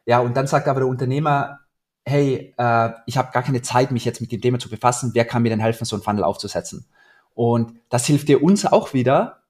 Ja, 0.05 0.19
und 0.19 0.37
dann 0.37 0.47
sagt 0.47 0.67
aber 0.67 0.81
der 0.81 0.89
Unternehmer, 0.89 1.59
hey, 2.05 2.53
äh, 2.57 2.89
ich 3.05 3.17
habe 3.17 3.31
gar 3.31 3.43
keine 3.43 3.61
Zeit, 3.61 3.91
mich 3.91 4.05
jetzt 4.05 4.21
mit 4.21 4.31
dem 4.31 4.41
Thema 4.41 4.59
zu 4.59 4.69
befassen. 4.69 5.11
Wer 5.13 5.25
kann 5.25 5.41
mir 5.41 5.49
denn 5.49 5.59
helfen, 5.59 5.85
so 5.85 5.95
einen 5.95 6.03
Funnel 6.03 6.23
aufzusetzen? 6.23 6.85
Und 7.33 7.73
das 7.89 8.05
hilft 8.05 8.29
dir 8.29 8.41
uns 8.41 8.65
auch 8.65 8.93
wieder, 8.93 9.41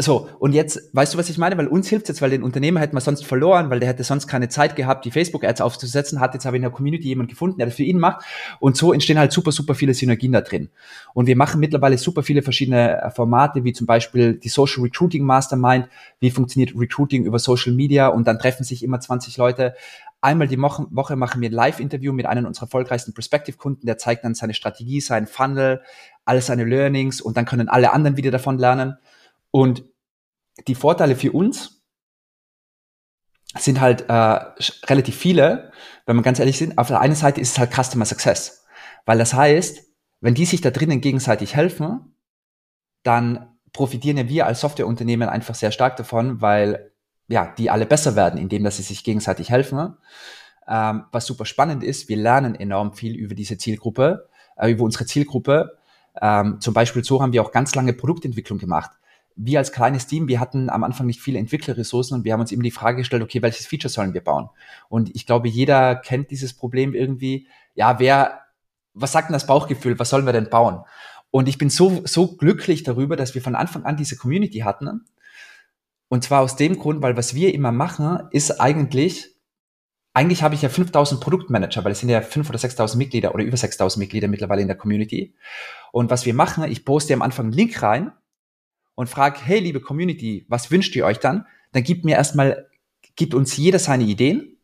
so, 0.00 0.28
und 0.38 0.52
jetzt, 0.52 0.90
weißt 0.92 1.14
du, 1.14 1.18
was 1.18 1.28
ich 1.28 1.38
meine? 1.38 1.58
Weil 1.58 1.66
uns 1.66 1.88
hilft 1.88 2.06
jetzt, 2.06 2.22
weil 2.22 2.30
den 2.30 2.44
Unternehmer 2.44 2.78
hätten 2.78 2.94
wir 2.94 3.00
sonst 3.00 3.26
verloren, 3.26 3.68
weil 3.68 3.80
der 3.80 3.88
hätte 3.88 4.04
sonst 4.04 4.28
keine 4.28 4.48
Zeit 4.48 4.76
gehabt, 4.76 5.04
die 5.04 5.10
Facebook-Ads 5.10 5.60
aufzusetzen, 5.60 6.20
hat 6.20 6.34
jetzt 6.34 6.46
aber 6.46 6.54
in 6.54 6.62
der 6.62 6.70
Community 6.70 7.08
jemand 7.08 7.28
gefunden, 7.30 7.58
der 7.58 7.66
das 7.66 7.74
für 7.74 7.82
ihn 7.82 7.98
macht. 7.98 8.24
Und 8.60 8.76
so 8.76 8.92
entstehen 8.92 9.18
halt 9.18 9.32
super, 9.32 9.50
super 9.50 9.74
viele 9.74 9.94
Synergien 9.94 10.30
da 10.30 10.40
drin. 10.40 10.68
Und 11.14 11.26
wir 11.26 11.34
machen 11.34 11.58
mittlerweile 11.58 11.98
super 11.98 12.22
viele 12.22 12.42
verschiedene 12.42 13.02
äh, 13.02 13.10
Formate, 13.10 13.64
wie 13.64 13.72
zum 13.72 13.88
Beispiel 13.88 14.34
die 14.34 14.48
Social 14.48 14.84
Recruiting 14.84 15.24
Mastermind, 15.24 15.88
wie 16.20 16.30
funktioniert 16.30 16.78
Recruiting 16.78 17.24
über 17.24 17.40
Social 17.40 17.72
Media 17.72 18.06
und 18.06 18.28
dann 18.28 18.38
treffen 18.38 18.62
sich 18.62 18.84
immer 18.84 19.00
20 19.00 19.36
Leute. 19.36 19.74
Einmal 20.20 20.46
die 20.46 20.60
Woche 20.60 21.16
machen 21.16 21.40
wir 21.40 21.48
ein 21.48 21.52
Live-Interview 21.52 22.12
mit 22.12 22.26
einem 22.26 22.46
unserer 22.46 22.66
erfolgreichsten 22.66 23.14
Prospective-Kunden, 23.14 23.84
der 23.84 23.98
zeigt 23.98 24.24
dann 24.24 24.36
seine 24.36 24.54
Strategie, 24.54 25.00
seinen 25.00 25.26
Funnel, 25.26 25.80
alle 26.24 26.40
seine 26.40 26.64
Learnings 26.64 27.20
und 27.20 27.36
dann 27.36 27.46
können 27.46 27.68
alle 27.68 27.92
anderen 27.92 28.16
wieder 28.16 28.30
davon 28.30 28.58
lernen. 28.58 28.96
Und 29.50 29.84
die 30.66 30.74
Vorteile 30.74 31.16
für 31.16 31.32
uns 31.32 31.82
sind 33.56 33.80
halt 33.80 34.08
äh, 34.08 34.12
relativ 34.86 35.16
viele, 35.16 35.72
wenn 36.06 36.16
wir 36.16 36.22
ganz 36.22 36.38
ehrlich 36.38 36.58
sind. 36.58 36.76
Auf 36.76 36.88
der 36.88 37.00
einen 37.00 37.14
Seite 37.14 37.40
ist 37.40 37.52
es 37.52 37.58
halt 37.58 37.72
Customer 37.72 38.04
Success, 38.04 38.64
weil 39.06 39.18
das 39.18 39.34
heißt, 39.34 39.84
wenn 40.20 40.34
die 40.34 40.44
sich 40.44 40.60
da 40.60 40.70
drinnen 40.70 41.00
gegenseitig 41.00 41.54
helfen, 41.54 42.14
dann 43.02 43.58
profitieren 43.72 44.16
ja 44.18 44.28
wir 44.28 44.46
als 44.46 44.60
Softwareunternehmen 44.60 45.28
einfach 45.28 45.54
sehr 45.54 45.70
stark 45.70 45.96
davon, 45.96 46.40
weil 46.40 46.92
ja 47.28 47.54
die 47.56 47.70
alle 47.70 47.86
besser 47.86 48.16
werden, 48.16 48.40
indem 48.40 48.64
dass 48.64 48.76
sie 48.76 48.82
sich 48.82 49.04
gegenseitig 49.04 49.50
helfen. 49.50 49.96
Ähm, 50.66 51.04
was 51.12 51.26
super 51.26 51.44
spannend 51.44 51.82
ist, 51.82 52.08
wir 52.08 52.16
lernen 52.16 52.54
enorm 52.54 52.92
viel 52.92 53.16
über 53.16 53.34
diese 53.34 53.56
Zielgruppe, 53.56 54.28
äh, 54.56 54.70
über 54.70 54.84
unsere 54.84 55.06
Zielgruppe. 55.06 55.78
Ähm, 56.20 56.60
zum 56.60 56.74
Beispiel 56.74 57.04
so 57.04 57.22
haben 57.22 57.32
wir 57.32 57.42
auch 57.42 57.52
ganz 57.52 57.74
lange 57.74 57.92
Produktentwicklung 57.92 58.58
gemacht 58.58 58.90
wir 59.40 59.60
als 59.60 59.70
kleines 59.70 60.08
Team, 60.08 60.26
wir 60.26 60.40
hatten 60.40 60.68
am 60.68 60.82
Anfang 60.82 61.06
nicht 61.06 61.20
viele 61.20 61.38
Entwicklerressourcen 61.38 62.16
und 62.16 62.24
wir 62.24 62.32
haben 62.32 62.40
uns 62.40 62.50
eben 62.50 62.62
die 62.62 62.72
Frage 62.72 62.98
gestellt, 62.98 63.22
okay, 63.22 63.40
welches 63.40 63.66
Feature 63.66 63.88
sollen 63.90 64.12
wir 64.12 64.22
bauen? 64.22 64.50
Und 64.88 65.14
ich 65.14 65.26
glaube, 65.26 65.48
jeder 65.48 65.94
kennt 65.94 66.32
dieses 66.32 66.54
Problem 66.54 66.92
irgendwie. 66.92 67.46
Ja, 67.74 68.00
wer, 68.00 68.40
was 68.94 69.12
sagt 69.12 69.28
denn 69.28 69.34
das 69.34 69.46
Bauchgefühl? 69.46 69.96
Was 69.98 70.10
sollen 70.10 70.26
wir 70.26 70.32
denn 70.32 70.50
bauen? 70.50 70.80
Und 71.30 71.48
ich 71.48 71.56
bin 71.56 71.70
so, 71.70 72.02
so 72.04 72.36
glücklich 72.36 72.82
darüber, 72.82 73.14
dass 73.14 73.36
wir 73.36 73.42
von 73.42 73.54
Anfang 73.54 73.84
an 73.84 73.96
diese 73.96 74.16
Community 74.16 74.58
hatten. 74.60 75.04
Und 76.08 76.24
zwar 76.24 76.40
aus 76.40 76.56
dem 76.56 76.76
Grund, 76.76 77.00
weil 77.00 77.16
was 77.16 77.34
wir 77.34 77.54
immer 77.54 77.70
machen, 77.70 78.28
ist 78.32 78.60
eigentlich, 78.60 79.36
eigentlich 80.14 80.42
habe 80.42 80.56
ich 80.56 80.62
ja 80.62 80.68
5000 80.68 81.20
Produktmanager, 81.20 81.84
weil 81.84 81.92
es 81.92 82.00
sind 82.00 82.08
ja 82.08 82.22
5 82.22 82.48
oder 82.48 82.58
6000 82.58 82.98
Mitglieder 82.98 83.34
oder 83.34 83.44
über 83.44 83.56
6000 83.56 84.00
Mitglieder 84.00 84.26
mittlerweile 84.26 84.62
in 84.62 84.68
der 84.68 84.76
Community. 84.76 85.36
Und 85.92 86.10
was 86.10 86.26
wir 86.26 86.34
machen, 86.34 86.64
ich 86.64 86.84
poste 86.84 87.14
am 87.14 87.22
Anfang 87.22 87.46
einen 87.46 87.54
Link 87.54 87.80
rein 87.82 88.10
und 88.98 89.08
frage, 89.08 89.38
hey, 89.44 89.60
liebe 89.60 89.80
Community, 89.80 90.44
was 90.48 90.72
wünscht 90.72 90.96
ihr 90.96 91.06
euch 91.06 91.20
dann? 91.20 91.46
Dann 91.70 91.84
gibt 91.84 92.04
mir 92.04 92.16
erstmal, 92.16 92.66
gibt 93.14 93.32
uns 93.32 93.56
jeder 93.56 93.78
seine 93.78 94.02
Ideen. 94.02 94.56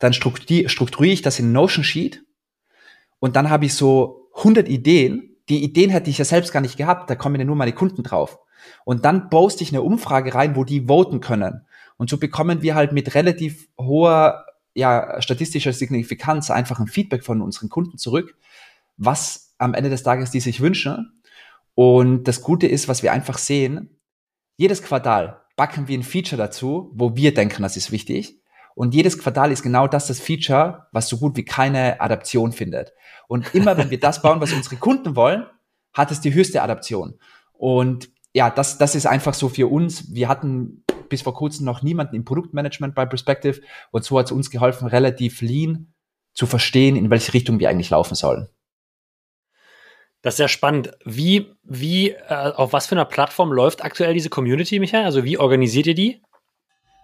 Dann 0.00 0.12
strukturiere 0.12 1.12
ich 1.12 1.22
das 1.22 1.38
in 1.38 1.52
Notion 1.52 1.84
Sheet. 1.84 2.24
Und 3.20 3.36
dann 3.36 3.48
habe 3.48 3.64
ich 3.64 3.74
so 3.74 4.28
100 4.38 4.68
Ideen. 4.68 5.36
Die 5.48 5.62
Ideen 5.62 5.90
hätte 5.90 6.10
ich 6.10 6.18
ja 6.18 6.24
selbst 6.24 6.52
gar 6.52 6.62
nicht 6.62 6.76
gehabt. 6.76 7.08
Da 7.08 7.14
kommen 7.14 7.38
ja 7.38 7.46
nur 7.46 7.54
meine 7.54 7.74
Kunden 7.74 8.02
drauf. 8.02 8.40
Und 8.84 9.04
dann 9.04 9.30
poste 9.30 9.62
ich 9.62 9.70
eine 9.70 9.82
Umfrage 9.82 10.34
rein, 10.34 10.56
wo 10.56 10.64
die 10.64 10.88
voten 10.88 11.20
können. 11.20 11.64
Und 11.96 12.10
so 12.10 12.18
bekommen 12.18 12.62
wir 12.62 12.74
halt 12.74 12.90
mit 12.90 13.14
relativ 13.14 13.68
hoher 13.78 14.46
ja, 14.74 15.22
statistischer 15.22 15.72
Signifikanz 15.72 16.50
einfach 16.50 16.80
ein 16.80 16.88
Feedback 16.88 17.22
von 17.22 17.40
unseren 17.40 17.68
Kunden 17.68 17.98
zurück, 17.98 18.34
was 18.96 19.54
am 19.58 19.74
Ende 19.74 19.90
des 19.90 20.02
Tages 20.02 20.32
die 20.32 20.40
sich 20.40 20.60
wünschen. 20.60 21.15
Und 21.76 22.24
das 22.24 22.40
Gute 22.40 22.66
ist, 22.66 22.88
was 22.88 23.02
wir 23.02 23.12
einfach 23.12 23.36
sehen, 23.36 24.00
jedes 24.56 24.82
Quartal 24.82 25.42
backen 25.56 25.88
wir 25.88 25.98
ein 25.98 26.02
Feature 26.02 26.38
dazu, 26.38 26.90
wo 26.94 27.16
wir 27.16 27.34
denken, 27.34 27.62
das 27.62 27.76
ist 27.76 27.92
wichtig. 27.92 28.40
Und 28.74 28.94
jedes 28.94 29.18
Quartal 29.18 29.52
ist 29.52 29.62
genau 29.62 29.86
das 29.86 30.06
das 30.06 30.18
Feature, 30.18 30.86
was 30.90 31.08
so 31.08 31.18
gut 31.18 31.36
wie 31.36 31.44
keine 31.44 32.00
Adaption 32.00 32.52
findet. 32.52 32.94
Und 33.28 33.54
immer 33.54 33.76
wenn 33.76 33.90
wir 33.90 34.00
das 34.00 34.22
bauen, 34.22 34.40
was 34.40 34.54
unsere 34.54 34.76
Kunden 34.76 35.16
wollen, 35.16 35.46
hat 35.92 36.10
es 36.10 36.22
die 36.22 36.32
höchste 36.32 36.62
Adaption. 36.62 37.18
Und 37.52 38.08
ja, 38.32 38.48
das, 38.48 38.78
das 38.78 38.94
ist 38.94 39.06
einfach 39.06 39.34
so 39.34 39.50
für 39.50 39.66
uns. 39.66 40.14
Wir 40.14 40.28
hatten 40.28 40.82
bis 41.10 41.22
vor 41.22 41.34
kurzem 41.34 41.66
noch 41.66 41.82
niemanden 41.82 42.16
im 42.16 42.24
Produktmanagement 42.24 42.94
bei 42.94 43.04
Perspective 43.04 43.60
und 43.90 44.02
so 44.02 44.18
hat 44.18 44.26
es 44.26 44.32
uns 44.32 44.50
geholfen, 44.50 44.88
relativ 44.88 45.42
lean 45.42 45.92
zu 46.32 46.46
verstehen, 46.46 46.96
in 46.96 47.10
welche 47.10 47.34
Richtung 47.34 47.58
wir 47.60 47.68
eigentlich 47.68 47.90
laufen 47.90 48.14
sollen. 48.14 48.48
Das 50.26 50.34
ist 50.34 50.38
sehr 50.38 50.48
spannend. 50.48 50.90
Wie, 51.04 51.52
wie, 51.62 52.10
äh, 52.10 52.34
auf 52.56 52.72
was 52.72 52.88
für 52.88 52.96
einer 52.96 53.04
Plattform 53.04 53.52
läuft 53.52 53.84
aktuell 53.84 54.12
diese 54.12 54.28
Community, 54.28 54.80
Michael? 54.80 55.04
Also 55.04 55.22
wie 55.22 55.38
organisiert 55.38 55.86
ihr 55.86 55.94
die? 55.94 56.20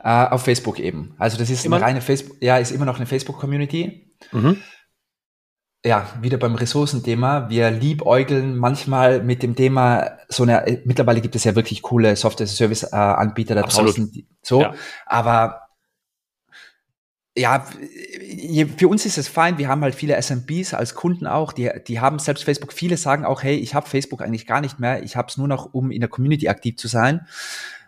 Uh, 0.03 0.27
auf 0.31 0.43
Facebook 0.43 0.81
eben. 0.81 1.15
Also 1.19 1.39
das 1.39 1.49
ist 1.49 1.65
immer 1.65 1.77
eine 1.77 1.85
reine 1.85 2.01
Facebook, 2.01 2.39
ja, 2.41 2.59
ist 2.59 2.73
immer 2.73 2.85
noch 2.85 2.97
eine 2.97 3.07
Facebook-Community. 3.07 4.13
Mhm. 4.33 4.57
Ja, 5.85 6.09
wieder 6.21 6.37
beim 6.37 6.57
Ressourcenthema. 6.57 7.49
Wir 7.49 7.71
liebäugeln 7.71 8.57
manchmal 8.57 9.23
mit 9.23 9.45
dem 9.45 9.55
Thema 9.55 10.19
so 10.29 10.43
eine, 10.43 10.67
äh, 10.67 10.83
mittlerweile 10.85 11.21
gibt 11.21 11.37
es 11.37 11.45
ja 11.45 11.55
wirklich 11.55 11.81
coole 11.81 12.17
Software-Service-Anbieter 12.17 13.55
da 13.55 13.61
Absolut. 13.61 13.91
draußen, 13.91 14.11
die, 14.11 14.27
so, 14.43 14.63
ja. 14.63 14.75
aber 15.07 15.61
ja, 17.37 17.67
für 18.77 18.89
uns 18.89 19.07
ist 19.07 19.17
es 19.17 19.29
fein. 19.29 19.57
Wir 19.57 19.69
haben 19.69 19.83
halt 19.83 19.95
viele 19.95 20.21
SMBs 20.21 20.75
als 20.75 20.95
Kunden 20.95 21.27
auch, 21.27 21.53
die, 21.53 21.71
die 21.87 22.01
haben 22.01 22.19
selbst 22.19 22.45
Facebook. 22.45 22.73
Viele 22.73 22.99
sagen 22.99 23.25
auch, 23.25 23.43
hey, 23.43 23.57
ich 23.57 23.75
habe 23.75 23.89
Facebook 23.89 24.21
eigentlich 24.21 24.47
gar 24.47 24.61
nicht 24.61 24.79
mehr. 24.79 25.03
Ich 25.03 25.17
habe 25.17 25.29
es 25.29 25.39
nur 25.39 25.49
noch, 25.49 25.73
um 25.73 25.91
in 25.91 26.01
der 26.01 26.11
Community 26.11 26.49
aktiv 26.49 26.77
zu 26.77 26.89
sein. 26.89 27.27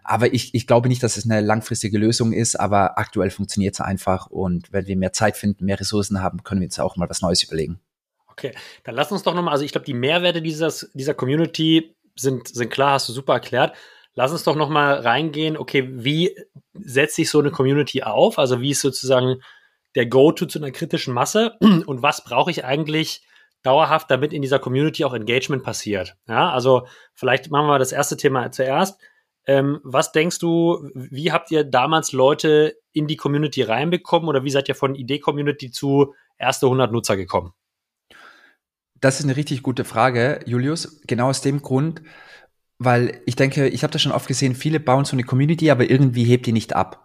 Aber 0.03 0.33
ich, 0.33 0.55
ich 0.55 0.67
glaube 0.67 0.89
nicht, 0.89 1.03
dass 1.03 1.17
es 1.17 1.25
eine 1.25 1.41
langfristige 1.41 1.99
Lösung 1.99 2.33
ist, 2.33 2.57
aber 2.57 2.99
aktuell 2.99 3.31
funktioniert 3.31 3.75
es 3.75 3.81
einfach. 3.81 4.27
Und 4.27 4.73
wenn 4.73 4.87
wir 4.87 4.97
mehr 4.97 5.13
Zeit 5.13 5.37
finden, 5.37 5.65
mehr 5.65 5.81
Ressourcen 5.81 6.23
haben, 6.23 6.43
können 6.43 6.61
wir 6.61 6.67
jetzt 6.67 6.79
auch 6.79 6.97
mal 6.97 7.09
was 7.09 7.23
Neues 7.23 7.43
überlegen. 7.43 7.81
Okay, 8.29 8.53
dann 8.83 8.95
lass 8.95 9.13
uns 9.13 9.23
doch 9.23 9.35
nochmal, 9.35 9.53
also 9.53 9.65
ich 9.65 9.73
glaube, 9.73 9.87
die 9.87 9.95
Mehrwerte 9.95 10.43
dieses, 10.43 10.91
dieser 10.93 11.15
Community 11.15 11.95
sind, 12.17 12.49
sind 12.49 12.71
klar, 12.71 12.95
hast 12.95 13.09
du 13.09 13.13
super 13.13 13.35
erklärt. 13.35 13.75
Lass 14.15 14.33
uns 14.33 14.45
doch 14.45 14.57
noch 14.57 14.69
mal 14.69 14.95
reingehen, 14.95 15.57
okay, 15.57 15.89
wie 15.91 16.37
setzt 16.73 17.17
sich 17.17 17.31
so 17.31 17.41
eine 17.41 17.51
Community 17.51 18.03
auf? 18.03 18.39
Also 18.39 18.61
wie 18.61 18.71
ist 18.71 18.81
sozusagen 18.81 19.43
der 19.95 20.07
Go-To 20.07 20.47
zu 20.47 20.59
einer 20.59 20.71
kritischen 20.71 21.15
Masse 21.15 21.57
und 21.61 22.03
was 22.03 22.25
brauche 22.25 22.51
ich 22.51 22.65
eigentlich 22.65 23.27
dauerhaft, 23.63 24.11
damit 24.11 24.33
in 24.33 24.43
dieser 24.43 24.59
Community 24.59 25.05
auch 25.05 25.15
Engagement 25.15 25.63
passiert? 25.63 26.17
Ja, 26.29 26.51
also 26.51 26.87
vielleicht 27.15 27.51
machen 27.51 27.67
wir 27.67 27.79
das 27.79 27.93
erste 27.93 28.17
Thema 28.17 28.51
zuerst. 28.51 29.01
Ähm, 29.47 29.81
was 29.83 30.13
denkst 30.13 30.39
du, 30.39 30.91
wie 30.95 31.33
habt 31.33 31.51
ihr 31.51 31.65
damals 31.65 32.13
Leute 32.13 32.77
in 32.93 33.07
die 33.07 33.17
Community 33.17 33.63
reinbekommen 33.63 34.29
oder 34.29 34.45
wie 34.45 34.51
seid 34.51 34.69
ihr 34.69 34.75
von 34.75 34.95
Idee-Community 34.95 35.71
zu 35.71 36.15
erste 36.39 36.67
100 36.67 36.93
Nutzer 36.93 37.17
gekommen? 37.17 37.53
Das 39.01 39.21
ist 39.21 39.27
eine 39.27 39.37
richtig 39.37 39.63
gute 39.63 39.85
Frage, 39.85 40.41
Julius. 40.47 41.03
Genau 41.07 41.29
aus 41.29 41.43
dem 41.43 41.61
Grund, 41.61 42.01
weil 42.79 43.21
ich 43.27 43.37
denke, 43.37 43.69
ich 43.69 43.83
habe 43.83 43.93
das 43.93 44.03
schon 44.03 44.13
oft 44.13 44.27
gesehen, 44.27 44.55
viele 44.55 44.81
bauen 44.81 45.05
so 45.05 45.15
eine 45.15 45.25
Community, 45.25 45.71
aber 45.71 45.89
irgendwie 45.89 46.25
hebt 46.25 46.47
die 46.47 46.53
nicht 46.53 46.75
ab. 46.75 47.05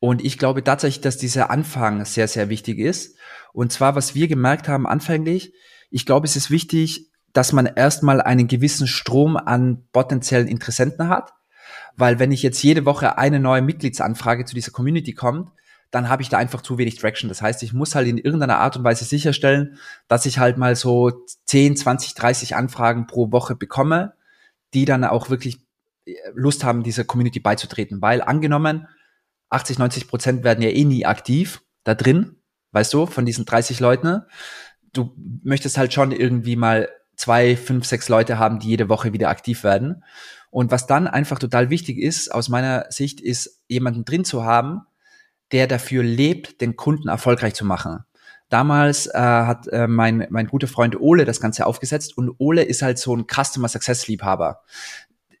Und 0.00 0.24
ich 0.24 0.38
glaube 0.38 0.62
tatsächlich, 0.62 1.00
dass 1.00 1.16
dieser 1.16 1.50
Anfang 1.50 2.04
sehr, 2.04 2.28
sehr 2.28 2.48
wichtig 2.48 2.78
ist. 2.78 3.16
Und 3.52 3.72
zwar, 3.72 3.96
was 3.96 4.14
wir 4.14 4.28
gemerkt 4.28 4.68
haben 4.68 4.86
anfänglich, 4.86 5.52
ich 5.90 6.06
glaube, 6.06 6.26
es 6.26 6.36
ist 6.36 6.50
wichtig, 6.50 7.10
dass 7.32 7.52
man 7.52 7.66
erstmal 7.66 8.20
einen 8.20 8.48
gewissen 8.48 8.86
Strom 8.86 9.36
an 9.36 9.84
potenziellen 9.92 10.48
Interessenten 10.48 11.08
hat. 11.08 11.32
Weil 11.96 12.18
wenn 12.18 12.32
ich 12.32 12.42
jetzt 12.42 12.62
jede 12.62 12.84
Woche 12.84 13.18
eine 13.18 13.40
neue 13.40 13.62
Mitgliedsanfrage 13.62 14.44
zu 14.44 14.54
dieser 14.54 14.70
Community 14.70 15.14
kommt, 15.14 15.50
dann 15.90 16.08
habe 16.08 16.22
ich 16.22 16.28
da 16.28 16.38
einfach 16.38 16.62
zu 16.62 16.78
wenig 16.78 16.96
Traction. 16.96 17.28
Das 17.28 17.42
heißt, 17.42 17.62
ich 17.62 17.72
muss 17.72 17.94
halt 17.94 18.06
in 18.06 18.18
irgendeiner 18.18 18.58
Art 18.58 18.76
und 18.76 18.84
Weise 18.84 19.04
sicherstellen, 19.04 19.78
dass 20.06 20.26
ich 20.26 20.38
halt 20.38 20.58
mal 20.58 20.76
so 20.76 21.12
10, 21.46 21.76
20, 21.76 22.14
30 22.14 22.56
Anfragen 22.56 23.06
pro 23.06 23.32
Woche 23.32 23.56
bekomme, 23.56 24.12
die 24.74 24.84
dann 24.84 25.04
auch 25.04 25.30
wirklich 25.30 25.58
äh, 26.04 26.14
Lust 26.34 26.64
haben, 26.64 26.82
dieser 26.82 27.04
Community 27.04 27.40
beizutreten. 27.40 28.00
Weil 28.02 28.22
angenommen, 28.22 28.88
80, 29.50 29.78
90 29.78 30.08
Prozent 30.08 30.44
werden 30.44 30.62
ja 30.62 30.70
eh 30.70 30.84
nie 30.84 31.06
aktiv 31.06 31.62
da 31.84 31.94
drin, 31.94 32.36
weißt 32.72 32.92
du, 32.92 33.06
von 33.06 33.24
diesen 33.24 33.44
30 33.44 33.80
Leuten. 33.80 34.22
Du 34.92 35.14
möchtest 35.42 35.78
halt 35.78 35.92
schon 35.92 36.12
irgendwie 36.12 36.56
mal 36.56 36.88
zwei, 37.16 37.56
fünf, 37.56 37.86
sechs 37.86 38.08
Leute 38.08 38.38
haben, 38.38 38.60
die 38.60 38.68
jede 38.68 38.88
Woche 38.88 39.12
wieder 39.12 39.28
aktiv 39.28 39.64
werden. 39.64 40.04
Und 40.50 40.70
was 40.70 40.86
dann 40.86 41.06
einfach 41.06 41.38
total 41.38 41.70
wichtig 41.70 41.98
ist, 41.98 42.32
aus 42.32 42.48
meiner 42.48 42.86
Sicht, 42.90 43.20
ist 43.20 43.62
jemanden 43.68 44.04
drin 44.04 44.24
zu 44.24 44.44
haben, 44.44 44.82
der 45.52 45.66
dafür 45.66 46.02
lebt, 46.02 46.60
den 46.60 46.76
Kunden 46.76 47.08
erfolgreich 47.08 47.54
zu 47.54 47.64
machen. 47.64 48.04
Damals 48.48 49.06
äh, 49.06 49.18
hat 49.18 49.68
äh, 49.68 49.86
mein, 49.86 50.26
mein 50.30 50.46
guter 50.46 50.68
Freund 50.68 50.98
Ole 51.00 51.24
das 51.24 51.40
Ganze 51.40 51.66
aufgesetzt 51.66 52.16
und 52.16 52.34
Ole 52.38 52.62
ist 52.62 52.82
halt 52.82 52.98
so 52.98 53.14
ein 53.14 53.26
Customer 53.26 53.68
Success 53.68 54.06
Liebhaber. 54.06 54.62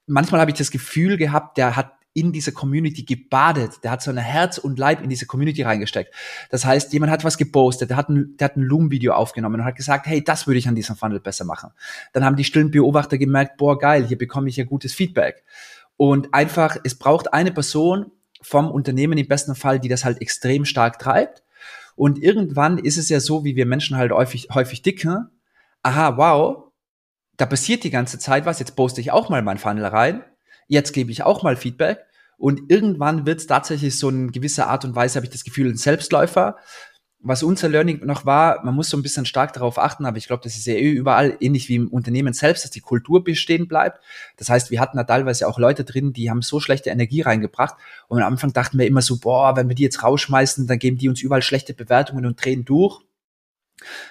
Manchmal 0.06 0.40
habe 0.40 0.50
ich 0.50 0.58
das 0.58 0.70
Gefühl 0.70 1.16
gehabt, 1.16 1.58
der 1.58 1.76
hat 1.76 1.92
in 2.18 2.32
diese 2.32 2.52
Community 2.52 3.04
gebadet. 3.04 3.84
Der 3.84 3.92
hat 3.92 4.02
so 4.02 4.10
ein 4.10 4.16
Herz 4.16 4.58
und 4.58 4.78
Leib 4.78 5.02
in 5.02 5.08
diese 5.08 5.26
Community 5.26 5.62
reingesteckt. 5.62 6.12
Das 6.50 6.64
heißt, 6.64 6.92
jemand 6.92 7.12
hat 7.12 7.22
was 7.24 7.38
gepostet, 7.38 7.90
der 7.90 7.96
hat 7.96 8.08
ein, 8.08 8.36
der 8.36 8.46
hat 8.46 8.56
ein 8.56 8.62
Loom-Video 8.62 9.12
aufgenommen 9.12 9.60
und 9.60 9.64
hat 9.64 9.76
gesagt, 9.76 10.06
hey, 10.06 10.24
das 10.24 10.46
würde 10.46 10.58
ich 10.58 10.66
an 10.66 10.74
diesem 10.74 10.96
Funnel 10.96 11.20
besser 11.20 11.44
machen. 11.44 11.70
Dann 12.12 12.24
haben 12.24 12.36
die 12.36 12.44
stillen 12.44 12.70
Beobachter 12.70 13.18
gemerkt, 13.18 13.56
boah, 13.56 13.78
geil, 13.78 14.04
hier 14.04 14.18
bekomme 14.18 14.48
ich 14.48 14.56
ja 14.56 14.64
gutes 14.64 14.94
Feedback. 14.94 15.44
Und 15.96 16.34
einfach, 16.34 16.76
es 16.82 16.96
braucht 16.96 17.32
eine 17.32 17.52
Person 17.52 18.10
vom 18.40 18.70
Unternehmen 18.70 19.18
im 19.18 19.28
besten 19.28 19.54
Fall, 19.54 19.78
die 19.78 19.88
das 19.88 20.04
halt 20.04 20.20
extrem 20.20 20.64
stark 20.64 20.98
treibt 20.98 21.42
und 21.98 22.22
irgendwann 22.22 22.78
ist 22.78 22.96
es 22.96 23.08
ja 23.08 23.18
so, 23.18 23.42
wie 23.42 23.56
wir 23.56 23.66
Menschen 23.66 23.96
halt 23.96 24.12
häufig, 24.12 24.50
häufig 24.54 24.82
dicken. 24.82 25.30
Aha, 25.82 26.16
wow, 26.16 26.70
da 27.36 27.44
passiert 27.44 27.82
die 27.82 27.90
ganze 27.90 28.20
Zeit 28.20 28.46
was. 28.46 28.60
Jetzt 28.60 28.76
poste 28.76 29.00
ich 29.00 29.10
auch 29.10 29.30
mal 29.30 29.42
mein 29.42 29.58
Funnel 29.58 29.84
rein. 29.84 30.22
Jetzt 30.68 30.92
gebe 30.92 31.10
ich 31.10 31.24
auch 31.24 31.42
mal 31.42 31.56
Feedback. 31.56 31.98
Und 32.36 32.70
irgendwann 32.70 33.26
wird 33.26 33.40
es 33.40 33.48
tatsächlich 33.48 33.98
so 33.98 34.10
in 34.10 34.30
gewisser 34.30 34.68
Art 34.68 34.84
und 34.84 34.94
Weise, 34.94 35.16
habe 35.16 35.26
ich 35.26 35.32
das 35.32 35.42
Gefühl, 35.42 35.70
ein 35.70 35.76
Selbstläufer 35.76 36.58
was 37.20 37.42
unser 37.42 37.68
Learning 37.68 38.04
noch 38.06 38.26
war, 38.26 38.64
man 38.64 38.74
muss 38.74 38.90
so 38.90 38.96
ein 38.96 39.02
bisschen 39.02 39.26
stark 39.26 39.52
darauf 39.52 39.78
achten, 39.78 40.06
aber 40.06 40.18
ich 40.18 40.28
glaube, 40.28 40.42
das 40.44 40.56
ist 40.56 40.66
ja 40.66 40.74
eh 40.74 40.90
überall 40.90 41.36
ähnlich 41.40 41.68
wie 41.68 41.74
im 41.74 41.88
Unternehmen 41.88 42.32
selbst, 42.32 42.64
dass 42.64 42.70
die 42.70 42.80
Kultur 42.80 43.24
bestehen 43.24 43.66
bleibt. 43.66 44.00
Das 44.36 44.48
heißt, 44.48 44.70
wir 44.70 44.80
hatten 44.80 44.96
da 44.96 45.04
teilweise 45.04 45.48
auch 45.48 45.58
Leute 45.58 45.84
drin, 45.84 46.12
die 46.12 46.30
haben 46.30 46.42
so 46.42 46.60
schlechte 46.60 46.90
Energie 46.90 47.22
reingebracht 47.22 47.74
und 48.06 48.22
am 48.22 48.32
Anfang 48.32 48.52
dachten 48.52 48.78
wir 48.78 48.86
immer 48.86 49.02
so, 49.02 49.18
boah, 49.18 49.56
wenn 49.56 49.68
wir 49.68 49.74
die 49.74 49.82
jetzt 49.82 50.02
rausschmeißen, 50.04 50.68
dann 50.68 50.78
geben 50.78 50.98
die 50.98 51.08
uns 51.08 51.20
überall 51.20 51.42
schlechte 51.42 51.74
Bewertungen 51.74 52.24
und 52.24 52.42
drehen 52.42 52.64
durch. 52.64 53.00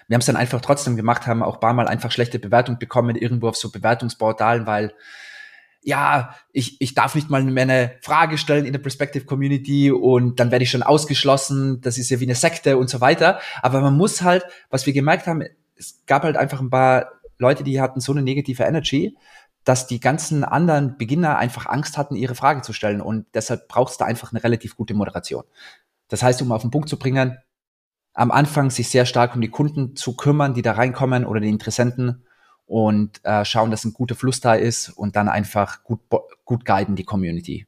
Wir 0.07 0.15
haben 0.15 0.21
es 0.21 0.25
dann 0.25 0.37
einfach 0.37 0.61
trotzdem 0.61 0.95
gemacht, 0.95 1.27
haben 1.27 1.43
auch 1.43 1.55
ein 1.55 1.59
paar 1.59 1.73
Mal 1.73 1.87
einfach 1.87 2.11
schlechte 2.11 2.39
Bewertungen 2.39 2.79
bekommen 2.79 3.15
irgendwo 3.15 3.47
auf 3.49 3.57
so 3.57 3.69
Bewertungsportalen, 3.71 4.65
weil 4.65 4.93
ja, 5.87 6.35
ich, 6.51 6.81
ich 6.81 6.95
darf 6.95 7.15
nicht 7.15 7.29
mal 7.29 7.41
mehr 7.45 7.63
eine 7.63 7.93
Frage 8.01 8.37
stellen 8.37 8.65
in 8.65 8.73
der 8.73 8.79
Perspective 8.79 9.23
Community 9.23 9.89
und 9.89 10.37
dann 10.37 10.51
werde 10.51 10.63
ich 10.63 10.69
schon 10.69 10.83
ausgeschlossen, 10.83 11.79
das 11.79 11.97
ist 11.97 12.09
ja 12.09 12.19
wie 12.19 12.25
eine 12.25 12.35
Sekte 12.35 12.77
und 12.77 12.89
so 12.89 12.99
weiter. 12.99 13.39
Aber 13.61 13.79
man 13.79 13.95
muss 13.95 14.21
halt, 14.21 14.43
was 14.69 14.85
wir 14.85 14.91
gemerkt 14.91 15.27
haben, 15.27 15.43
es 15.77 16.03
gab 16.05 16.23
halt 16.23 16.35
einfach 16.35 16.59
ein 16.59 16.69
paar 16.69 17.13
Leute, 17.37 17.63
die 17.63 17.79
hatten 17.79 18.01
so 18.01 18.11
eine 18.11 18.21
negative 18.21 18.63
Energy, 18.63 19.15
dass 19.63 19.87
die 19.87 20.01
ganzen 20.01 20.43
anderen 20.43 20.97
Beginner 20.97 21.37
einfach 21.37 21.67
Angst 21.67 21.97
hatten, 21.97 22.17
ihre 22.17 22.35
Frage 22.35 22.63
zu 22.63 22.73
stellen. 22.73 22.99
Und 22.99 23.25
deshalb 23.33 23.69
braucht 23.69 23.93
es 23.93 23.97
da 23.97 24.03
einfach 24.03 24.33
eine 24.33 24.43
relativ 24.43 24.75
gute 24.75 24.93
Moderation. 24.93 25.45
Das 26.09 26.21
heißt, 26.21 26.41
um 26.41 26.51
auf 26.51 26.63
den 26.63 26.71
Punkt 26.71 26.89
zu 26.89 26.99
bringen, 26.99 27.37
am 28.13 28.31
Anfang 28.31 28.71
sich 28.71 28.89
sehr 28.89 29.05
stark 29.05 29.35
um 29.35 29.41
die 29.41 29.49
Kunden 29.49 29.95
zu 29.95 30.17
kümmern, 30.17 30.53
die 30.53 30.63
da 30.63 30.73
reinkommen 30.73 31.23
oder 31.25 31.39
die 31.39 31.47
Interessenten 31.47 32.25
und 32.67 33.23
äh, 33.23 33.45
schauen, 33.45 33.71
dass 33.71 33.85
ein 33.85 33.93
guter 33.93 34.13
Fluss 34.13 34.41
da 34.41 34.53
ist 34.53 34.89
und 34.89 35.15
dann 35.15 35.29
einfach 35.29 35.83
gut, 35.83 36.01
gut 36.45 36.65
guiden 36.65 36.95
die 36.95 37.05
Community. 37.05 37.65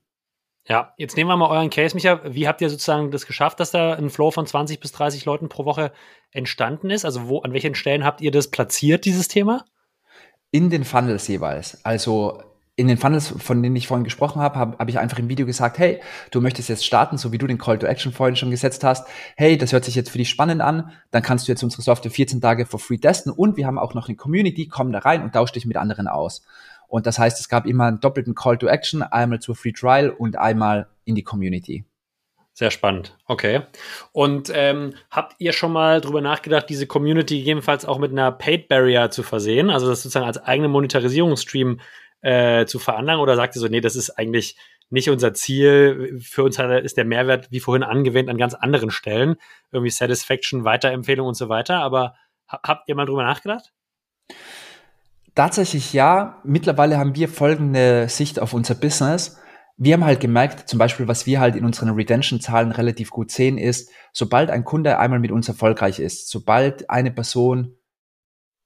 Ja, 0.67 0.93
jetzt 0.97 1.17
nehmen 1.17 1.29
wir 1.29 1.37
mal 1.37 1.49
euren 1.49 1.71
Case, 1.71 1.95
Micha. 1.95 2.21
Wie 2.23 2.47
habt 2.47 2.61
ihr 2.61 2.69
sozusagen 2.69 3.09
das 3.09 3.25
geschafft, 3.25 3.59
dass 3.59 3.71
da 3.71 3.93
ein 3.93 4.11
Flow 4.11 4.29
von 4.29 4.45
20 4.45 4.79
bis 4.79 4.91
30 4.91 5.25
Leuten 5.25 5.49
pro 5.49 5.65
Woche 5.65 5.91
entstanden 6.31 6.91
ist? 6.91 7.05
Also 7.05 7.27
wo, 7.27 7.39
an 7.39 7.53
welchen 7.53 7.73
Stellen 7.73 8.03
habt 8.03 8.21
ihr 8.21 8.29
das 8.29 8.51
platziert, 8.51 9.05
dieses 9.05 9.27
Thema? 9.27 9.65
In 10.51 10.69
den 10.69 10.83
Funnels 10.83 11.27
jeweils. 11.27 11.83
Also 11.83 12.43
in 12.79 12.87
den 12.87 12.97
Funnels, 12.97 13.27
von 13.27 13.61
denen 13.61 13.75
ich 13.75 13.87
vorhin 13.87 14.05
gesprochen 14.05 14.41
habe, 14.41 14.57
habe 14.57 14.77
hab 14.77 14.87
ich 14.87 14.97
einfach 14.97 15.19
im 15.19 15.27
Video 15.27 15.45
gesagt, 15.45 15.77
hey, 15.79 15.99
du 16.31 16.39
möchtest 16.39 16.69
jetzt 16.69 16.85
starten, 16.85 17.17
so 17.17 17.33
wie 17.33 17.37
du 17.37 17.45
den 17.45 17.57
Call 17.57 17.77
to 17.77 17.85
Action 17.85 18.13
vorhin 18.13 18.37
schon 18.37 18.51
gesetzt 18.51 18.85
hast. 18.85 19.05
Hey, 19.35 19.57
das 19.57 19.73
hört 19.73 19.83
sich 19.83 19.95
jetzt 19.95 20.09
für 20.09 20.17
dich 20.17 20.29
spannend 20.29 20.61
an. 20.61 20.89
Dann 21.11 21.21
kannst 21.21 21.45
du 21.45 21.51
jetzt 21.51 21.61
unsere 21.61 21.81
Software 21.81 22.09
14 22.09 22.39
Tage 22.39 22.65
for 22.65 22.79
free 22.79 22.97
testen 22.97 23.33
und 23.33 23.57
wir 23.57 23.67
haben 23.67 23.77
auch 23.77 23.95
noch 23.95 24.07
eine 24.07 24.15
Community, 24.15 24.69
komm 24.69 24.93
da 24.93 24.99
rein 24.99 25.23
und 25.23 25.33
tausch 25.33 25.51
dich 25.51 25.65
mit 25.65 25.75
anderen 25.75 26.07
aus. 26.07 26.41
Und 26.87 27.05
das 27.05 27.19
heißt, 27.19 27.37
es 27.41 27.49
gab 27.49 27.65
immer 27.65 27.83
einen 27.83 27.99
doppelten 27.99 28.33
Call 28.33 28.57
to 28.57 28.67
Action, 28.67 29.03
einmal 29.03 29.39
zur 29.39 29.57
Free 29.57 29.73
Trial 29.73 30.09
und 30.09 30.37
einmal 30.37 30.87
in 31.03 31.15
die 31.15 31.23
Community. 31.23 31.83
Sehr 32.53 32.71
spannend. 32.71 33.17
Okay. 33.25 33.63
Und 34.13 34.51
ähm, 34.55 34.93
habt 35.11 35.35
ihr 35.39 35.51
schon 35.51 35.73
mal 35.73 35.99
drüber 35.99 36.21
nachgedacht, 36.21 36.69
diese 36.69 36.87
Community 36.87 37.39
gegebenenfalls 37.39 37.83
auch 37.83 37.99
mit 37.99 38.11
einer 38.11 38.31
Paid 38.31 38.69
Barrier 38.69 39.11
zu 39.11 39.23
versehen? 39.23 39.69
Also 39.69 39.89
das 39.89 40.01
sozusagen 40.01 40.25
als 40.25 40.37
eigene 40.37 40.69
Monetarisierungsstream 40.69 41.81
äh, 42.21 42.65
zu 42.65 42.79
veranlagen? 42.79 43.21
Oder 43.21 43.35
sagt 43.35 43.55
ihr 43.55 43.59
so, 43.59 43.67
nee, 43.67 43.81
das 43.81 43.95
ist 43.95 44.11
eigentlich 44.11 44.57
nicht 44.89 45.09
unser 45.09 45.33
Ziel. 45.33 46.19
Für 46.21 46.43
uns 46.43 46.57
ist 46.57 46.97
der 46.97 47.05
Mehrwert, 47.05 47.51
wie 47.51 47.59
vorhin 47.59 47.83
angewendet, 47.83 48.31
an 48.31 48.37
ganz 48.37 48.53
anderen 48.53 48.91
Stellen. 48.91 49.35
Irgendwie 49.71 49.91
Satisfaction, 49.91 50.63
Weiterempfehlung 50.63 51.27
und 51.27 51.35
so 51.35 51.49
weiter. 51.49 51.79
Aber 51.79 52.15
habt 52.47 52.89
ihr 52.89 52.95
mal 52.95 53.05
drüber 53.05 53.23
nachgedacht? 53.23 53.71
Tatsächlich 55.35 55.93
ja. 55.93 56.41
Mittlerweile 56.43 56.97
haben 56.97 57.15
wir 57.15 57.29
folgende 57.29 58.09
Sicht 58.09 58.39
auf 58.39 58.53
unser 58.53 58.75
Business. 58.75 59.39
Wir 59.77 59.93
haben 59.93 60.03
halt 60.03 60.19
gemerkt, 60.19 60.67
zum 60.67 60.77
Beispiel, 60.77 61.07
was 61.07 61.25
wir 61.25 61.39
halt 61.39 61.55
in 61.55 61.63
unseren 61.63 61.91
Retention-Zahlen 61.91 62.73
relativ 62.73 63.11
gut 63.11 63.31
sehen, 63.31 63.57
ist, 63.57 63.91
sobald 64.11 64.49
ein 64.49 64.65
Kunde 64.65 64.99
einmal 64.99 65.19
mit 65.19 65.31
uns 65.31 65.47
erfolgreich 65.47 65.99
ist, 65.99 66.29
sobald 66.29 66.89
eine 66.89 67.11
Person 67.11 67.77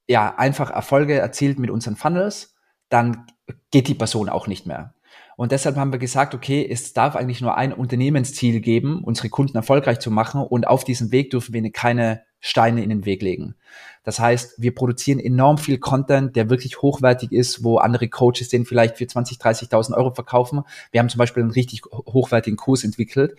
ja 0.08 0.36
einfach 0.36 0.72
Erfolge 0.72 1.20
erzielt 1.20 1.60
mit 1.60 1.70
unseren 1.70 1.96
Funnels, 1.96 2.56
dann 2.90 3.28
geht 3.74 3.88
die 3.88 3.96
Person 3.96 4.30
auch 4.30 4.46
nicht 4.46 4.68
mehr. 4.68 4.94
Und 5.36 5.52
deshalb 5.52 5.78
haben 5.78 5.92
wir 5.92 5.98
gesagt, 5.98 6.36
okay, 6.36 6.66
es 6.70 6.94
darf 6.94 7.16
eigentlich 7.16 7.42
nur 7.42 7.58
ein 7.58 7.74
Unternehmensziel 7.74 8.60
geben, 8.60 9.04
unsere 9.04 9.30
Kunden 9.30 9.58
erfolgreich 9.58 10.00
zu 10.00 10.12
machen 10.12 10.42
und 10.42 10.68
auf 10.68 10.84
diesem 10.84 11.12
Weg 11.12 11.32
dürfen 11.32 11.54
wir 11.54 11.72
keine 11.72 12.22
Steine 12.40 12.84
in 12.84 12.90
den 12.90 13.06
Weg 13.06 13.24
legen. 13.24 13.56
Das 14.04 14.20
heißt, 14.20 14.62
wir 14.62 14.76
produzieren 14.76 15.20
enorm 15.20 15.58
viel 15.58 15.80
Content, 15.80 16.36
der 16.36 16.52
wirklich 16.52 16.84
hochwertig 16.84 17.32
ist, 17.32 17.64
wo 17.64 17.78
andere 17.78 18.10
Coaches 18.10 18.50
den 18.50 18.66
vielleicht 18.66 18.98
für 18.98 19.08
20, 19.08 19.40
30.000 19.40 19.96
Euro 19.96 20.14
verkaufen. 20.14 20.62
Wir 20.92 21.00
haben 21.00 21.10
zum 21.10 21.18
Beispiel 21.20 21.42
einen 21.42 21.52
richtig 21.52 21.82
hochwertigen 21.86 22.58
Kurs 22.58 22.84
entwickelt. 22.84 23.36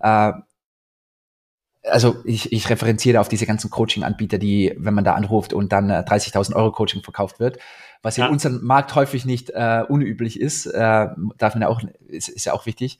Äh, 0.00 0.32
also 1.84 2.16
ich, 2.24 2.52
ich 2.52 2.68
referenziere 2.68 3.20
auf 3.20 3.28
diese 3.28 3.46
ganzen 3.46 3.70
Coaching-Anbieter, 3.70 4.36
die, 4.36 4.74
wenn 4.76 4.92
man 4.92 5.04
da 5.04 5.14
anruft 5.14 5.54
und 5.54 5.72
dann 5.72 5.90
30.000 5.90 6.54
Euro 6.54 6.72
Coaching 6.72 7.02
verkauft 7.02 7.40
wird, 7.40 7.58
was 8.02 8.16
ja. 8.16 8.26
in 8.26 8.32
unserem 8.32 8.64
Markt 8.64 8.94
häufig 8.94 9.24
nicht 9.24 9.50
äh, 9.50 9.82
unüblich 9.88 10.40
ist, 10.40 10.66
äh, 10.66 11.08
darf 11.36 11.54
man 11.54 11.62
ja 11.62 11.68
auch, 11.68 11.80
ist, 12.06 12.28
ist 12.28 12.44
ja 12.44 12.52
auch 12.52 12.66
wichtig. 12.66 12.98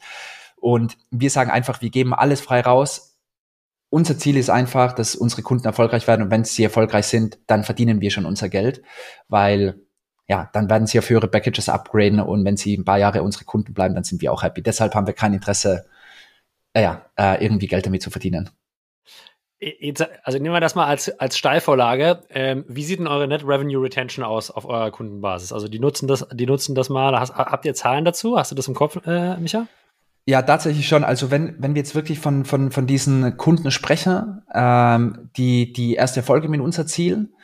Und 0.57 0.97
wir 1.11 1.31
sagen 1.31 1.51
einfach, 1.51 1.81
wir 1.83 1.91
geben 1.91 2.15
alles 2.15 2.41
frei 2.41 2.61
raus. 2.61 3.17
Unser 3.91 4.19
Ziel 4.19 4.37
ist 4.37 4.51
einfach, 4.51 4.93
dass 4.93 5.15
unsere 5.15 5.43
Kunden 5.43 5.67
erfolgreich 5.67 6.07
werden 6.07 6.23
und 6.23 6.31
wenn 6.31 6.45
sie 6.45 6.65
erfolgreich 6.65 7.07
sind, 7.07 7.39
dann 7.47 7.65
verdienen 7.65 8.01
wir 8.01 8.11
schon 8.11 8.27
unser 8.27 8.49
Geld, 8.49 8.83
weil 9.29 9.81
ja, 10.29 10.51
dann 10.53 10.69
werden 10.69 10.87
sie 10.87 10.99
auf 10.99 11.09
höhere 11.09 11.29
Packages 11.29 11.71
upgraden 11.71 12.21
und 12.21 12.45
wenn 12.45 12.59
sie 12.59 12.77
ein 12.77 12.85
paar 12.85 12.99
Jahre 12.99 13.23
unsere 13.23 13.47
Kunden 13.47 13.73
bleiben, 13.73 13.95
dann 13.95 14.05
sind 14.05 14.21
wir 14.21 14.31
auch 14.31 14.43
happy. 14.43 14.63
Deshalb 14.63 14.95
haben 14.95 15.07
wir 15.07 15.15
kein 15.15 15.33
Interesse, 15.33 15.87
äh, 16.75 16.83
ja, 16.83 17.07
äh, 17.17 17.43
irgendwie 17.43 17.67
Geld 17.67 17.87
damit 17.87 18.03
zu 18.03 18.11
verdienen. 18.11 18.51
Jetzt, 19.61 20.07
also 20.23 20.39
nehmen 20.39 20.55
wir 20.55 20.61
das 20.61 20.77
mal 20.77 20.87
als, 20.87 21.09
als 21.19 21.37
Steilvorlage. 21.37 22.23
Ähm, 22.31 22.65
wie 22.69 22.85
sieht 22.85 23.01
denn 23.01 23.09
eure 23.09 23.27
Net 23.27 23.43
Revenue 23.45 23.83
Retention 23.83 24.25
aus 24.25 24.53
auf 24.53 24.65
eurer 24.65 24.93
Kundenbasis? 24.93 25.53
Also 25.53 25.67
die 25.67 25.81
nutzen 25.81 26.07
das, 26.07 26.27
die 26.33 26.47
nutzen 26.47 26.77
das 26.77 26.89
mal. 26.89 27.19
Hast, 27.19 27.35
habt 27.35 27.65
ihr 27.65 27.75
Zahlen 27.75 28.05
dazu? 28.05 28.39
Hast 28.39 28.53
du 28.53 28.55
das 28.55 28.69
im 28.69 28.75
Kopf, 28.75 29.05
äh, 29.05 29.37
Micha? 29.37 29.67
Ja, 30.27 30.43
tatsächlich 30.43 30.87
schon. 30.87 31.03
Also 31.03 31.33
wenn, 31.33 31.57
wenn 31.59 31.75
wir 31.75 31.81
jetzt 31.81 31.95
wirklich 31.97 32.21
von, 32.21 32.45
von, 32.45 32.71
von 32.71 32.87
diesen 32.87 33.37
Kunden 33.37 33.71
sprechen, 33.73 34.43
ähm, 34.55 35.31
die, 35.37 35.73
die 35.73 35.95
erste 35.95 36.21
Erfolge 36.21 36.49
mit 36.49 36.61
uns 36.61 36.79
erzielen, 36.79 37.35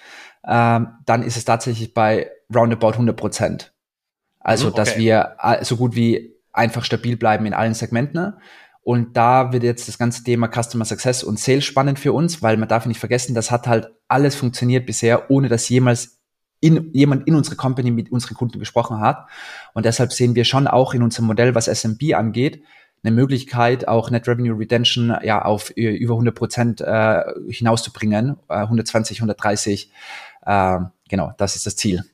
ähm, 0.47 0.89
dann 1.07 1.23
ist 1.23 1.37
es 1.37 1.45
tatsächlich 1.45 1.95
bei 1.95 2.31
roundabout 2.55 2.93
100 2.93 3.17
Prozent. 3.17 3.73
Also, 4.39 4.67
mhm, 4.67 4.73
okay. 4.73 4.77
dass 4.77 4.99
wir 4.99 5.37
äh, 5.43 5.65
so 5.65 5.77
gut 5.77 5.97
wie 5.97 6.35
einfach 6.53 6.85
stabil 6.85 7.17
bleiben 7.17 7.47
in 7.47 7.55
allen 7.55 7.75
Segmenten. 7.75 8.35
Und 8.85 9.17
da 9.17 9.53
wird 9.53 9.63
jetzt 9.63 9.89
das 9.89 9.97
ganze 9.97 10.23
Thema 10.23 10.49
Customer 10.49 10.85
Success 10.85 11.25
und 11.25 11.41
Sales 11.41 11.65
spannend 11.65 11.99
für 11.99 12.13
uns, 12.13 12.43
weil 12.43 12.59
man 12.59 12.69
darf 12.69 12.85
nicht 12.85 13.01
vergessen, 13.01 13.35
das 13.35 13.51
hat 13.51 13.67
halt 13.67 13.89
alles 14.09 14.37
funktioniert 14.37 14.85
bisher, 14.85 15.31
ohne 15.31 15.49
dass 15.49 15.69
jemals 15.71 16.21
in, 16.61 16.91
jemand 16.93 17.27
in 17.27 17.35
unsere 17.35 17.57
Company 17.57 17.91
mit 17.91 18.13
unseren 18.13 18.35
Kunden 18.35 18.59
gesprochen 18.59 19.01
hat. 19.01 19.27
Und 19.73 19.87
deshalb 19.87 20.13
sehen 20.13 20.35
wir 20.35 20.45
schon 20.45 20.67
auch 20.67 20.93
in 20.93 21.03
unserem 21.03 21.27
Modell, 21.27 21.55
was 21.55 21.67
SMB 21.67 22.15
angeht, 22.15 22.63
eine 23.03 23.15
Möglichkeit, 23.15 23.89
auch 23.89 24.11
Net 24.11 24.29
Revenue 24.29 24.59
Retention 24.59 25.15
ja 25.23 25.43
auf 25.43 25.71
über 25.71 26.15
100 26.15 26.35
Prozent 26.35 26.81
äh, 26.81 27.23
hinauszubringen, 27.49 28.37
äh, 28.49 28.55
120, 28.55 29.19
130. 29.19 29.91
Äh, 30.45 30.79
genau, 31.09 31.33
das 31.39 31.57
ist 31.57 31.67
das 31.67 31.77
Ziel. 31.77 32.05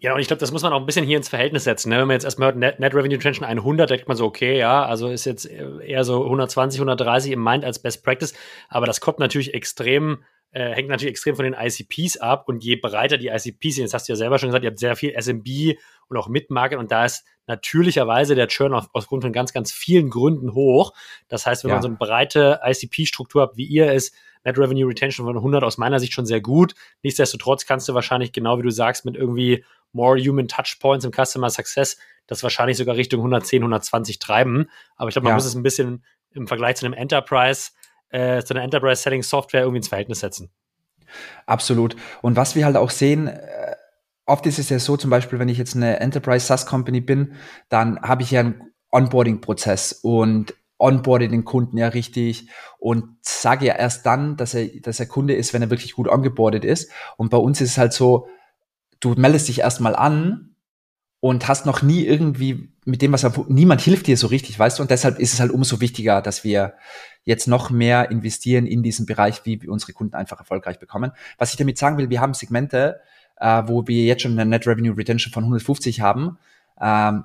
Ja, 0.00 0.14
und 0.14 0.20
ich 0.20 0.28
glaube, 0.28 0.38
das 0.38 0.52
muss 0.52 0.62
man 0.62 0.72
auch 0.72 0.78
ein 0.78 0.86
bisschen 0.86 1.04
hier 1.04 1.16
ins 1.16 1.28
Verhältnis 1.28 1.64
setzen. 1.64 1.90
Ne? 1.90 1.98
Wenn 1.98 2.06
man 2.06 2.14
jetzt 2.14 2.24
erstmal 2.24 2.48
hört, 2.48 2.56
Net, 2.56 2.78
Net 2.78 2.94
Revenue 2.94 3.16
Retention 3.16 3.44
100, 3.44 3.90
denkt 3.90 4.06
man 4.06 4.16
so, 4.16 4.26
okay, 4.26 4.56
ja, 4.56 4.84
also 4.84 5.08
ist 5.08 5.24
jetzt 5.24 5.44
eher 5.44 6.04
so 6.04 6.22
120, 6.22 6.80
130 6.80 7.32
im 7.32 7.42
Mind 7.42 7.64
als 7.64 7.80
Best 7.80 8.04
Practice. 8.04 8.32
Aber 8.68 8.86
das 8.86 9.00
kommt 9.00 9.18
natürlich 9.18 9.54
extrem, 9.54 10.22
äh, 10.52 10.70
hängt 10.70 10.88
natürlich 10.88 11.10
extrem 11.10 11.34
von 11.34 11.44
den 11.44 11.54
ICPs 11.54 12.16
ab. 12.18 12.44
Und 12.46 12.62
je 12.62 12.76
breiter 12.76 13.18
die 13.18 13.26
ICPs 13.26 13.74
sind, 13.74 13.84
jetzt 13.84 13.94
hast 13.94 14.08
du 14.08 14.12
ja 14.12 14.16
selber 14.16 14.38
schon 14.38 14.50
gesagt, 14.50 14.62
ihr 14.62 14.70
habt 14.70 14.78
sehr 14.78 14.94
viel 14.94 15.20
SMB 15.20 15.76
und 16.06 16.16
auch 16.16 16.28
Mid-Market. 16.28 16.78
Und 16.78 16.92
da 16.92 17.04
ist 17.04 17.24
natürlicherweise 17.48 18.36
der 18.36 18.46
Churn 18.46 18.74
aus, 18.74 18.86
aus 18.92 19.08
Grund 19.08 19.24
von 19.24 19.32
ganz, 19.32 19.52
ganz 19.52 19.72
vielen 19.72 20.10
Gründen 20.10 20.54
hoch. 20.54 20.92
Das 21.26 21.44
heißt, 21.44 21.64
wenn 21.64 21.70
ja. 21.70 21.74
man 21.74 21.82
so 21.82 21.88
eine 21.88 21.96
breite 21.96 22.60
ICP-Struktur 22.62 23.42
hat, 23.42 23.56
wie 23.56 23.66
ihr 23.66 23.92
ist, 23.92 24.14
Net 24.44 24.58
Revenue 24.58 24.88
Retention 24.88 25.26
von 25.26 25.36
100 25.36 25.62
aus 25.62 25.78
meiner 25.78 26.00
Sicht 26.00 26.12
schon 26.12 26.26
sehr 26.26 26.40
gut. 26.40 26.74
Nichtsdestotrotz 27.02 27.66
kannst 27.66 27.88
du 27.88 27.94
wahrscheinlich, 27.94 28.32
genau 28.32 28.58
wie 28.58 28.62
du 28.62 28.70
sagst, 28.70 29.04
mit 29.04 29.16
irgendwie 29.16 29.64
More 29.92 30.18
Human 30.18 30.48
Touchpoints 30.48 31.04
im 31.04 31.12
Customer 31.12 31.50
Success 31.50 31.96
das 32.28 32.42
wahrscheinlich 32.42 32.76
sogar 32.76 32.94
Richtung 32.94 33.20
110, 33.20 33.62
120 33.62 34.20
treiben. 34.20 34.68
Aber 34.96 35.08
ich 35.08 35.14
glaube, 35.14 35.24
man 35.24 35.32
ja. 35.32 35.34
muss 35.34 35.46
es 35.46 35.54
ein 35.54 35.64
bisschen 35.64 36.04
im 36.32 36.46
Vergleich 36.46 36.76
zu 36.76 36.86
einem 36.86 36.94
Enterprise, 36.94 37.70
äh, 38.10 38.42
zu 38.42 38.54
einer 38.54 38.62
Enterprise-Setting 38.62 39.22
Software 39.22 39.62
irgendwie 39.62 39.78
ins 39.78 39.88
Verhältnis 39.88 40.20
setzen. 40.20 40.50
Absolut. 41.46 41.96
Und 42.22 42.36
was 42.36 42.54
wir 42.54 42.66
halt 42.66 42.76
auch 42.76 42.90
sehen, 42.90 43.28
äh, 43.28 43.74
oft 44.26 44.46
ist 44.46 44.58
es 44.58 44.68
ja 44.68 44.78
so, 44.78 44.96
zum 44.96 45.10
Beispiel, 45.10 45.38
wenn 45.38 45.48
ich 45.48 45.58
jetzt 45.58 45.74
eine 45.74 46.00
Enterprise 46.00 46.46
SaaS 46.46 46.66
Company 46.66 47.00
bin, 47.00 47.34
dann 47.70 48.00
habe 48.02 48.22
ich 48.22 48.30
ja 48.30 48.40
einen 48.40 48.72
Onboarding-Prozess 48.92 49.92
und 50.02 50.54
onboarde 50.78 51.28
den 51.28 51.44
Kunden 51.44 51.76
ja 51.76 51.88
richtig 51.88 52.48
und 52.78 53.04
sage 53.20 53.66
ja 53.66 53.74
erst 53.74 54.06
dann, 54.06 54.36
dass 54.36 54.54
er, 54.54 54.66
dass 54.80 55.00
er 55.00 55.06
Kunde 55.06 55.34
ist, 55.34 55.52
wenn 55.52 55.62
er 55.62 55.70
wirklich 55.70 55.94
gut 55.94 56.08
ongeboardet 56.08 56.64
ist. 56.64 56.90
Und 57.16 57.30
bei 57.30 57.36
uns 57.36 57.60
ist 57.60 57.72
es 57.72 57.78
halt 57.78 57.92
so, 57.92 58.28
du 59.00 59.14
meldest 59.14 59.48
dich 59.48 59.60
erstmal 59.60 59.96
an 59.96 60.54
und 61.20 61.48
hast 61.48 61.66
noch 61.66 61.82
nie 61.82 62.04
irgendwie 62.04 62.72
mit 62.84 63.02
dem, 63.02 63.12
was 63.12 63.24
er, 63.24 63.32
niemand 63.48 63.80
hilft 63.80 64.06
dir 64.06 64.16
so 64.16 64.28
richtig, 64.28 64.58
weißt 64.58 64.78
du? 64.78 64.82
Und 64.82 64.90
deshalb 64.90 65.18
ist 65.18 65.34
es 65.34 65.40
halt 65.40 65.50
umso 65.50 65.80
wichtiger, 65.80 66.22
dass 66.22 66.44
wir 66.44 66.74
jetzt 67.24 67.48
noch 67.48 67.70
mehr 67.70 68.10
investieren 68.10 68.66
in 68.66 68.82
diesen 68.82 69.04
Bereich, 69.04 69.44
wie 69.44 69.60
wir 69.60 69.70
unsere 69.70 69.92
Kunden 69.92 70.14
einfach 70.14 70.38
erfolgreich 70.38 70.78
bekommen. 70.78 71.12
Was 71.36 71.50
ich 71.50 71.56
damit 71.56 71.76
sagen 71.76 71.98
will, 71.98 72.08
wir 72.08 72.20
haben 72.20 72.34
Segmente, 72.34 73.00
äh, 73.36 73.62
wo 73.66 73.86
wir 73.86 74.04
jetzt 74.04 74.22
schon 74.22 74.32
eine 74.32 74.48
Net 74.48 74.66
Revenue 74.66 74.96
Retention 74.96 75.32
von 75.32 75.42
150 75.42 76.00
haben, 76.00 76.38
ähm, 76.80 77.24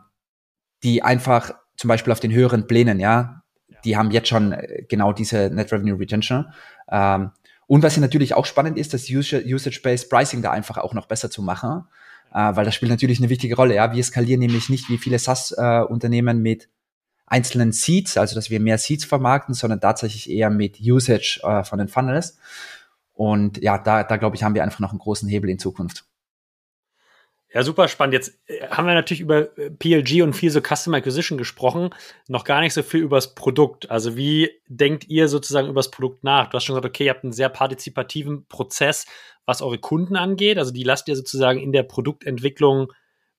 die 0.83 1.03
einfach 1.03 1.53
zum 1.77 1.87
Beispiel 1.87 2.11
auf 2.11 2.19
den 2.19 2.33
höheren 2.33 2.67
Plänen, 2.67 2.99
ja, 2.99 3.42
die 3.83 3.97
haben 3.97 4.11
jetzt 4.11 4.27
schon 4.27 4.51
äh, 4.53 4.83
genau 4.87 5.13
diese 5.13 5.49
Net 5.49 5.71
Revenue 5.71 5.99
Retention. 5.99 6.53
Ähm, 6.89 7.31
und 7.67 7.83
was 7.83 7.93
hier 7.93 8.01
natürlich 8.01 8.33
auch 8.33 8.45
spannend 8.45 8.77
ist, 8.77 8.93
das 8.93 9.09
Usage-Based 9.09 10.09
Pricing 10.09 10.41
da 10.41 10.51
einfach 10.51 10.77
auch 10.77 10.93
noch 10.93 11.07
besser 11.07 11.31
zu 11.31 11.41
machen, 11.41 11.85
äh, 12.33 12.55
weil 12.55 12.65
das 12.65 12.75
spielt 12.75 12.91
natürlich 12.91 13.19
eine 13.19 13.29
wichtige 13.29 13.55
Rolle. 13.55 13.75
Ja, 13.75 13.93
wir 13.93 14.03
skalieren 14.03 14.39
nämlich 14.39 14.69
nicht 14.69 14.89
wie 14.89 14.97
viele 14.97 15.17
SaaS-Unternehmen 15.19 16.41
mit 16.41 16.69
einzelnen 17.25 17.71
Seeds, 17.71 18.17
also 18.17 18.35
dass 18.35 18.49
wir 18.49 18.59
mehr 18.59 18.77
Seeds 18.77 19.05
vermarkten, 19.05 19.55
sondern 19.55 19.81
tatsächlich 19.81 20.29
eher 20.29 20.49
mit 20.49 20.79
Usage 20.79 21.39
äh, 21.43 21.63
von 21.63 21.79
den 21.79 21.87
Funnels. 21.87 22.37
Und 23.13 23.61
ja, 23.61 23.77
da, 23.77 24.03
da 24.03 24.17
glaube 24.17 24.35
ich, 24.35 24.43
haben 24.43 24.55
wir 24.55 24.63
einfach 24.63 24.79
noch 24.79 24.91
einen 24.91 24.99
großen 24.99 25.29
Hebel 25.29 25.49
in 25.49 25.59
Zukunft. 25.59 26.05
Ja, 27.53 27.61
super 27.61 27.87
spannend. 27.87 28.13
Jetzt 28.13 28.39
äh, 28.47 28.67
haben 28.67 28.87
wir 28.87 28.95
natürlich 28.95 29.21
über 29.21 29.55
äh, 29.59 29.69
PLG 29.69 30.23
und 30.23 30.33
viel 30.33 30.49
so 30.49 30.59
Customer 30.59 30.97
Acquisition 30.97 31.37
gesprochen, 31.37 31.91
noch 32.27 32.45
gar 32.45 32.61
nicht 32.61 32.73
so 32.73 32.81
viel 32.81 33.01
übers 33.01 33.35
Produkt. 33.35 33.91
Also 33.91 34.17
wie 34.17 34.49
denkt 34.67 35.07
ihr 35.07 35.27
sozusagen 35.27 35.67
übers 35.69 35.91
Produkt 35.91 36.23
nach? 36.23 36.49
Du 36.49 36.55
hast 36.55 36.63
schon 36.63 36.73
gesagt, 36.73 36.87
okay, 36.87 37.05
ihr 37.05 37.11
habt 37.11 37.23
einen 37.23 37.31
sehr 37.31 37.49
partizipativen 37.49 38.47
Prozess, 38.47 39.05
was 39.45 39.61
eure 39.61 39.77
Kunden 39.77 40.15
angeht. 40.15 40.57
Also 40.57 40.71
die 40.71 40.83
lasst 40.83 41.07
ihr 41.07 41.15
sozusagen 41.15 41.59
in 41.59 41.71
der 41.71 41.83
Produktentwicklung 41.83 42.91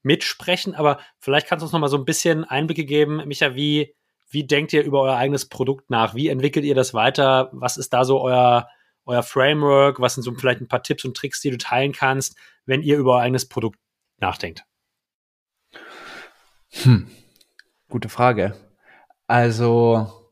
mitsprechen. 0.03 0.77
Aber 0.77 1.01
vielleicht 1.19 1.49
kannst 1.49 1.63
du 1.63 1.67
uns 1.67 1.73
noch 1.73 1.81
mal 1.81 1.89
so 1.89 1.99
ein 1.99 2.05
bisschen 2.05 2.45
Einblicke 2.45 2.85
geben, 2.85 3.21
Micha, 3.27 3.57
wie, 3.57 3.97
wie 4.31 4.47
denkt 4.47 4.73
ihr 4.73 4.85
über 4.85 5.03
euer 5.03 5.17
eigenes 5.17 5.49
Produkt 5.49 5.91
nach? 5.91 6.15
Wie 6.15 6.29
entwickelt 6.29 6.65
ihr 6.65 6.77
das 6.77 6.95
weiter? 6.95 7.51
Was 7.53 7.77
ist 7.77 7.93
da 7.93 8.05
so 8.05 8.21
euer, 8.21 8.69
euer 9.07 9.25
Framework? 9.25 9.99
Was 9.99 10.15
sind 10.15 10.23
so 10.23 10.33
vielleicht 10.35 10.61
ein 10.61 10.69
paar 10.69 10.85
Tipps 10.85 11.05
und 11.05 11.17
Tricks, 11.17 11.41
die 11.41 11.51
du 11.51 11.59
teilen 11.59 11.91
kannst, 11.91 12.37
wenn 12.65 12.81
ihr 12.81 12.97
über 12.97 13.15
euer 13.15 13.23
eigenes 13.23 13.49
Produkt 13.49 13.81
nachdenkt? 14.19 14.65
Hm. 16.71 17.11
Gute 17.89 18.09
Frage. 18.09 18.57
Also, 19.27 20.25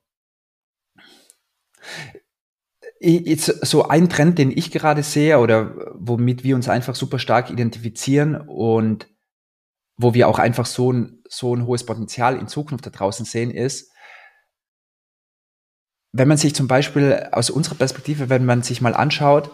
so 3.63 3.89
ein 3.89 4.09
Trend, 4.09 4.39
den 4.39 4.57
ich 4.57 4.71
gerade 4.71 5.03
sehe 5.03 5.39
oder 5.39 5.75
womit 5.95 6.45
wir 6.45 6.55
uns 6.55 6.69
einfach 6.69 6.95
super 6.95 7.19
stark 7.19 7.51
identifizieren 7.51 8.37
und 8.37 9.09
wo 9.97 10.15
wir 10.15 10.29
auch 10.29 10.39
einfach 10.39 10.67
so 10.67 10.93
ein, 10.93 11.23
so 11.29 11.55
ein 11.55 11.67
hohes 11.67 11.85
Potenzial 11.85 12.39
in 12.39 12.49
Zukunft 12.49 12.87
da 12.87 12.91
draußen 12.91 13.25
sehen, 13.25 13.51
ist, 13.51 13.93
wenn 16.13 16.29
man 16.29 16.37
sich 16.37 16.55
zum 16.55 16.69
Beispiel 16.69 17.29
aus 17.33 17.51
unserer 17.51 17.75
Perspektive, 17.75 18.29
wenn 18.29 18.45
man 18.45 18.63
sich 18.63 18.81
mal 18.81 18.95
anschaut, 18.95 19.51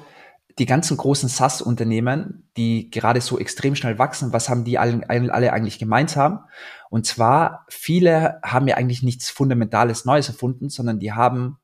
die 0.58 0.66
ganzen 0.66 0.96
großen 0.96 1.28
SaaS-Unternehmen, 1.28 2.48
die 2.56 2.90
gerade 2.90 3.20
so 3.20 3.38
extrem 3.38 3.74
schnell 3.74 3.98
wachsen, 3.98 4.32
was 4.32 4.48
haben 4.48 4.64
die 4.64 4.78
alle, 4.78 5.02
alle 5.08 5.52
eigentlich 5.52 5.78
gemeinsam? 5.78 6.44
Und 6.90 7.06
zwar, 7.06 7.64
viele 7.68 8.40
haben 8.42 8.68
ja 8.68 8.76
eigentlich 8.76 9.02
nichts 9.02 9.30
Fundamentales 9.30 10.04
Neues 10.04 10.28
erfunden, 10.28 10.68
sondern 10.68 10.98
die 10.98 11.12
haben 11.12 11.58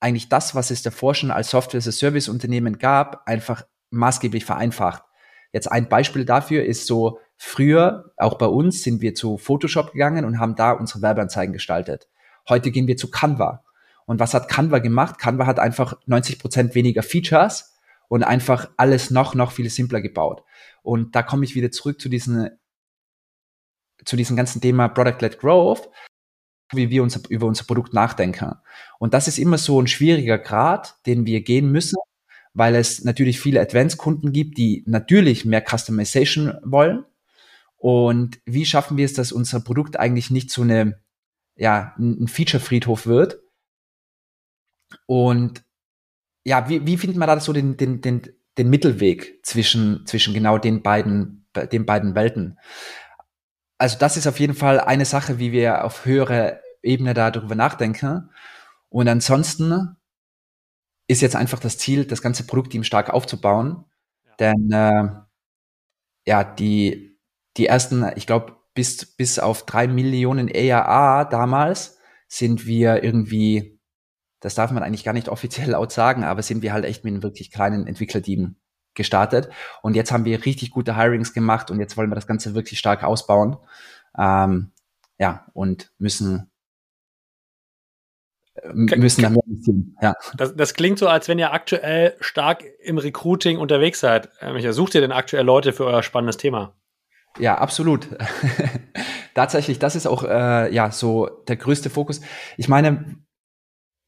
eigentlich 0.00 0.28
das, 0.28 0.54
was 0.54 0.70
es 0.70 0.82
davor 0.82 1.14
schon 1.14 1.30
als 1.30 1.50
Software-as-a-Service-Unternehmen 1.50 2.78
gab, 2.78 3.26
einfach 3.26 3.64
maßgeblich 3.90 4.44
vereinfacht. 4.44 5.02
Jetzt 5.52 5.70
ein 5.70 5.88
Beispiel 5.88 6.24
dafür 6.24 6.64
ist 6.64 6.86
so, 6.86 7.18
früher, 7.36 8.12
auch 8.16 8.38
bei 8.38 8.46
uns, 8.46 8.82
sind 8.82 9.00
wir 9.00 9.14
zu 9.14 9.38
Photoshop 9.38 9.92
gegangen 9.92 10.24
und 10.24 10.38
haben 10.38 10.56
da 10.56 10.72
unsere 10.72 11.02
Werbeanzeigen 11.02 11.52
gestaltet. 11.52 12.08
Heute 12.48 12.70
gehen 12.70 12.86
wir 12.86 12.96
zu 12.96 13.10
Canva. 13.10 13.62
Und 14.06 14.20
was 14.20 14.34
hat 14.34 14.48
Canva 14.48 14.78
gemacht? 14.78 15.18
Canva 15.18 15.46
hat 15.46 15.58
einfach 15.58 15.94
90 16.06 16.38
Prozent 16.38 16.74
weniger 16.74 17.02
Features 17.02 17.75
und 18.08 18.22
einfach 18.22 18.70
alles 18.76 19.10
noch, 19.10 19.34
noch 19.34 19.52
viel 19.52 19.70
simpler 19.70 20.00
gebaut. 20.00 20.42
Und 20.82 21.14
da 21.16 21.22
komme 21.22 21.44
ich 21.44 21.54
wieder 21.54 21.70
zurück 21.70 22.00
zu 22.00 22.08
diesen, 22.08 22.50
zu 24.04 24.16
diesem 24.16 24.36
ganzen 24.36 24.60
Thema 24.60 24.88
Product-led 24.88 25.38
Growth, 25.38 25.88
wie 26.72 26.90
wir 26.90 27.02
uns 27.02 27.16
über 27.28 27.46
unser 27.46 27.64
Produkt 27.64 27.94
nachdenken. 27.94 28.54
Und 28.98 29.14
das 29.14 29.28
ist 29.28 29.38
immer 29.38 29.58
so 29.58 29.80
ein 29.80 29.86
schwieriger 29.86 30.38
Grad, 30.38 30.96
den 31.06 31.26
wir 31.26 31.42
gehen 31.42 31.70
müssen, 31.70 31.96
weil 32.54 32.74
es 32.74 33.04
natürlich 33.04 33.40
viele 33.40 33.60
Advanced-Kunden 33.60 34.32
gibt, 34.32 34.58
die 34.58 34.82
natürlich 34.86 35.44
mehr 35.44 35.64
Customization 35.66 36.54
wollen. 36.62 37.04
Und 37.76 38.40
wie 38.46 38.64
schaffen 38.64 38.96
wir 38.96 39.04
es, 39.04 39.12
dass 39.12 39.32
unser 39.32 39.60
Produkt 39.60 39.98
eigentlich 39.98 40.30
nicht 40.30 40.50
so 40.50 40.62
eine, 40.62 41.00
ja, 41.54 41.94
ein 41.98 42.26
Feature-Friedhof 42.26 43.06
wird? 43.06 43.40
Und 45.06 45.65
ja, 46.46 46.68
wie, 46.68 46.86
wie 46.86 46.96
findet 46.96 47.18
man 47.18 47.26
da 47.26 47.40
so 47.40 47.52
den, 47.52 47.76
den, 47.76 48.00
den, 48.00 48.22
den 48.56 48.70
Mittelweg 48.70 49.44
zwischen, 49.44 50.06
zwischen 50.06 50.32
genau 50.32 50.58
den 50.58 50.80
beiden, 50.80 51.44
den 51.72 51.84
beiden 51.84 52.14
Welten? 52.14 52.56
Also 53.78 53.98
das 53.98 54.16
ist 54.16 54.28
auf 54.28 54.38
jeden 54.38 54.54
Fall 54.54 54.78
eine 54.78 55.06
Sache, 55.06 55.40
wie 55.40 55.50
wir 55.50 55.84
auf 55.84 56.06
höhere 56.06 56.60
Ebene 56.84 57.14
darüber 57.14 57.56
nachdenken. 57.56 58.30
Und 58.90 59.08
ansonsten 59.08 59.96
ist 61.08 61.20
jetzt 61.20 61.34
einfach 61.34 61.58
das 61.58 61.78
Ziel, 61.78 62.04
das 62.04 62.22
ganze 62.22 62.46
Produktteam 62.46 62.84
stark 62.84 63.10
aufzubauen. 63.10 63.84
Ja. 64.24 64.36
Denn 64.36 64.70
äh, 64.70 65.08
ja, 66.26 66.44
die, 66.44 67.18
die 67.56 67.66
ersten, 67.66 68.08
ich 68.14 68.28
glaube, 68.28 68.56
bis, 68.72 69.04
bis 69.04 69.40
auf 69.40 69.66
drei 69.66 69.88
Millionen 69.88 70.46
ERA 70.46 71.24
damals 71.24 71.98
sind 72.28 72.66
wir 72.66 73.02
irgendwie 73.02 73.75
das 74.46 74.54
darf 74.54 74.70
man 74.70 74.84
eigentlich 74.84 75.02
gar 75.02 75.12
nicht 75.12 75.28
offiziell 75.28 75.70
laut 75.72 75.90
sagen, 75.90 76.22
aber 76.22 76.40
sind 76.40 76.62
wir 76.62 76.72
halt 76.72 76.84
echt 76.84 77.02
mit 77.02 77.12
einem 77.12 77.24
wirklich 77.24 77.50
kleinen 77.50 77.88
Entwicklerteam 77.88 78.54
gestartet. 78.94 79.48
Und 79.82 79.96
jetzt 79.96 80.12
haben 80.12 80.24
wir 80.24 80.46
richtig 80.46 80.70
gute 80.70 80.96
Hirings 80.96 81.34
gemacht 81.34 81.72
und 81.72 81.80
jetzt 81.80 81.96
wollen 81.96 82.12
wir 82.12 82.14
das 82.14 82.28
Ganze 82.28 82.54
wirklich 82.54 82.78
stark 82.78 83.02
ausbauen. 83.02 83.56
Ähm, 84.16 84.70
ja, 85.18 85.46
und 85.52 85.90
müssen 85.98 86.48
äh, 88.54 88.72
müssen 88.72 89.22
dann 89.22 89.32
mehr 89.32 89.42
investieren. 89.48 89.96
Ja. 90.00 90.14
Das, 90.36 90.54
das 90.54 90.74
klingt 90.74 91.00
so, 91.00 91.08
als 91.08 91.26
wenn 91.26 91.40
ihr 91.40 91.52
aktuell 91.52 92.14
stark 92.20 92.62
im 92.78 92.98
Recruiting 92.98 93.58
unterwegs 93.58 93.98
seid. 93.98 94.30
Michael, 94.40 94.72
sucht 94.72 94.94
ihr 94.94 95.00
denn 95.00 95.10
aktuell 95.10 95.44
Leute 95.44 95.72
für 95.72 95.86
euer 95.86 96.04
spannendes 96.04 96.36
Thema? 96.36 96.76
Ja, 97.36 97.58
absolut. 97.58 98.08
Tatsächlich, 99.34 99.80
das 99.80 99.96
ist 99.96 100.06
auch 100.06 100.22
äh, 100.22 100.72
ja 100.72 100.92
so 100.92 101.28
der 101.48 101.56
größte 101.56 101.90
Fokus. 101.90 102.20
Ich 102.56 102.68
meine, 102.68 103.16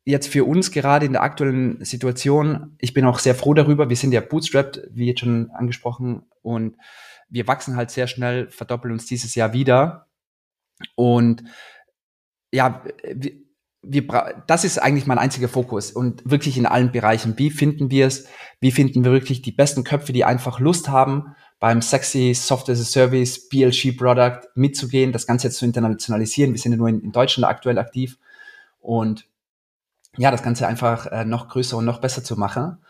jetzt 0.08 0.28
für 0.28 0.44
uns 0.44 0.70
gerade 0.70 1.04
in 1.04 1.12
der 1.12 1.22
aktuellen 1.22 1.84
Situation, 1.84 2.74
ich 2.78 2.94
bin 2.94 3.04
auch 3.04 3.18
sehr 3.18 3.34
froh 3.34 3.52
darüber, 3.52 3.90
wir 3.90 3.96
sind 3.96 4.12
ja 4.12 4.22
bootstrapped, 4.22 4.88
wie 4.90 5.06
jetzt 5.06 5.20
schon 5.20 5.50
angesprochen, 5.50 6.22
und 6.40 6.76
wir 7.28 7.46
wachsen 7.46 7.76
halt 7.76 7.90
sehr 7.90 8.06
schnell, 8.06 8.48
verdoppeln 8.48 8.92
uns 8.92 9.04
dieses 9.04 9.34
Jahr 9.34 9.52
wieder. 9.52 10.06
Und 10.94 11.44
ja, 12.50 12.82
wir, 13.04 13.32
wir, 13.82 14.42
das 14.46 14.64
ist 14.64 14.78
eigentlich 14.78 15.06
mein 15.06 15.18
einziger 15.18 15.48
Fokus 15.48 15.92
und 15.92 16.22
wirklich 16.24 16.56
in 16.56 16.64
allen 16.64 16.90
Bereichen. 16.90 17.38
Wie 17.38 17.50
finden 17.50 17.90
wir 17.90 18.06
es? 18.06 18.28
Wie 18.60 18.72
finden 18.72 19.04
wir 19.04 19.12
wirklich 19.12 19.42
die 19.42 19.52
besten 19.52 19.84
Köpfe, 19.84 20.14
die 20.14 20.24
einfach 20.24 20.58
Lust 20.58 20.88
haben, 20.88 21.34
beim 21.60 21.82
sexy 21.82 22.32
Software 22.32 22.72
as 22.72 22.80
a 22.80 22.84
Service, 22.84 23.46
BLG 23.50 23.94
Product 23.94 24.40
mitzugehen, 24.54 25.12
das 25.12 25.26
Ganze 25.26 25.48
jetzt 25.48 25.58
zu 25.58 25.66
internationalisieren. 25.66 26.54
Wir 26.54 26.60
sind 26.60 26.72
ja 26.72 26.78
nur 26.78 26.88
in, 26.88 27.02
in 27.02 27.12
Deutschland 27.12 27.46
aktuell 27.46 27.78
aktiv 27.78 28.16
und 28.80 29.28
ja, 30.16 30.30
das 30.30 30.42
Ganze 30.42 30.66
einfach 30.66 31.06
äh, 31.06 31.24
noch 31.24 31.48
größer 31.48 31.76
und 31.76 31.84
noch 31.84 32.00
besser 32.00 32.24
zu 32.24 32.36
machen. 32.36 32.84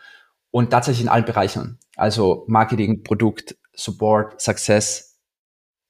Und 0.51 0.71
tatsächlich 0.71 1.03
in 1.03 1.09
allen 1.09 1.25
Bereichen. 1.25 1.79
Also 1.95 2.45
Marketing, 2.47 3.03
Produkt, 3.03 3.55
Support, 3.73 4.41
Success, 4.41 5.19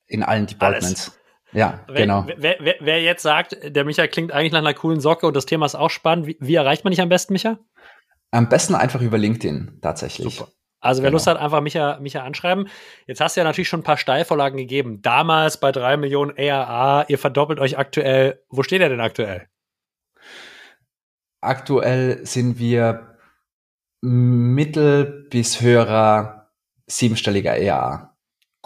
in 0.08 0.24
allen 0.24 0.48
Departments. 0.48 1.10
Alles. 1.10 1.20
Ja, 1.52 1.80
wer, 1.88 1.96
genau. 1.96 2.26
Wer, 2.38 2.58
wer, 2.60 2.76
wer, 2.80 3.02
jetzt 3.02 3.24
sagt, 3.24 3.58
der 3.64 3.84
Micha 3.86 4.06
klingt 4.08 4.32
eigentlich 4.32 4.52
nach 4.52 4.60
einer 4.60 4.74
coolen 4.74 5.00
Socke 5.00 5.26
und 5.26 5.36
das 5.36 5.46
Thema 5.46 5.66
ist 5.66 5.76
auch 5.76 5.90
spannend, 5.90 6.28
wie, 6.28 6.38
wie 6.40 6.56
erreicht 6.56 6.84
man 6.84 6.92
dich 6.92 7.02
am 7.02 7.10
besten, 7.10 7.34
Micha? 7.34 7.58
Am 8.32 8.50
besten 8.50 8.76
einfach 8.76 9.02
über 9.02 9.18
LinkedIn, 9.18 9.80
tatsächlich. 9.82 10.36
Super. 10.36 10.52
Also 10.82 11.02
wer 11.02 11.10
genau. 11.10 11.16
Lust 11.16 11.28
hat, 11.28 11.38
einfach 11.38 11.62
Micha, 11.62 12.00
Micha 12.00 12.24
anschreiben. 12.24 12.70
Jetzt 13.06 13.20
hast 13.20 13.36
du 13.36 13.42
ja 13.42 13.44
natürlich 13.44 13.68
schon 13.68 13.82
ein 13.82 13.84
paar 13.84 13.98
Steilvorlagen 13.98 14.58
gegeben. 14.58 15.02
Damals 15.02 15.60
bei 15.60 15.72
drei 15.72 15.98
Millionen 15.98 16.38
ARA, 16.38 17.06
ihr 17.10 17.18
verdoppelt 17.18 17.60
euch 17.60 17.78
aktuell. 17.78 18.44
Wo 18.50 18.64
steht 18.64 18.82
ihr 18.82 18.90
denn 18.90 19.02
aktuell? 19.02 19.48
Aktuell 21.42 22.26
sind 22.26 22.60
wir 22.60 23.18
mittel- 24.02 25.28
bis 25.30 25.62
höherer 25.62 26.52
siebenstelliger 26.88 27.56
ERA. 27.56 28.18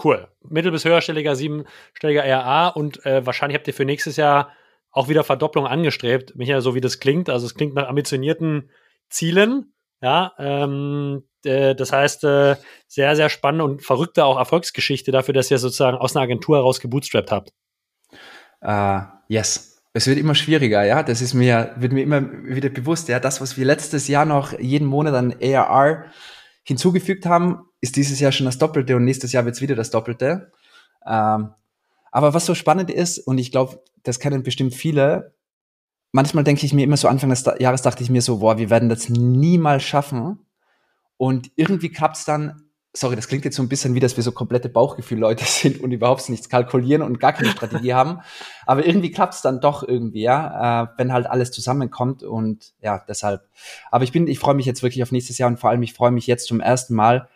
Cool. 0.01 0.28
Mittel- 0.41 0.71
bis 0.71 0.86
höherstelliger 0.86 1.36
siebenstelliger 1.36 2.24
ERA 2.24 2.69
und 2.69 3.05
äh, 3.05 3.26
wahrscheinlich 3.26 3.57
habt 3.57 3.67
ihr 3.67 3.74
für 3.74 3.86
nächstes 3.86 4.17
Jahr 4.17 4.51
auch 4.91 5.07
wieder 5.07 5.24
Verdopplung 5.24 5.67
angestrebt. 5.67 6.36
Michael, 6.36 6.61
so 6.61 6.76
wie 6.76 6.82
das 6.82 6.99
klingt. 6.99 7.30
Also 7.30 7.45
es 7.45 7.55
klingt 7.55 7.74
nach 7.74 7.88
ambitionierten 7.88 8.69
Zielen. 9.09 9.74
Ja, 10.01 10.34
ähm, 10.38 11.24
äh, 11.45 11.76
das 11.76 11.91
heißt, 11.91 12.24
äh, 12.26 12.57
sehr, 12.88 13.15
sehr 13.15 13.30
spannende 13.30 13.63
und 13.63 13.84
verrückte 13.84 14.26
auch 14.26 14.38
Erfolgsgeschichte 14.38 15.11
dafür, 15.11 15.34
dass 15.34 15.49
ihr 15.49 15.57
sozusagen 15.59 15.97
aus 15.97 16.15
einer 16.15 16.24
Agentur 16.24 16.57
heraus 16.57 16.80
gebootstrapped 16.80 17.32
habt. 17.32 17.53
Uh, 18.61 19.01
yes 19.28 19.72
es 19.93 20.07
wird 20.07 20.17
immer 20.17 20.35
schwieriger, 20.35 20.83
ja. 20.83 21.03
Das 21.03 21.21
ist 21.21 21.33
mir, 21.33 21.73
wird 21.77 21.93
mir 21.93 22.01
immer 22.01 22.21
wieder 22.43 22.69
bewusst, 22.69 23.07
ja. 23.09 23.19
Das, 23.19 23.41
was 23.41 23.57
wir 23.57 23.65
letztes 23.65 24.07
Jahr 24.07 24.25
noch 24.25 24.57
jeden 24.59 24.87
Monat 24.87 25.13
an 25.13 25.35
ARR 25.41 26.05
hinzugefügt 26.63 27.25
haben, 27.25 27.65
ist 27.79 27.95
dieses 27.95 28.19
Jahr 28.19 28.31
schon 28.31 28.45
das 28.45 28.57
Doppelte 28.57 28.95
und 28.95 29.05
nächstes 29.05 29.31
Jahr 29.33 29.45
wird 29.45 29.55
es 29.55 29.61
wieder 29.61 29.75
das 29.75 29.91
Doppelte. 29.91 30.51
Ähm, 31.05 31.49
aber 32.11 32.33
was 32.33 32.45
so 32.45 32.55
spannend 32.55 32.89
ist, 32.89 33.19
und 33.19 33.37
ich 33.37 33.51
glaube, 33.51 33.83
das 34.03 34.19
kennen 34.19 34.43
bestimmt 34.43 34.73
viele, 34.73 35.35
manchmal 36.11 36.43
denke 36.43 36.65
ich 36.65 36.73
mir 36.73 36.83
immer 36.83 36.97
so, 36.97 37.07
Anfang 37.07 37.29
des 37.29 37.43
Jahres 37.59 37.81
dachte 37.81 38.03
ich 38.03 38.09
mir 38.09 38.21
so, 38.21 38.39
boah, 38.39 38.57
wir 38.57 38.69
werden 38.69 38.89
das 38.89 39.09
niemals 39.09 39.83
schaffen. 39.83 40.39
Und 41.17 41.51
irgendwie 41.55 41.89
klappt 41.89 42.17
es 42.17 42.25
dann 42.25 42.69
sorry, 42.95 43.15
das 43.15 43.27
klingt 43.27 43.43
jetzt 43.43 43.55
so 43.55 43.63
ein 43.63 43.69
bisschen 43.69 43.95
wie, 43.95 43.99
dass 43.99 44.15
wir 44.17 44.23
so 44.23 44.31
komplette 44.31 44.69
Bauchgefühl-Leute 44.69 45.43
sind 45.47 45.81
und 45.81 45.91
überhaupt 45.91 46.29
nichts 46.29 46.47
kalkulieren 46.47 47.01
und 47.01 47.19
gar 47.19 47.33
keine 47.33 47.49
Strategie 47.49 47.93
haben. 47.93 48.19
Aber 48.65 48.85
irgendwie 48.85 49.11
klappt 49.11 49.33
es 49.33 49.41
dann 49.41 49.59
doch 49.59 49.87
irgendwie, 49.87 50.21
ja, 50.21 50.83
äh, 50.83 50.87
wenn 50.97 51.11
halt 51.11 51.25
alles 51.25 51.51
zusammenkommt 51.51 52.23
und 52.23 52.73
ja, 52.81 53.03
deshalb. 53.07 53.41
Aber 53.91 54.03
ich 54.03 54.11
bin, 54.11 54.27
ich 54.27 54.39
freue 54.39 54.55
mich 54.55 54.65
jetzt 54.65 54.83
wirklich 54.83 55.03
auf 55.03 55.11
nächstes 55.11 55.37
Jahr 55.37 55.49
und 55.49 55.59
vor 55.59 55.71
allem 55.71 55.83
ich 55.83 55.93
freue 55.93 56.11
mich 56.11 56.27
jetzt 56.27 56.47
zum 56.47 56.59
ersten 56.59 56.93
Mal. 56.93 57.29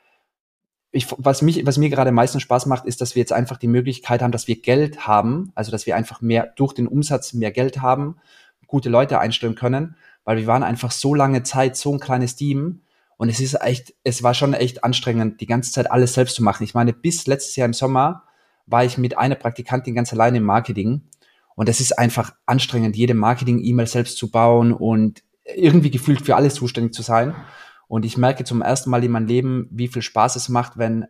Ich, 0.91 1.07
was 1.17 1.41
mich, 1.41 1.65
was 1.65 1.77
mir 1.77 1.89
gerade 1.89 2.09
am 2.09 2.15
meisten 2.15 2.39
Spaß 2.39 2.65
macht, 2.67 2.85
ist, 2.85 3.01
dass 3.01 3.15
wir 3.15 3.19
jetzt 3.19 3.33
einfach 3.33 3.57
die 3.57 3.67
Möglichkeit 3.67 4.21
haben, 4.21 4.31
dass 4.31 4.47
wir 4.47 4.61
Geld 4.61 5.05
haben, 5.05 5.51
also 5.53 5.71
dass 5.71 5.85
wir 5.85 5.95
einfach 5.95 6.21
mehr 6.21 6.53
durch 6.55 6.73
den 6.73 6.87
Umsatz 6.87 7.33
mehr 7.33 7.51
Geld 7.51 7.81
haben, 7.81 8.17
gute 8.67 8.89
Leute 8.89 9.19
einstellen 9.19 9.55
können, 9.55 9.95
weil 10.23 10.37
wir 10.37 10.47
waren 10.47 10.63
einfach 10.63 10.91
so 10.91 11.13
lange 11.13 11.43
Zeit 11.43 11.75
so 11.75 11.93
ein 11.93 11.99
kleines 11.99 12.35
Team, 12.35 12.81
und 13.17 13.29
es 13.29 13.39
ist 13.39 13.59
echt, 13.61 13.95
es 14.03 14.21
war 14.21 14.35
schon 14.35 14.53
echt 14.53 14.83
anstrengend, 14.83 15.41
die 15.41 15.47
ganze 15.47 15.71
Zeit 15.71 15.91
alles 15.91 16.13
selbst 16.13 16.35
zu 16.35 16.43
machen. 16.43 16.63
Ich 16.63 16.75
meine, 16.75 16.93
bis 16.93 17.25
letztes 17.25 17.55
Jahr 17.55 17.65
im 17.65 17.73
Sommer 17.73 18.23
war 18.67 18.85
ich 18.85 18.97
mit 18.97 19.17
einer 19.17 19.35
Praktikantin 19.35 19.95
ganz 19.95 20.13
alleine 20.13 20.37
im 20.37 20.43
Marketing. 20.43 21.01
Und 21.55 21.67
es 21.67 21.79
ist 21.79 21.97
einfach 21.97 22.35
anstrengend, 22.45 22.95
jede 22.95 23.15
Marketing-E-Mail 23.15 23.87
selbst 23.87 24.17
zu 24.17 24.29
bauen 24.29 24.71
und 24.71 25.23
irgendwie 25.43 25.89
gefühlt 25.89 26.21
für 26.21 26.35
alles 26.35 26.55
zuständig 26.55 26.93
zu 26.93 27.01
sein. 27.01 27.33
Und 27.87 28.05
ich 28.05 28.17
merke 28.17 28.43
zum 28.43 28.61
ersten 28.61 28.91
Mal 28.91 29.03
in 29.03 29.11
meinem 29.11 29.27
Leben, 29.27 29.67
wie 29.71 29.87
viel 29.87 30.03
Spaß 30.03 30.35
es 30.35 30.49
macht, 30.49 30.77
wenn 30.77 31.07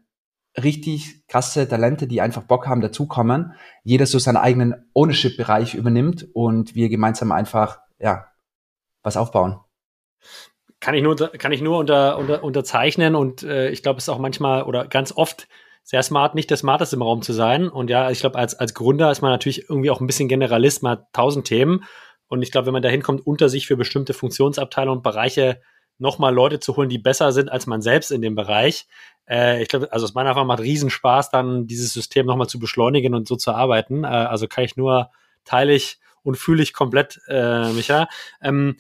richtig 0.56 1.28
krasse 1.28 1.68
Talente, 1.68 2.08
die 2.08 2.22
einfach 2.22 2.44
Bock 2.44 2.68
haben, 2.68 2.82
dazukommen, 2.82 3.54
jeder 3.84 4.06
so 4.06 4.18
seinen 4.18 4.38
eigenen 4.38 4.76
Ownership-Bereich 4.94 5.76
übernimmt 5.76 6.28
und 6.34 6.74
wir 6.74 6.88
gemeinsam 6.88 7.32
einfach, 7.32 7.80
ja, 8.00 8.28
was 9.04 9.18
aufbauen 9.18 9.60
kann 10.80 10.96
ich 10.96 11.04
nur, 11.04 11.16
kann 11.16 11.52
ich 11.52 11.62
nur 11.62 11.78
unter, 11.78 12.18
unter, 12.18 12.44
unterzeichnen 12.44 13.16
und 13.16 13.44
äh, 13.44 13.70
ich 13.70 13.84
glaube, 13.84 13.98
es 13.98 14.06
ist 14.06 14.10
auch 14.10 14.20
manchmal 14.20 14.64
oder 14.64 14.88
ganz 14.88 15.12
oft 15.12 15.48
sehr 15.84 16.04
smart, 16.04 16.36
nicht 16.36 16.50
der 16.50 16.58
Smarteste 16.58 16.98
im 16.98 17.02
Raum 17.02 17.22
zu 17.22 17.32
sein. 17.32 17.70
Und 17.70 17.90
ja, 17.90 18.12
ich 18.12 18.20
glaube, 18.20 18.38
als, 18.38 18.56
als 18.56 18.74
Gründer 18.74 19.10
ist 19.10 19.22
man 19.22 19.32
natürlich 19.32 19.70
irgendwie 19.70 19.90
auch 19.90 20.02
ein 20.02 20.08
bisschen 20.08 20.28
Generalist, 20.28 20.84
man 20.84 20.94
hat 20.94 21.14
tausend 21.14 21.48
Themen. 21.48 21.86
Und 22.28 22.42
ich 22.42 22.52
glaube, 22.52 22.66
wenn 22.66 22.74
man 22.74 22.82
da 22.82 22.90
hinkommt, 22.90 23.26
unter 23.26 23.48
sich 23.48 23.68
für 23.68 23.78
bestimmte 23.78 24.14
Funktionsabteilungen 24.14 24.98
und 24.98 25.04
Bereiche 25.04 25.62
nochmal 25.98 26.34
Leute 26.34 26.60
zu 26.60 26.76
holen, 26.76 26.90
die 26.90 26.98
besser 26.98 27.32
sind 27.32 27.50
als 27.50 27.68
man 27.68 27.82
selbst 27.82 28.12
in 28.12 28.22
dem 28.22 28.36
Bereich. 28.36 28.86
Äh, 29.30 29.62
ich 29.62 29.70
glaube, 29.70 29.92
also 29.94 30.04
aus 30.04 30.14
meiner 30.14 30.30
Erfahrung 30.30 30.48
macht 30.48 30.60
riesen 30.60 30.90
Spaß, 30.90 31.32
dann 31.32 31.68
dieses 31.68 31.94
System 31.94 32.26
nochmal 32.26 32.48
zu 32.48 32.60
beschleunigen 32.60 33.14
und 33.16 33.28
so 33.28 33.38
zu 33.38 33.52
arbeiten. 33.52 34.04
Äh, 34.04 34.08
also 34.08 34.48
kann 34.48 34.66
ich 34.66 34.76
nur 34.76 35.10
teilig 35.46 36.00
und 36.22 36.38
fühle 36.38 36.62
ich 36.62 36.74
komplett, 36.74 37.22
äh, 37.30 37.72
Micha. 37.72 38.10
Ähm, 38.42 38.76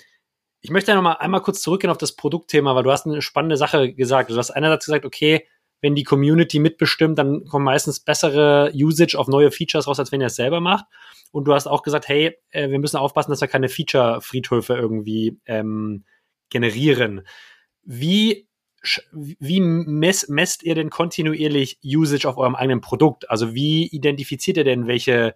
ich 0.68 0.72
möchte 0.72 0.94
noch 0.94 1.02
mal 1.02 1.14
einmal 1.14 1.40
kurz 1.40 1.62
zurückgehen 1.62 1.90
auf 1.90 1.98
das 1.98 2.18
Produktthema, 2.18 2.76
weil 2.76 2.84
du 2.84 2.92
hast 2.92 3.06
eine 3.06 3.22
spannende 3.22 3.56
Sache 3.56 3.94
gesagt. 3.94 4.30
Du 4.30 4.36
hast 4.36 4.52
einerseits 4.52 4.86
gesagt, 4.86 5.06
okay, 5.06 5.48
wenn 5.80 5.96
die 5.96 6.04
Community 6.04 6.60
mitbestimmt, 6.60 7.18
dann 7.18 7.46
kommen 7.46 7.64
meistens 7.64 8.02
bessere 8.02 8.74
Usage 8.76 9.18
auf 9.18 9.30
neue 9.30 9.50
Features 9.50 9.88
raus, 9.88 9.98
als 9.98 10.12
wenn 10.12 10.20
ihr 10.20 10.28
es 10.28 10.36
selber 10.36 10.60
macht. 10.60 10.84
Und 11.32 11.46
du 11.46 11.54
hast 11.54 11.68
auch 11.68 11.84
gesagt, 11.84 12.10
hey, 12.10 12.38
äh, 12.50 12.70
wir 12.70 12.80
müssen 12.80 12.98
aufpassen, 12.98 13.32
dass 13.32 13.40
wir 13.40 13.48
keine 13.48 13.70
Feature-Friedhöfe 13.70 14.74
irgendwie 14.74 15.40
ähm, 15.46 16.04
generieren. 16.50 17.26
Wie, 17.84 18.50
wie 19.14 19.62
mess, 19.62 20.28
messt 20.28 20.64
ihr 20.64 20.76
denn 20.76 20.90
kontinuierlich 20.90 21.80
Usage 21.82 22.28
auf 22.28 22.36
eurem 22.36 22.56
eigenen 22.56 22.82
Produkt? 22.82 23.30
Also 23.30 23.56
wie 23.56 23.88
identifiziert 23.88 24.58
ihr 24.58 24.66
denn, 24.66 24.88
welche 24.88 25.34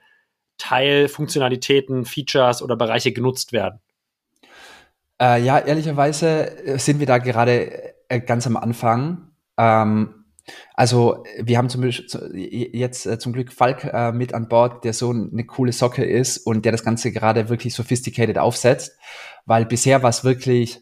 Teilfunktionalitäten, 0.57 2.03
Features 2.03 2.61
oder 2.61 2.75
Bereiche 2.75 3.13
genutzt 3.13 3.53
werden? 3.53 3.79
Äh, 5.22 5.43
ja, 5.43 5.59
ehrlicherweise 5.59 6.51
sind 6.78 6.99
wir 6.99 7.05
da 7.05 7.19
gerade 7.19 7.93
äh, 8.09 8.19
ganz 8.22 8.47
am 8.47 8.57
Anfang. 8.57 9.30
Ähm, 9.55 10.26
also 10.74 11.24
wir 11.39 11.59
haben 11.59 11.69
zum 11.69 11.84
jetzt 11.84 13.05
äh, 13.05 13.19
zum 13.19 13.32
Glück 13.32 13.53
Falk 13.53 13.84
äh, 13.84 14.11
mit 14.11 14.34
an 14.34 14.47
Bord, 14.47 14.84
der 14.84 14.93
so 14.93 15.11
eine 15.11 15.45
coole 15.45 15.74
Socke 15.74 16.03
ist 16.03 16.39
und 16.39 16.65
der 16.65 16.72
das 16.72 16.84
Ganze 16.84 17.11
gerade 17.11 17.49
wirklich 17.49 17.76
sophisticated 17.76 18.39
aufsetzt, 18.39 18.97
weil 19.45 19.65
bisher 19.65 20.01
war 20.01 20.09
es 20.09 20.24
wirklich 20.24 20.82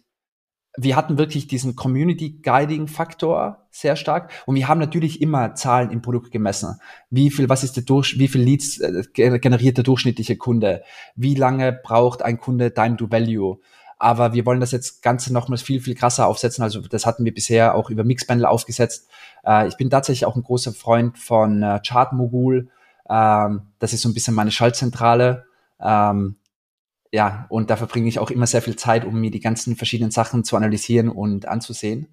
wir 0.77 0.95
hatten 0.95 1.17
wirklich 1.17 1.47
diesen 1.47 1.75
Community-Guiding-Faktor 1.75 3.67
sehr 3.71 3.95
stark 3.95 4.31
und 4.45 4.55
wir 4.55 4.67
haben 4.67 4.79
natürlich 4.79 5.21
immer 5.21 5.55
Zahlen 5.55 5.89
im 5.89 6.01
Produkt 6.01 6.31
gemessen. 6.31 6.79
Wie 7.09 7.31
viel, 7.31 7.49
was 7.49 7.63
ist 7.63 7.75
der 7.75 7.83
Durch, 7.83 8.17
wie 8.19 8.27
viel 8.27 8.41
Leads 8.41 8.79
äh, 8.79 9.03
generiert 9.39 9.77
der 9.77 9.83
durchschnittliche 9.83 10.37
Kunde? 10.37 10.83
Wie 11.15 11.35
lange 11.35 11.73
braucht 11.73 12.21
ein 12.21 12.39
Kunde 12.39 12.73
Time 12.73 12.95
to 12.95 13.11
Value? 13.11 13.59
Aber 13.99 14.33
wir 14.33 14.45
wollen 14.45 14.61
das 14.61 14.71
jetzt 14.71 15.03
Ganze 15.03 15.33
nochmals 15.33 15.61
viel, 15.61 15.81
viel 15.81 15.93
krasser 15.93 16.27
aufsetzen. 16.27 16.63
Also 16.63 16.79
das 16.81 17.05
hatten 17.05 17.25
wir 17.25 17.33
bisher 17.33 17.75
auch 17.75 17.89
über 17.89 18.05
Mixpanel 18.05 18.45
aufgesetzt. 18.45 19.09
Äh, 19.45 19.67
ich 19.67 19.75
bin 19.75 19.89
tatsächlich 19.89 20.25
auch 20.25 20.37
ein 20.37 20.43
großer 20.43 20.71
Freund 20.71 21.17
von 21.19 21.61
äh, 21.61 21.81
Chartmogul. 21.85 22.69
Ähm, 23.09 23.61
das 23.79 23.91
ist 23.91 24.01
so 24.01 24.09
ein 24.09 24.13
bisschen 24.13 24.33
meine 24.33 24.51
Schaltzentrale. 24.51 25.45
Ähm, 25.81 26.37
ja, 27.11 27.45
und 27.49 27.69
da 27.69 27.75
verbringe 27.75 28.07
ich 28.07 28.19
auch 28.19 28.31
immer 28.31 28.47
sehr 28.47 28.61
viel 28.61 28.77
Zeit, 28.77 29.03
um 29.03 29.19
mir 29.19 29.31
die 29.31 29.39
ganzen 29.41 29.75
verschiedenen 29.75 30.11
Sachen 30.11 30.43
zu 30.45 30.55
analysieren 30.55 31.09
und 31.09 31.47
anzusehen. 31.47 32.07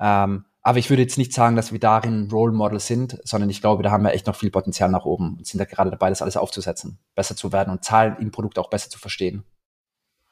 Ähm, 0.00 0.44
aber 0.62 0.78
ich 0.78 0.90
würde 0.90 1.02
jetzt 1.02 1.18
nicht 1.18 1.32
sagen, 1.32 1.56
dass 1.56 1.72
wir 1.72 1.80
darin 1.80 2.30
Role 2.30 2.52
Model 2.52 2.80
sind, 2.80 3.18
sondern 3.24 3.50
ich 3.50 3.60
glaube, 3.60 3.82
da 3.82 3.90
haben 3.90 4.04
wir 4.04 4.12
echt 4.12 4.26
noch 4.26 4.36
viel 4.36 4.50
Potenzial 4.50 4.90
nach 4.90 5.04
oben 5.04 5.36
und 5.38 5.46
sind 5.46 5.58
da 5.58 5.64
gerade 5.64 5.90
dabei, 5.90 6.08
das 6.08 6.22
alles 6.22 6.36
aufzusetzen, 6.36 6.98
besser 7.14 7.36
zu 7.36 7.52
werden 7.52 7.70
und 7.70 7.84
Zahlen 7.84 8.16
im 8.20 8.30
Produkt 8.30 8.58
auch 8.58 8.70
besser 8.70 8.90
zu 8.90 8.98
verstehen. 8.98 9.44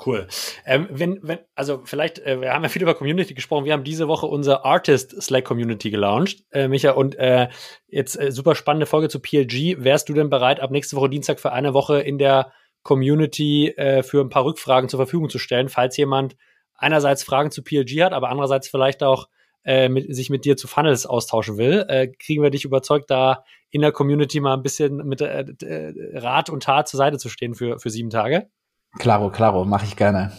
Cool. 0.05 0.27
Ähm, 0.67 0.89
wenn, 0.91 1.21
wenn, 1.23 1.39
also 1.55 1.81
vielleicht, 1.85 2.19
äh, 2.19 2.41
wir 2.43 2.53
haben 2.53 2.63
ja 2.63 2.69
viel 2.69 2.83
über 2.83 2.95
Community 2.95 3.33
gesprochen. 3.33 3.65
Wir 3.65 3.73
haben 3.73 3.85
diese 3.85 4.09
Woche 4.09 4.27
unser 4.27 4.65
Artist 4.65 5.23
Slack 5.23 5.45
Community 5.45 5.91
gelauncht, 5.91 6.45
äh, 6.51 6.69
Micha, 6.69 6.91
und 6.91 7.15
äh, 7.15 7.49
jetzt 7.87 8.21
äh, 8.21 8.31
super 8.31 8.55
spannende 8.55 8.85
Folge 8.85 9.09
zu 9.09 9.21
PLG. 9.21 9.83
Wärst 9.83 10.09
du 10.09 10.13
denn 10.13 10.29
bereit, 10.29 10.61
ab 10.61 10.71
nächste 10.71 10.97
Woche 10.97 11.09
Dienstag 11.09 11.41
für 11.41 11.53
eine 11.53 11.73
Woche 11.73 12.01
in 12.01 12.19
der 12.19 12.53
Community 12.83 13.69
äh, 13.71 14.03
für 14.03 14.21
ein 14.21 14.29
paar 14.29 14.45
Rückfragen 14.45 14.91
zur 14.91 14.99
Verfügung 14.99 15.31
zu 15.31 15.39
stellen, 15.39 15.71
falls 15.71 15.97
jemand 15.97 16.37
einerseits 16.75 17.25
Fragen 17.25 17.51
zu 17.51 17.63
PLG 17.63 18.03
hat, 18.03 18.13
aber 18.13 18.29
andererseits 18.29 18.69
vielleicht 18.69 19.03
auch 19.03 19.29
äh, 19.65 19.89
mit, 19.89 20.15
sich 20.15 20.29
mit 20.31 20.45
dir 20.45 20.57
zu 20.57 20.69
Funnels 20.69 21.07
austauschen 21.07 21.57
will, 21.57 21.87
äh, 21.89 22.09
kriegen 22.09 22.43
wir 22.43 22.51
dich 22.51 22.65
überzeugt, 22.65 23.11
da 23.11 23.45
in 23.71 23.81
der 23.81 23.93
Community 23.93 24.41
mal 24.41 24.55
ein 24.55 24.63
bisschen 24.63 24.99
mit 24.99 25.21
äh, 25.23 25.45
Rat 26.15 26.51
und 26.51 26.63
Tat 26.63 26.87
zur 26.87 26.99
Seite 26.99 27.19
zu 27.19 27.29
stehen 27.29 27.55
für, 27.55 27.79
für 27.79 27.91
sieben 27.91 28.11
Tage? 28.11 28.49
Klaro, 28.99 29.31
klaro, 29.31 29.65
mache 29.65 29.85
ich 29.87 29.97
gerne. 29.97 30.33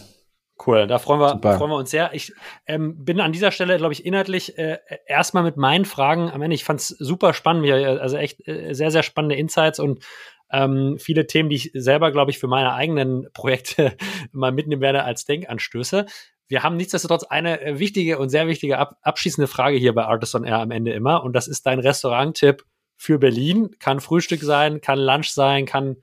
Cool, 0.65 0.87
da 0.87 0.97
freuen 0.97 1.19
wir, 1.19 1.57
freuen 1.57 1.69
wir 1.69 1.77
uns 1.77 1.91
sehr. 1.91 2.13
Ich 2.13 2.33
ähm, 2.65 3.05
bin 3.05 3.19
an 3.19 3.31
dieser 3.31 3.51
Stelle, 3.51 3.77
glaube 3.77 3.93
ich, 3.93 4.05
inhaltlich 4.05 4.57
äh, 4.57 4.79
erstmal 5.05 5.43
mit 5.43 5.55
meinen 5.55 5.85
Fragen 5.85 6.31
am 6.31 6.41
Ende. 6.41 6.55
Ich 6.55 6.63
fand 6.63 6.79
es 6.79 6.87
super 6.87 7.33
spannend, 7.33 7.69
also 7.71 8.17
echt 8.17 8.47
äh, 8.47 8.73
sehr, 8.73 8.89
sehr 8.89 9.03
spannende 9.03 9.35
Insights 9.35 9.79
und 9.79 10.03
ähm, 10.51 10.97
viele 10.97 11.27
Themen, 11.27 11.49
die 11.49 11.57
ich 11.57 11.71
selber, 11.73 12.11
glaube 12.11 12.31
ich, 12.31 12.39
für 12.39 12.47
meine 12.47 12.73
eigenen 12.73 13.27
Projekte 13.33 13.95
mal 14.31 14.51
mitnehmen 14.51 14.81
werde 14.81 15.03
als 15.03 15.25
Denkanstöße. 15.25 16.05
Wir 16.47 16.63
haben 16.63 16.77
nichtsdestotrotz 16.77 17.23
eine 17.23 17.61
äh, 17.61 17.79
wichtige 17.79 18.17
und 18.17 18.29
sehr 18.29 18.47
wichtige 18.47 18.79
ab 18.79 18.97
abschließende 19.01 19.47
Frage 19.47 19.77
hier 19.77 19.93
bei 19.93 20.05
Artist 20.05 20.33
on 20.33 20.45
Air 20.45 20.59
am 20.59 20.71
Ende 20.71 20.93
immer. 20.93 21.23
Und 21.23 21.33
das 21.33 21.47
ist 21.47 21.65
dein 21.65 21.79
Restaurant-Tipp 21.79 22.63
für 22.95 23.19
Berlin. 23.19 23.71
Kann 23.79 23.99
Frühstück 23.99 24.41
sein, 24.41 24.81
kann 24.81 24.97
Lunch 24.97 25.29
sein, 25.29 25.65
kann 25.65 25.97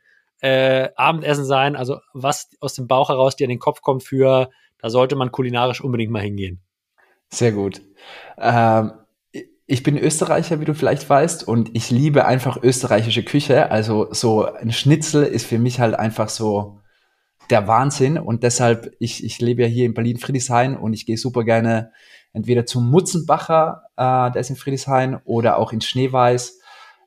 äh, 0.44 0.90
Abendessen 0.96 1.46
sein. 1.46 1.74
Also 1.74 2.00
was 2.12 2.50
aus 2.60 2.74
dem 2.74 2.86
Bauch 2.86 3.08
heraus 3.08 3.34
dir 3.34 3.44
in 3.44 3.50
den 3.50 3.58
Kopf 3.58 3.80
kommt 3.80 4.02
für, 4.02 4.50
da 4.78 4.90
sollte 4.90 5.16
man 5.16 5.32
kulinarisch 5.32 5.80
unbedingt 5.80 6.12
mal 6.12 6.20
hingehen. 6.20 6.60
Sehr 7.30 7.52
gut. 7.52 7.80
Ähm, 8.36 8.92
ich 9.66 9.82
bin 9.82 9.96
Österreicher, 9.96 10.60
wie 10.60 10.66
du 10.66 10.74
vielleicht 10.74 11.08
weißt, 11.08 11.48
und 11.48 11.74
ich 11.74 11.90
liebe 11.90 12.26
einfach 12.26 12.62
österreichische 12.62 13.22
Küche. 13.22 13.70
Also 13.70 14.12
so 14.12 14.44
ein 14.44 14.72
Schnitzel 14.72 15.24
ist 15.24 15.46
für 15.46 15.58
mich 15.58 15.80
halt 15.80 15.94
einfach 15.94 16.28
so 16.28 16.80
der 17.48 17.66
Wahnsinn. 17.66 18.18
Und 18.18 18.42
deshalb, 18.42 18.94
ich, 18.98 19.24
ich 19.24 19.40
lebe 19.40 19.62
ja 19.62 19.68
hier 19.68 19.86
in 19.86 19.94
Berlin-Friedrichshain 19.94 20.76
und 20.76 20.92
ich 20.92 21.06
gehe 21.06 21.16
super 21.16 21.44
gerne 21.44 21.90
entweder 22.34 22.66
zum 22.66 22.90
Mutzenbacher, 22.90 23.84
äh, 23.96 24.30
der 24.30 24.36
ist 24.36 24.50
in 24.50 24.56
Friedrichshain, 24.56 25.20
oder 25.24 25.56
auch 25.56 25.72
in 25.72 25.80
Schneeweiß. 25.80 26.60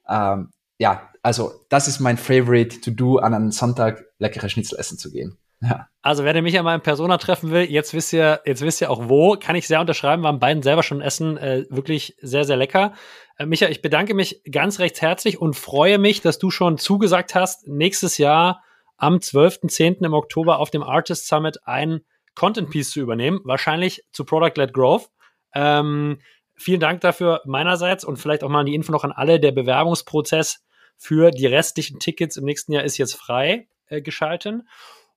Ähm, 0.09 0.49
ja, 0.79 1.09
also 1.27 1.51
das 1.67 1.89
ist 1.89 1.99
mein 1.99 2.15
Favorite 2.15 2.79
to 2.79 2.89
do, 2.89 3.17
an 3.17 3.33
einem 3.33 3.51
Sonntag 3.51 4.05
leckere 4.17 4.47
Schnitzel 4.47 4.79
essen 4.79 4.97
zu 4.97 5.11
gehen. 5.11 5.37
Ja. 5.61 5.89
Also, 6.01 6.23
wer 6.23 6.41
mich 6.41 6.57
an 6.57 6.63
meinem 6.63 6.79
Persona 6.79 7.17
treffen 7.17 7.51
will, 7.51 7.69
jetzt 7.69 7.93
wisst 7.93 8.13
ihr, 8.13 8.39
jetzt 8.45 8.61
wisst 8.61 8.79
ihr 8.79 8.89
auch 8.89 9.09
wo, 9.09 9.35
kann 9.35 9.57
ich 9.57 9.67
sehr 9.67 9.81
unterschreiben. 9.81 10.23
Wir 10.23 10.29
haben 10.29 10.39
beiden 10.39 10.63
selber 10.63 10.83
schon 10.83 11.01
essen, 11.01 11.35
äh, 11.35 11.65
wirklich 11.69 12.15
sehr, 12.21 12.45
sehr 12.45 12.55
lecker. 12.55 12.93
Äh, 13.37 13.45
Micha, 13.45 13.67
ich 13.67 13.81
bedanke 13.81 14.13
mich 14.13 14.41
ganz 14.49 14.79
recht 14.79 15.01
herzlich 15.01 15.41
und 15.41 15.57
freue 15.57 15.97
mich, 15.97 16.21
dass 16.21 16.39
du 16.39 16.49
schon 16.49 16.77
zugesagt 16.77 17.35
hast, 17.35 17.67
nächstes 17.67 18.17
Jahr 18.17 18.63
am 18.95 19.15
12.10. 19.15 20.05
im 20.05 20.13
Oktober 20.13 20.59
auf 20.59 20.69
dem 20.69 20.83
Artist 20.83 21.27
Summit 21.27 21.57
ein 21.65 22.05
Content 22.35 22.69
Piece 22.69 22.91
zu 22.91 23.01
übernehmen, 23.01 23.41
wahrscheinlich 23.43 24.05
zu 24.13 24.23
Product-Led 24.23 24.73
Growth. 24.73 25.09
Ähm, 25.53 26.21
vielen 26.55 26.79
Dank 26.79 27.01
dafür 27.01 27.41
meinerseits 27.43 28.05
und 28.05 28.15
vielleicht 28.15 28.45
auch 28.45 28.49
mal 28.49 28.63
die 28.63 28.75
Info 28.75 28.93
noch 28.93 29.03
an 29.03 29.11
alle. 29.11 29.41
Der 29.41 29.51
Bewerbungsprozess 29.51 30.63
für 30.97 31.31
die 31.31 31.45
restlichen 31.45 31.99
Tickets 31.99 32.37
im 32.37 32.45
nächsten 32.45 32.73
Jahr 32.73 32.83
ist 32.83 32.97
jetzt 32.97 33.15
frei 33.15 33.67
äh, 33.87 34.01
geschalten. 34.01 34.67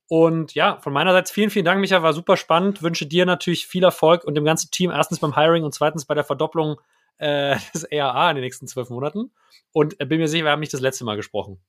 Und 0.07 0.55
ja, 0.55 0.77
von 0.81 0.91
meiner 0.91 1.13
Seite 1.13 1.33
vielen, 1.33 1.49
vielen 1.49 1.65
Dank, 1.65 1.79
Micha, 1.79 2.03
war 2.03 2.13
super 2.13 2.35
spannend. 2.35 2.83
Wünsche 2.83 3.05
dir 3.05 3.25
natürlich 3.25 3.65
viel 3.65 3.83
Erfolg 3.83 4.25
und 4.25 4.35
dem 4.35 4.43
ganzen 4.43 4.69
Team 4.69 4.91
erstens 4.91 5.19
beim 5.19 5.35
Hiring 5.35 5.63
und 5.63 5.73
zweitens 5.73 6.05
bei 6.05 6.13
der 6.13 6.25
Verdopplung 6.25 6.81
äh, 7.17 7.55
des 7.73 7.83
ERA 7.85 8.29
in 8.29 8.35
den 8.35 8.43
nächsten 8.43 8.67
zwölf 8.67 8.89
Monaten. 8.89 9.31
Und 9.71 9.99
äh, 9.99 10.05
bin 10.05 10.19
mir 10.19 10.27
sicher, 10.27 10.45
wir 10.45 10.51
haben 10.51 10.59
nicht 10.59 10.73
das 10.73 10.81
letzte 10.81 11.05
Mal 11.05 11.15
gesprochen. 11.15 11.59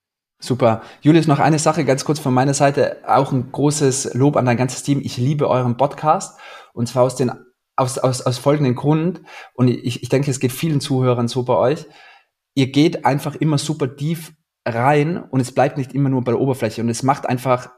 Super. 0.40 0.82
Julius, 1.02 1.28
noch 1.28 1.38
eine 1.38 1.60
Sache 1.60 1.84
ganz 1.84 2.04
kurz 2.04 2.18
von 2.18 2.34
meiner 2.34 2.52
Seite. 2.52 2.98
Auch 3.06 3.30
ein 3.30 3.52
großes 3.52 4.14
Lob 4.14 4.36
an 4.36 4.44
dein 4.44 4.56
ganzes 4.56 4.82
Team. 4.82 5.00
Ich 5.04 5.18
liebe 5.18 5.48
euren 5.48 5.76
Podcast 5.76 6.36
und 6.72 6.88
zwar 6.88 7.04
aus 7.04 7.14
den 7.14 7.30
aus, 7.76 7.98
aus, 7.98 8.22
aus 8.22 8.38
folgendem 8.38 8.74
Grund. 8.74 9.22
Und 9.54 9.68
ich, 9.68 10.02
ich 10.02 10.08
denke, 10.08 10.30
es 10.30 10.40
geht 10.40 10.52
vielen 10.52 10.80
Zuhörern 10.80 11.28
so 11.28 11.44
bei 11.44 11.54
euch. 11.54 11.86
Ihr 12.54 12.70
geht 12.70 13.04
einfach 13.04 13.34
immer 13.36 13.58
super 13.58 13.96
tief 13.96 14.34
rein 14.66 15.16
und 15.18 15.40
es 15.40 15.52
bleibt 15.52 15.76
nicht 15.76 15.94
immer 15.94 16.08
nur 16.08 16.22
bei 16.22 16.32
der 16.32 16.40
Oberfläche 16.40 16.80
und 16.82 16.88
es 16.88 17.02
macht 17.02 17.26
einfach 17.26 17.70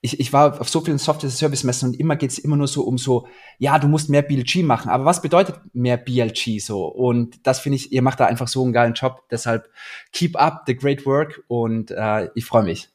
ich, 0.00 0.20
ich 0.20 0.32
war 0.32 0.60
auf 0.60 0.68
so 0.68 0.80
vielen 0.80 0.98
Software-Service-Messen 0.98 1.90
und 1.90 2.00
immer 2.00 2.16
geht 2.16 2.30
es 2.30 2.38
immer 2.38 2.56
nur 2.56 2.66
so 2.66 2.82
um 2.82 2.98
so, 2.98 3.26
ja, 3.58 3.78
du 3.78 3.88
musst 3.88 4.08
mehr 4.08 4.22
BLG 4.22 4.62
machen. 4.62 4.90
Aber 4.90 5.04
was 5.04 5.22
bedeutet 5.22 5.60
mehr 5.72 5.96
BLG 5.96 6.60
so? 6.60 6.86
Und 6.86 7.46
das 7.46 7.60
finde 7.60 7.76
ich, 7.76 7.92
ihr 7.92 8.02
macht 8.02 8.20
da 8.20 8.26
einfach 8.26 8.48
so 8.48 8.62
einen 8.62 8.72
geilen 8.72 8.94
Job. 8.94 9.22
Deshalb 9.30 9.68
keep 10.12 10.36
up 10.36 10.62
the 10.66 10.76
great 10.76 11.06
work 11.06 11.42
und 11.48 11.90
äh, 11.90 12.28
ich 12.34 12.44
freue 12.44 12.64
mich. 12.64 12.88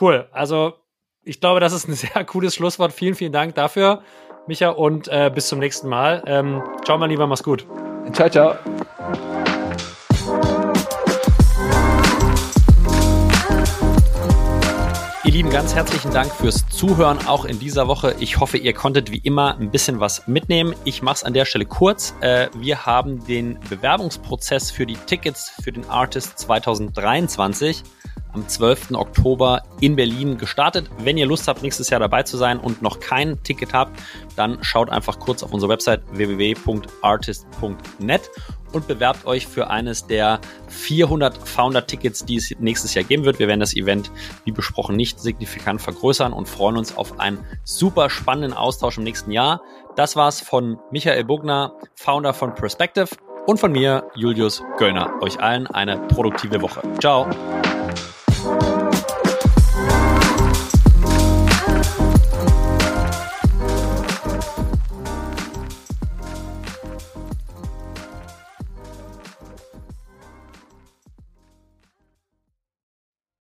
Cool. 0.00 0.28
Also 0.32 0.74
ich 1.22 1.40
glaube, 1.40 1.60
das 1.60 1.72
ist 1.72 1.88
ein 1.88 1.94
sehr 1.94 2.24
cooles 2.24 2.54
Schlusswort. 2.54 2.92
Vielen, 2.92 3.14
vielen 3.14 3.32
Dank 3.32 3.54
dafür, 3.54 4.02
Micha, 4.46 4.70
und 4.70 5.08
äh, 5.08 5.30
bis 5.34 5.48
zum 5.48 5.58
nächsten 5.58 5.88
Mal. 5.88 6.22
Ähm, 6.26 6.62
ciao, 6.84 6.98
mein 6.98 7.10
Lieber, 7.10 7.26
mach's 7.26 7.42
gut. 7.42 7.66
Ciao, 8.12 8.30
ciao. 8.30 8.56
Lieben, 15.36 15.50
ganz 15.50 15.74
herzlichen 15.74 16.12
Dank 16.12 16.32
fürs 16.32 16.66
Zuhören 16.70 17.26
auch 17.26 17.44
in 17.44 17.58
dieser 17.58 17.88
Woche. 17.88 18.16
Ich 18.20 18.40
hoffe, 18.40 18.56
ihr 18.56 18.72
konntet 18.72 19.12
wie 19.12 19.18
immer 19.18 19.58
ein 19.58 19.70
bisschen 19.70 20.00
was 20.00 20.26
mitnehmen. 20.26 20.74
Ich 20.84 21.02
mache 21.02 21.16
es 21.16 21.24
an 21.24 21.34
der 21.34 21.44
Stelle 21.44 21.66
kurz. 21.66 22.14
Äh, 22.22 22.48
wir 22.54 22.86
haben 22.86 23.22
den 23.26 23.58
Bewerbungsprozess 23.68 24.70
für 24.70 24.86
die 24.86 24.96
Tickets 24.96 25.52
für 25.62 25.72
den 25.72 25.90
Artist 25.90 26.38
2023 26.38 27.82
am 28.36 28.46
12. 28.46 28.92
Oktober 28.92 29.62
in 29.80 29.96
Berlin 29.96 30.36
gestartet. 30.36 30.88
Wenn 30.98 31.16
ihr 31.16 31.24
Lust 31.26 31.48
habt, 31.48 31.62
nächstes 31.62 31.88
Jahr 31.90 31.98
dabei 32.00 32.22
zu 32.22 32.36
sein 32.36 32.60
und 32.60 32.82
noch 32.82 33.00
kein 33.00 33.42
Ticket 33.42 33.72
habt, 33.72 33.98
dann 34.36 34.62
schaut 34.62 34.90
einfach 34.90 35.18
kurz 35.18 35.42
auf 35.42 35.54
unsere 35.54 35.72
Website 35.72 36.02
www.artist.net 36.12 38.30
und 38.72 38.86
bewerbt 38.86 39.26
euch 39.26 39.46
für 39.46 39.70
eines 39.70 40.06
der 40.06 40.40
400 40.68 41.38
Founder-Tickets, 41.38 42.26
die 42.26 42.36
es 42.36 42.54
nächstes 42.58 42.92
Jahr 42.94 43.04
geben 43.04 43.24
wird. 43.24 43.38
Wir 43.38 43.48
werden 43.48 43.60
das 43.60 43.74
Event, 43.74 44.10
wie 44.44 44.52
besprochen, 44.52 44.96
nicht 44.96 45.18
signifikant 45.18 45.80
vergrößern 45.80 46.34
und 46.34 46.46
freuen 46.46 46.76
uns 46.76 46.94
auf 46.96 47.18
einen 47.18 47.42
super 47.64 48.10
spannenden 48.10 48.52
Austausch 48.52 48.98
im 48.98 49.04
nächsten 49.04 49.30
Jahr. 49.30 49.62
Das 49.96 50.14
war's 50.14 50.42
von 50.42 50.78
Michael 50.90 51.24
Bugner, 51.24 51.72
Founder 51.94 52.34
von 52.34 52.54
Perspective 52.54 53.08
und 53.46 53.58
von 53.58 53.72
mir, 53.72 54.10
Julius 54.14 54.62
Göllner. 54.76 55.10
Euch 55.22 55.40
allen 55.40 55.66
eine 55.68 55.96
produktive 56.08 56.60
Woche. 56.60 56.82
Ciao. 57.00 57.26